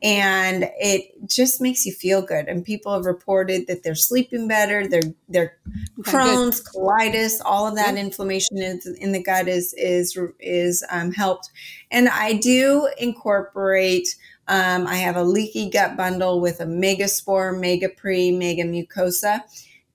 and 0.04 0.70
it 0.78 1.26
just 1.26 1.62
makes 1.62 1.86
you 1.86 1.92
feel 1.92 2.20
good. 2.20 2.46
And 2.46 2.62
people 2.62 2.92
have 2.92 3.06
reported 3.06 3.66
that 3.68 3.82
they're 3.82 3.94
sleeping 3.94 4.46
better. 4.46 4.86
Their 4.86 5.00
their 5.30 5.56
Okay, 5.98 6.12
Crohn's, 6.12 6.62
colitis, 6.62 7.40
all 7.42 7.66
of 7.66 7.74
that 7.76 7.94
Good. 7.94 8.00
inflammation 8.00 8.58
in 8.58 9.12
the 9.12 9.22
gut 9.22 9.48
is 9.48 9.72
is 9.78 10.16
is 10.38 10.84
um, 10.90 11.10
helped. 11.10 11.50
And 11.90 12.10
I 12.10 12.34
do 12.34 12.88
incorporate. 12.98 14.14
Um, 14.46 14.86
I 14.86 14.96
have 14.96 15.16
a 15.16 15.24
leaky 15.24 15.70
gut 15.70 15.96
bundle 15.96 16.38
with 16.38 16.60
a 16.60 16.66
Megaspore, 16.66 17.58
Mega 17.58 17.88
Pre, 17.88 18.30
Mega 18.30 18.64
Mucosa. 18.64 19.40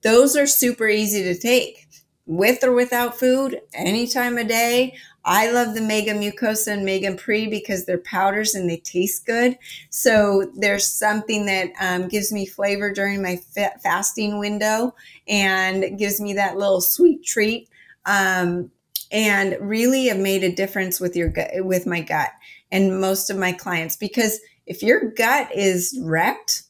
Those 0.02 0.34
are 0.34 0.46
super 0.48 0.88
easy 0.88 1.22
to 1.22 1.38
take 1.38 1.86
with 2.26 2.64
or 2.64 2.72
without 2.72 3.18
food, 3.18 3.60
any 3.74 4.08
time 4.08 4.38
of 4.38 4.48
day. 4.48 4.96
I 5.24 5.50
love 5.50 5.74
the 5.74 5.80
Mega 5.80 6.12
Mucosa 6.12 6.68
and 6.68 6.84
Mega 6.84 7.14
Pre 7.14 7.46
because 7.46 7.84
they're 7.84 7.98
powders 7.98 8.54
and 8.54 8.68
they 8.68 8.78
taste 8.78 9.26
good. 9.26 9.58
So 9.90 10.50
there's 10.56 10.86
something 10.86 11.46
that 11.46 11.72
um, 11.80 12.08
gives 12.08 12.32
me 12.32 12.46
flavor 12.46 12.92
during 12.92 13.22
my 13.22 13.36
fa- 13.36 13.78
fasting 13.82 14.38
window 14.38 14.94
and 15.28 15.98
gives 15.98 16.20
me 16.20 16.32
that 16.34 16.56
little 16.56 16.80
sweet 16.80 17.24
treat. 17.24 17.68
Um, 18.06 18.70
and 19.12 19.56
really 19.60 20.06
have 20.06 20.18
made 20.18 20.44
a 20.44 20.54
difference 20.54 21.00
with 21.00 21.16
your 21.16 21.28
gut, 21.28 21.50
with 21.56 21.86
my 21.86 22.00
gut 22.00 22.30
and 22.70 23.00
most 23.00 23.30
of 23.30 23.36
my 23.36 23.52
clients 23.52 23.96
because 23.96 24.40
if 24.66 24.82
your 24.82 25.10
gut 25.10 25.48
is 25.54 25.98
wrecked, 26.02 26.62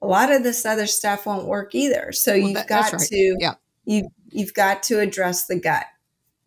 a 0.00 0.06
lot 0.06 0.30
of 0.30 0.44
this 0.44 0.64
other 0.64 0.86
stuff 0.86 1.26
won't 1.26 1.46
work 1.46 1.74
either. 1.74 2.12
So 2.12 2.32
well, 2.32 2.40
you've 2.40 2.54
that, 2.54 2.68
got 2.68 2.92
right. 2.92 3.02
to 3.02 3.36
yeah. 3.40 3.54
you 3.84 4.08
you've 4.30 4.54
got 4.54 4.82
to 4.84 5.00
address 5.00 5.46
the 5.46 5.58
gut. 5.58 5.86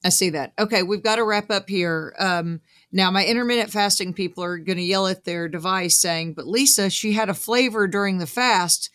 I 0.04 0.10
see 0.10 0.32
that. 0.32 0.54
Okay, 0.58 0.84
we've 0.84 1.04
got 1.04 1.18
to 1.18 1.24
wrap 1.24 1.52
up 1.52 1.70
here. 1.70 2.16
Um, 2.18 2.62
now, 2.92 3.12
my 3.12 3.26
intermittent 3.26 3.72
fasting 3.72 4.14
people 4.14 4.44
are 4.44 4.58
going 4.58 4.78
to 4.78 4.84
yell 4.84 5.08
at 5.08 5.26
their 5.26 5.48
device 5.48 5.98
saying, 5.98 6.34
"But 6.34 6.48
Lisa, 6.48 6.90
she 6.90 7.14
had 7.14 7.30
a 7.30 7.36
flavor 7.36 7.88
during 7.88 8.18
the 8.18 8.28
fast." 8.28 8.90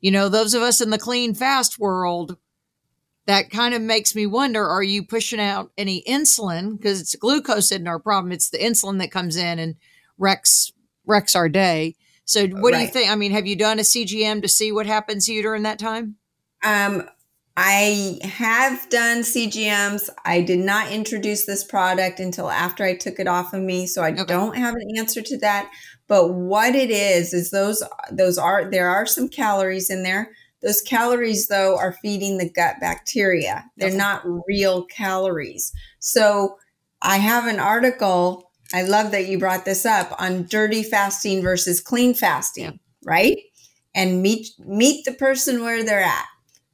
You 0.00 0.10
know, 0.10 0.28
those 0.28 0.54
of 0.54 0.62
us 0.62 0.80
in 0.80 0.90
the 0.90 0.98
clean 0.98 1.34
fast 1.34 1.78
world, 1.78 2.36
that 3.26 3.50
kind 3.50 3.72
of 3.72 3.82
makes 3.82 4.14
me 4.14 4.26
wonder: 4.26 4.66
Are 4.66 4.82
you 4.82 5.04
pushing 5.04 5.40
out 5.40 5.70
any 5.78 6.02
insulin? 6.02 6.76
Because 6.76 7.00
it's 7.00 7.14
glucose 7.14 7.70
isn't 7.70 7.86
our 7.86 8.00
problem; 8.00 8.32
it's 8.32 8.50
the 8.50 8.58
insulin 8.58 8.98
that 8.98 9.12
comes 9.12 9.36
in 9.36 9.60
and 9.60 9.76
wrecks 10.18 10.72
wrecks 11.06 11.36
our 11.36 11.48
day. 11.48 11.94
So, 12.24 12.46
what 12.48 12.72
right. 12.72 12.80
do 12.80 12.84
you 12.84 12.90
think? 12.90 13.10
I 13.10 13.14
mean, 13.14 13.30
have 13.30 13.46
you 13.46 13.56
done 13.56 13.78
a 13.78 13.82
CGM 13.82 14.42
to 14.42 14.48
see 14.48 14.72
what 14.72 14.86
happens 14.86 15.26
to 15.26 15.32
you 15.32 15.40
during 15.40 15.62
that 15.62 15.78
time? 15.78 16.16
Um, 16.62 17.08
I 17.60 18.20
have 18.22 18.88
done 18.88 19.22
CGMs. 19.22 20.08
I 20.24 20.42
did 20.42 20.60
not 20.60 20.92
introduce 20.92 21.44
this 21.44 21.64
product 21.64 22.20
until 22.20 22.48
after 22.48 22.84
I 22.84 22.94
took 22.94 23.18
it 23.18 23.26
off 23.26 23.52
of 23.52 23.60
me, 23.60 23.88
so 23.88 24.00
I 24.00 24.12
okay. 24.12 24.26
don't 24.26 24.56
have 24.56 24.76
an 24.76 24.96
answer 24.96 25.22
to 25.22 25.38
that. 25.38 25.68
But 26.06 26.34
what 26.34 26.76
it 26.76 26.92
is 26.92 27.34
is 27.34 27.50
those 27.50 27.82
those 28.12 28.38
are 28.38 28.70
there 28.70 28.88
are 28.88 29.06
some 29.06 29.28
calories 29.28 29.90
in 29.90 30.04
there. 30.04 30.30
Those 30.62 30.80
calories 30.82 31.48
though 31.48 31.76
are 31.76 31.96
feeding 32.00 32.38
the 32.38 32.48
gut 32.48 32.76
bacteria. 32.80 33.64
They're 33.76 33.88
okay. 33.88 33.96
not 33.96 34.22
real 34.46 34.84
calories. 34.84 35.72
So 35.98 36.58
I 37.02 37.16
have 37.16 37.48
an 37.48 37.58
article. 37.58 38.52
I 38.72 38.82
love 38.82 39.10
that 39.10 39.26
you 39.26 39.36
brought 39.36 39.64
this 39.64 39.84
up 39.84 40.14
on 40.20 40.44
dirty 40.44 40.84
fasting 40.84 41.42
versus 41.42 41.80
clean 41.80 42.14
fasting, 42.14 42.64
yeah. 42.64 42.70
right? 43.04 43.36
And 43.96 44.22
meet 44.22 44.46
meet 44.60 45.04
the 45.04 45.12
person 45.12 45.64
where 45.64 45.82
they're 45.82 45.98
at 45.98 46.26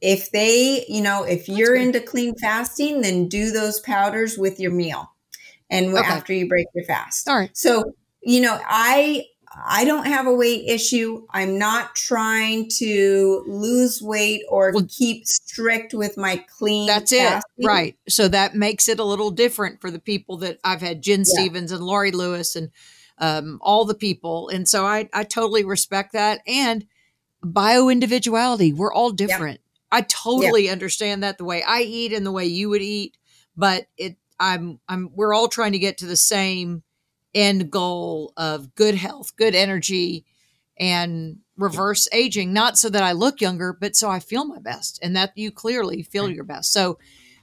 if 0.05 0.31
they, 0.31 0.85
you 0.87 1.01
know, 1.01 1.25
if 1.25 1.49
you're 1.49 1.75
into 1.75 1.99
clean 1.99 2.35
fasting, 2.37 3.01
then 3.01 3.27
do 3.27 3.51
those 3.51 3.81
powders 3.81 4.37
with 4.37 4.61
your 4.61 4.71
meal 4.71 5.11
and 5.71 5.97
okay. 5.97 6.07
after 6.07 6.35
you 6.35 6.47
break 6.47 6.67
your 6.75 6.85
fast. 6.85 7.27
All 7.27 7.37
right. 7.37 7.57
So, 7.57 7.95
you 8.23 8.43
know, 8.43 8.61
I 8.67 9.25
I 9.67 9.87
don't 9.87 10.07
have 10.07 10.27
a 10.27 10.35
weight 10.35 10.69
issue. 10.69 11.27
I'm 11.31 11.59
not 11.59 11.95
trying 11.95 12.69
to 12.81 13.45
lose 13.47 14.03
weight 14.03 14.43
or 14.51 14.73
well, 14.75 14.87
keep 14.89 15.27
strict 15.27 15.95
with 15.95 16.19
my 16.19 16.45
clean. 16.59 16.87
That's 16.87 17.11
fasting. 17.11 17.41
it. 17.57 17.67
Right. 17.67 17.97
So 18.07 18.29
that 18.29 18.55
makes 18.55 18.89
it 18.89 18.99
a 18.99 19.05
little 19.05 19.31
different 19.31 19.81
for 19.81 19.91
the 19.91 19.99
people 19.99 20.37
that 20.39 20.59
I've 20.65 20.83
had 20.83 21.03
Jen 21.03 21.21
yeah. 21.21 21.25
Stevens 21.25 21.73
and 21.73 21.83
Laurie 21.83 22.11
Lewis 22.11 22.57
and 22.57 22.71
um, 23.17 23.59
all 23.63 23.87
the 23.87 23.95
people. 23.95 24.51
And 24.51 24.69
so 24.69 24.85
I, 24.85 25.09
I 25.15 25.25
totally 25.25 25.65
respect 25.65 26.13
that. 26.13 26.41
And 26.47 26.85
bio 27.43 27.89
individuality, 27.89 28.73
we're 28.73 28.93
all 28.93 29.11
different. 29.11 29.61
I 29.95 30.01
totally 30.01 30.67
yeah. 30.67 30.73
understand 30.73 31.23
that 31.23 31.39
the 31.39 31.45
way 31.45 31.63
I 31.63 31.83
eat 31.83 32.13
and 32.13 32.27
the 32.27 32.33
way 32.33 32.47
you 32.47 32.69
would 32.71 32.83
eat, 32.83 33.17
but 33.57 33.87
it 33.97 34.17
I'm 34.41 34.81
I'm 34.89 35.11
we're 35.15 35.33
all 35.33 35.47
trying 35.47 35.71
to 35.71 35.79
get 35.79 35.99
to 35.99 36.07
the 36.07 36.17
same 36.17 36.83
end 37.33 37.71
goal 37.71 38.33
of 38.37 38.75
good 38.75 38.97
health, 38.97 39.37
good 39.37 39.55
energy 39.55 40.25
and 40.81 41.39
reverse 41.57 42.09
aging 42.13 42.53
not 42.53 42.77
so 42.77 42.91
that 42.91 43.05
I 43.05 43.13
look 43.13 43.41
younger, 43.41 43.73
but 43.73 43.95
so 43.95 44.11
I 44.11 44.19
feel 44.19 44.45
my 44.45 44.59
best 44.59 44.99
and 45.01 45.15
that 45.15 45.31
you 45.37 45.53
clearly 45.53 46.03
feel 46.03 46.29
your 46.29 46.43
best. 46.43 46.73
So 46.73 46.99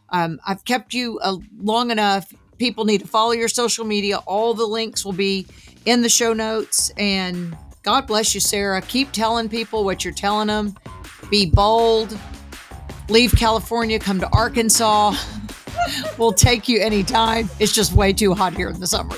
um, 0.10 0.38
I've 0.46 0.66
kept 0.66 0.94
you 0.94 1.20
uh, 1.24 1.38
long 1.58 1.90
enough. 1.90 2.34
People 2.58 2.84
need 2.84 3.00
to 3.00 3.08
follow 3.08 3.32
your 3.32 3.48
social 3.48 3.86
media. 3.86 4.18
All 4.18 4.54
the 4.54 4.66
links 4.66 5.06
will 5.06 5.14
be 5.14 5.48
in 5.86 6.02
the 6.02 6.10
show 6.10 6.34
notes. 6.34 6.92
And 6.98 7.56
God 7.84 8.08
bless 8.08 8.36
you, 8.36 8.42
Sara. 8.42 8.82
Keep 8.82 9.14
telling 9.14 9.48
people 9.48 9.86
what 9.86 10.04
you're 10.04 10.14
telling 10.14 10.48
them. 10.48 10.76
Be 11.30 11.50
bold, 11.50 12.20
leave 13.12 13.36
California, 13.36 14.00
come 14.00 14.20
to 14.20 14.30
Arkansas. 14.32 15.14
we'll 16.18 16.34
take 16.34 16.68
you 16.68 16.82
anytime. 16.82 17.48
It's 17.60 17.74
just 17.74 17.94
way 17.94 18.14
too 18.14 18.34
hot 18.34 18.54
here 18.54 18.70
in 18.70 18.80
the 18.80 18.88
summer. 18.88 19.14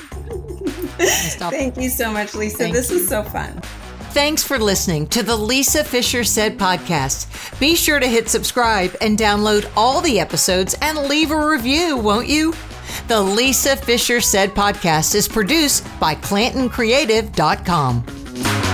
Thank 0.98 1.78
you 1.78 1.90
so 1.90 2.12
much, 2.12 2.34
Lisa. 2.36 2.58
Thank 2.58 2.74
this 2.74 2.90
you. 2.90 2.98
was 2.98 3.08
so 3.08 3.24
fun. 3.24 3.62
Thanks 4.12 4.44
for 4.44 4.60
listening 4.60 5.08
to 5.08 5.24
the 5.24 5.36
Lisa 5.36 5.84
Fischer 5.84 6.24
Said 6.24 6.60
podcast. 6.60 7.60
Be 7.60 7.76
sure 7.76 8.00
to 8.00 8.08
hit 8.08 8.30
subscribe 8.30 8.96
and 9.02 9.18
download 9.18 9.72
all 9.76 10.02
the 10.02 10.20
episodes 10.20 10.76
and 10.82 11.00
leave 11.00 11.32
a 11.32 11.48
review, 11.48 11.98
won't 11.98 12.28
you? 12.28 12.54
The 13.08 13.20
Lisa 13.20 13.76
Fischer 13.76 14.22
Said 14.22 14.52
podcast 14.52 15.16
is 15.16 15.28
produced 15.28 15.88
by 16.00 16.14
ClantonCreative.com. 16.16 18.73